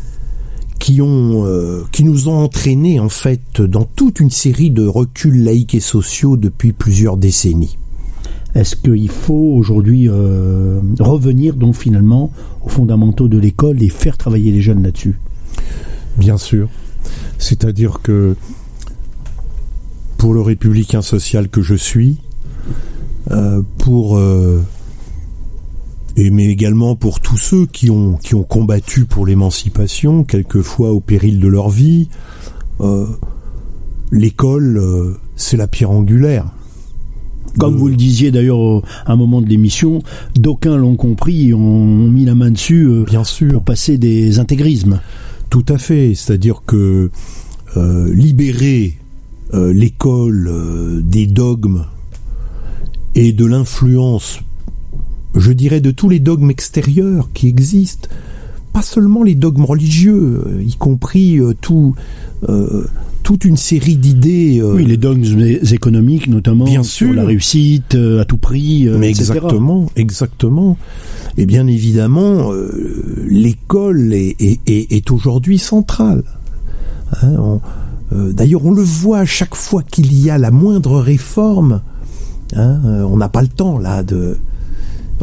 qui 0.80 1.00
ont 1.00 1.46
qui 1.92 2.04
nous 2.04 2.28
ont 2.28 2.40
entraînés 2.40 3.00
en 3.00 3.10
fait 3.10 3.62
dans 3.62 3.84
toute 3.84 4.20
une 4.20 4.32
série 4.32 4.72
de 4.72 4.84
reculs 4.84 5.44
laïques 5.44 5.76
et 5.76 5.80
sociaux 5.80 6.38
depuis 6.38 6.72
plusieurs 6.72 7.18
décennies. 7.18 7.78
Est-ce 8.54 8.76
qu'il 8.76 9.10
faut 9.10 9.54
aujourd'hui 9.56 10.08
euh, 10.10 10.82
revenir 11.00 11.56
donc 11.56 11.76
finalement 11.76 12.32
aux 12.64 12.70
fondamentaux 12.70 13.28
de 13.28 13.38
l'école 13.38 13.82
et 13.82 13.90
faire 13.90 14.18
travailler 14.18 14.52
les 14.52 14.62
jeunes 14.62 14.84
là-dessus? 14.84 15.18
Bien 16.18 16.38
sûr. 16.38 16.70
C'est-à-dire 17.38 18.02
que 18.04 18.36
pour 20.18 20.34
le 20.34 20.42
républicain 20.42 21.02
social 21.02 21.48
que 21.50 21.62
je 21.62 21.76
suis, 21.76 22.18
euh, 23.32 23.62
pour 23.78 24.18
euh, 24.18 24.62
et 26.18 26.30
mais 26.30 26.48
également 26.48 26.96
pour 26.96 27.22
tous 27.22 27.38
ceux 27.38 27.66
qui 27.66 27.90
ont 27.90 28.18
qui 28.18 28.36
ont 28.36 28.44
combattu 28.44 29.06
pour 29.06 29.26
l'émancipation, 29.26 30.26
quelquefois 30.26 30.92
au 30.92 31.00
péril 31.00 31.40
de 31.40 31.48
leur 31.48 31.70
vie, 31.70 32.10
l'école 34.12 35.18
c'est 35.38 35.58
la 35.58 35.68
pierre 35.68 35.92
angulaire. 35.92 36.46
Comme 37.58 37.76
vous 37.76 37.90
le 37.90 37.96
disiez 37.96 38.32
d'ailleurs 38.32 38.82
à 39.06 39.14
un 39.14 39.16
moment 39.16 39.42
de 39.42 39.48
l'émission, 39.48 40.02
d'aucuns 40.36 40.78
l'ont 40.78 40.96
compris 40.96 41.50
et 41.50 41.54
ont 41.54 41.86
mis 41.86 42.26
la 42.26 42.36
main 42.36 42.52
dessus 42.52 42.86
euh, 42.86 43.04
bien 43.04 43.24
sûr. 43.24 43.52
pour 43.54 43.64
passer 43.64 43.98
des 43.98 44.40
intégrismes. 44.40 45.00
Tout 45.50 45.66
à 45.68 45.78
fait, 45.78 46.14
c'est-à-dire 46.16 46.62
que 46.66 47.12
euh, 47.78 48.14
libérer 48.14 48.98
euh, 49.54 49.72
l'école 49.72 50.48
euh, 50.50 51.02
des 51.02 51.26
dogmes 51.26 51.86
et 53.16 53.32
de 53.32 53.46
l'influence, 53.46 54.40
je 55.36 55.54
dirais, 55.54 55.80
de 55.80 55.92
tous 55.92 56.10
les 56.10 56.20
dogmes 56.20 56.50
extérieurs 56.50 57.30
qui 57.34 57.48
existent, 57.48 58.10
pas 58.74 58.82
seulement 58.82 59.24
les 59.24 59.36
dogmes 59.36 59.64
religieux, 59.64 60.62
y 60.66 60.76
compris 60.76 61.40
tout, 61.60 61.96
toute 63.24 63.46
une 63.46 63.58
série 63.58 63.96
d'idées. 63.98 64.60
euh, 64.62 64.76
Oui, 64.76 64.86
les 64.86 64.98
dogmes 64.98 65.24
économiques 65.72 66.28
notamment, 66.28 66.66
Bien 66.66 66.84
sur 66.84 67.08
sûr. 67.08 67.14
la 67.16 67.24
réussite 67.26 67.96
euh, 67.96 68.22
à 68.22 68.26
tout 68.26 68.38
prix, 68.38 68.88
euh, 68.88 68.98
Mais 68.98 69.10
etc. 69.12 69.32
exactement, 69.34 69.90
exactement. 69.96 70.78
Et 71.38 71.46
bien 71.46 71.68
évidemment, 71.68 72.52
l'école 73.28 74.14
est, 74.14 74.36
est- 74.42 74.60
est- 74.68 74.92
est 74.92 75.12
aujourd'hui 75.12 75.58
centrale. 75.58 76.24
Hein, 77.22 77.34
on- 77.40 77.62
D'ailleurs, 78.14 78.66
on 78.66 78.72
le 78.72 78.82
voit 78.82 79.20
à 79.20 79.26
chaque 79.26 79.56
fois 79.56 79.84
qu'il 79.84 80.14
y 80.14 80.30
a 80.30 80.38
la 80.38 80.52
moindre 80.52 81.00
réforme. 81.00 81.80
hein, 82.54 82.80
on 83.10 83.16
n'a 83.16 83.30
pas 83.30 83.42
le 83.42 83.48
temps 83.48 83.78
là 83.80 84.04
de, 84.04 84.38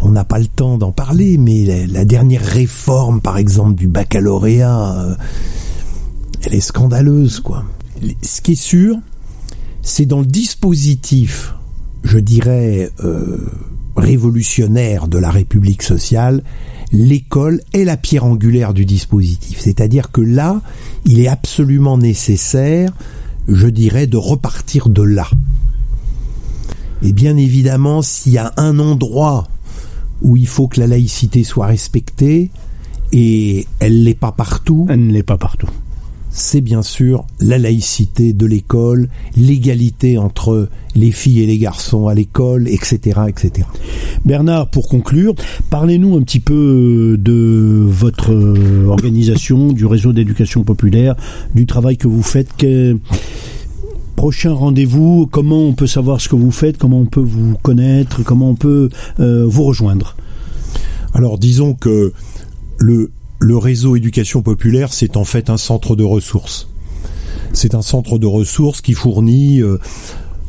on 0.00 0.08
n'a 0.08 0.24
pas 0.24 0.38
le 0.38 0.46
temps 0.46 0.78
d'en 0.78 0.92
parler, 0.92 1.36
mais 1.36 1.66
la, 1.66 1.86
la 1.86 2.04
dernière 2.06 2.40
réforme, 2.42 3.20
par 3.20 3.36
exemple, 3.36 3.74
du 3.74 3.88
baccalauréat, 3.88 5.16
elle 6.46 6.54
est 6.54 6.60
scandaleuse, 6.60 7.40
quoi. 7.40 7.64
Ce 8.22 8.40
qui 8.40 8.52
est 8.52 8.54
sûr, 8.54 8.96
c'est 9.82 10.06
dans 10.06 10.20
le 10.20 10.26
dispositif, 10.26 11.54
je 12.04 12.18
dirais, 12.18 12.90
euh, 13.04 13.38
révolutionnaire 13.96 15.08
de 15.08 15.18
la 15.18 15.30
République 15.30 15.82
sociale, 15.82 16.42
l'école 16.92 17.60
est 17.72 17.84
la 17.84 17.96
pierre 17.96 18.24
angulaire 18.24 18.74
du 18.74 18.84
dispositif. 18.84 19.60
C'est-à-dire 19.60 20.10
que 20.10 20.20
là, 20.20 20.62
il 21.04 21.20
est 21.20 21.28
absolument 21.28 21.98
nécessaire, 21.98 22.92
je 23.48 23.66
dirais, 23.66 24.06
de 24.06 24.16
repartir 24.16 24.88
de 24.88 25.02
là. 25.02 25.28
Et 27.02 27.12
bien 27.12 27.36
évidemment, 27.36 28.02
s'il 28.02 28.32
y 28.32 28.38
a 28.38 28.52
un 28.56 28.78
endroit 28.78 29.48
où 30.22 30.36
il 30.36 30.48
faut 30.48 30.66
que 30.66 30.80
la 30.80 30.86
laïcité 30.86 31.44
soit 31.44 31.66
respectée, 31.66 32.50
et 33.12 33.66
elle 33.78 34.02
l'est 34.02 34.18
pas 34.18 34.32
partout, 34.32 34.86
Elle 34.88 35.06
ne 35.06 35.12
l'est 35.12 35.22
pas 35.22 35.38
partout. 35.38 35.68
C'est 36.30 36.60
bien 36.60 36.82
sûr 36.82 37.24
la 37.40 37.58
laïcité 37.58 38.32
de 38.32 38.46
l'école, 38.46 39.08
l'égalité 39.36 40.18
entre 40.18 40.68
les 40.94 41.10
filles 41.10 41.40
et 41.40 41.46
les 41.46 41.58
garçons 41.58 42.08
à 42.08 42.14
l'école, 42.14 42.68
etc., 42.68 43.20
etc. 43.28 43.66
Bernard, 44.24 44.68
pour 44.68 44.88
conclure, 44.88 45.34
parlez-nous 45.70 46.16
un 46.16 46.22
petit 46.22 46.40
peu 46.40 47.16
de 47.18 47.84
votre 47.86 48.32
euh, 48.32 48.86
organisation, 48.86 49.72
du 49.72 49.86
réseau 49.86 50.12
d'éducation 50.12 50.64
populaire, 50.64 51.14
du 51.54 51.66
travail 51.66 51.96
que 51.96 52.08
vous 52.08 52.22
faites. 52.22 52.48
Prochain 54.16 54.52
rendez-vous, 54.52 55.28
comment 55.30 55.60
on 55.60 55.74
peut 55.74 55.86
savoir 55.86 56.20
ce 56.20 56.28
que 56.28 56.34
vous 56.34 56.50
faites, 56.50 56.76
comment 56.76 57.00
on 57.00 57.06
peut 57.06 57.20
vous 57.20 57.54
connaître, 57.62 58.24
comment 58.24 58.50
on 58.50 58.56
peut 58.56 58.88
euh, 59.20 59.44
vous 59.46 59.62
rejoindre? 59.62 60.16
Alors 61.14 61.38
disons 61.38 61.74
que 61.74 62.12
le, 62.78 63.10
le 63.38 63.56
réseau 63.56 63.96
éducation 63.96 64.42
populaire, 64.42 64.92
c'est 64.92 65.16
en 65.16 65.24
fait 65.24 65.50
un 65.50 65.56
centre 65.56 65.96
de 65.96 66.04
ressources. 66.04 66.68
C'est 67.52 67.74
un 67.74 67.82
centre 67.82 68.18
de 68.18 68.26
ressources 68.26 68.80
qui 68.80 68.92
fournit 68.92 69.62
euh, 69.62 69.78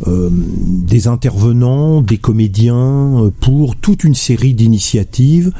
euh, 0.07 0.29
des 0.31 1.07
intervenants, 1.07 2.01
des 2.01 2.17
comédiens 2.17 3.25
euh, 3.25 3.31
pour 3.41 3.75
toute 3.75 4.05
une 4.05 4.15
série 4.15 4.53
d'initiatives. 4.53 5.51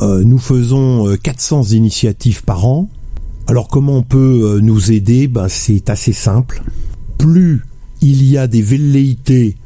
Nous 0.00 0.38
faisons 0.38 1.08
euh, 1.08 1.16
400 1.16 1.64
initiatives 1.72 2.42
par 2.42 2.64
an. 2.64 2.88
Alors 3.48 3.68
comment 3.68 3.98
on 3.98 4.02
peut 4.02 4.60
nous 4.62 4.92
aider? 4.92 5.28
Ben, 5.28 5.48
C'est 5.48 5.90
assez 5.90 6.14
simple. 6.14 6.62
Plus 7.18 7.62
il 8.00 8.24
y 8.24 8.38
a 8.38 8.46
des 8.46 8.62
velléités 8.62 9.56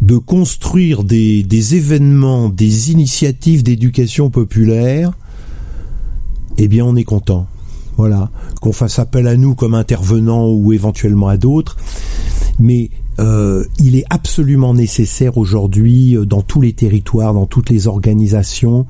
de 0.00 0.16
construire 0.16 1.04
des 1.04 1.74
événements, 1.74 2.48
des 2.48 2.90
initiatives 2.90 3.62
d'éducation 3.62 4.30
populaire, 4.30 5.12
eh 6.58 6.68
bien 6.68 6.84
on 6.84 6.96
est 6.96 7.04
content. 7.04 7.46
Voilà, 7.96 8.30
qu'on 8.60 8.72
fasse 8.72 9.00
appel 9.00 9.26
à 9.26 9.36
nous 9.36 9.56
comme 9.56 9.74
intervenants 9.74 10.48
ou 10.52 10.72
éventuellement 10.72 11.26
à 11.26 11.36
d'autres, 11.36 11.76
mais 12.60 12.90
euh, 13.18 13.64
il 13.80 13.96
est 13.96 14.04
absolument 14.10 14.72
nécessaire 14.72 15.36
aujourd'hui 15.38 16.16
euh, 16.16 16.24
dans 16.24 16.42
tous 16.42 16.60
les 16.60 16.72
territoires, 16.72 17.34
dans 17.34 17.46
toutes 17.46 17.70
les 17.70 17.88
organisations, 17.88 18.86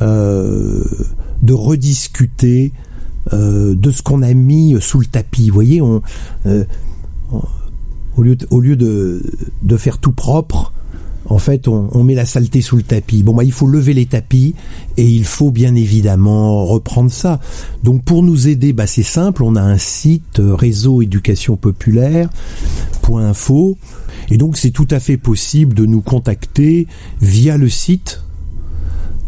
euh, 0.00 0.82
de 1.42 1.52
rediscuter 1.52 2.72
de 3.30 3.90
ce 3.92 4.02
qu'on 4.02 4.20
a 4.22 4.34
mis 4.34 4.74
sous 4.80 4.98
le 4.98 5.06
tapis. 5.06 5.48
Vous 5.48 5.54
voyez, 5.54 5.80
au 5.80 6.02
lieu 8.18 8.76
de 8.76 9.76
faire 9.76 9.98
tout 9.98 10.10
propre, 10.10 10.72
en 11.26 11.38
fait, 11.38 11.68
on, 11.68 12.02
met 12.04 12.14
la 12.14 12.26
saleté 12.26 12.60
sous 12.62 12.76
le 12.76 12.82
tapis. 12.82 13.22
Bon, 13.22 13.34
bah, 13.34 13.44
il 13.44 13.52
faut 13.52 13.66
lever 13.66 13.94
les 13.94 14.06
tapis 14.06 14.54
et 14.96 15.08
il 15.08 15.24
faut 15.24 15.50
bien 15.50 15.74
évidemment 15.74 16.64
reprendre 16.66 17.10
ça. 17.10 17.40
Donc, 17.82 18.02
pour 18.02 18.22
nous 18.22 18.48
aider, 18.48 18.72
bah, 18.72 18.86
c'est 18.86 19.02
simple. 19.02 19.42
On 19.42 19.56
a 19.56 19.62
un 19.62 19.78
site 19.78 20.40
euh, 20.40 20.54
réseau 20.54 21.02
éducation 21.02 21.56
populaire.info 21.56 23.76
et 24.30 24.36
donc 24.36 24.56
c'est 24.56 24.70
tout 24.70 24.86
à 24.90 25.00
fait 25.00 25.16
possible 25.16 25.74
de 25.74 25.84
nous 25.86 26.00
contacter 26.00 26.86
via 27.20 27.56
le 27.56 27.68
site. 27.68 28.22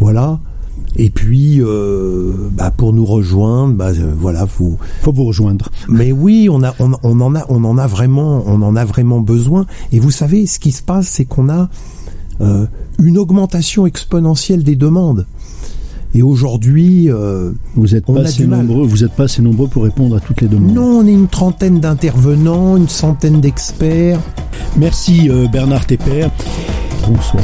Voilà. 0.01 0.41
Et 0.97 1.11
puis, 1.11 1.61
euh, 1.61 2.33
bah, 2.53 2.71
pour 2.71 2.93
nous 2.93 3.05
rejoindre, 3.05 3.75
bah, 3.75 3.89
euh, 3.91 4.13
voilà, 4.17 4.45
vous, 4.45 4.79
faut 5.03 5.13
vous 5.13 5.25
rejoindre. 5.25 5.69
mais 5.89 6.13
oui, 6.13 6.49
on, 6.51 6.63
a, 6.63 6.75
on, 6.79 6.93
on 7.03 7.21
en 7.21 7.35
a, 7.35 7.45
on 7.49 7.65
en 7.65 7.79
a 7.79 7.87
vraiment, 7.87 8.45
on 8.47 8.63
en 8.63 8.77
a 8.77 8.85
vraiment 8.85 9.21
besoin. 9.21 9.67
Et 9.93 9.99
vous 9.99 10.11
savez, 10.13 10.47
ce 10.47 10.59
qui 10.59 10.71
se 10.73 10.83
passe, 10.83 11.09
c'est 11.09 11.25
qu'on 11.25 11.49
a 11.49 11.69
euh, 12.41 12.67
une 13.03 13.19
augmentation 13.19 13.87
exponentielle 13.87 14.63
des 14.63 14.77
demandes. 14.77 15.27
Et 16.17 16.23
aujourd'hui, 16.23 17.11
euh, 17.11 17.51
Vous 17.75 17.89
n'êtes 17.89 18.07
pas 18.07 18.13
mal. 18.13 18.27
nombreux. 18.49 18.87
Vous 18.87 19.03
êtes 19.03 19.13
pas 19.13 19.25
assez 19.25 19.43
nombreux 19.43 19.67
pour 19.67 19.83
répondre 19.83 20.15
à 20.17 20.21
toutes 20.21 20.41
les 20.43 20.47
demandes. 20.49 20.73
non, 20.73 21.01
on 21.01 21.07
est 21.09 21.13
une 21.13 21.27
trentaine 21.27 21.81
d'intervenants, 21.81 22.77
une 22.77 22.89
centaine 22.89 23.41
d'experts. 23.41 24.21
Merci 24.77 25.29
euh, 25.29 25.49
Bernard 25.49 25.87
Tepper. 25.87 26.29
Bonsoir. 27.09 27.43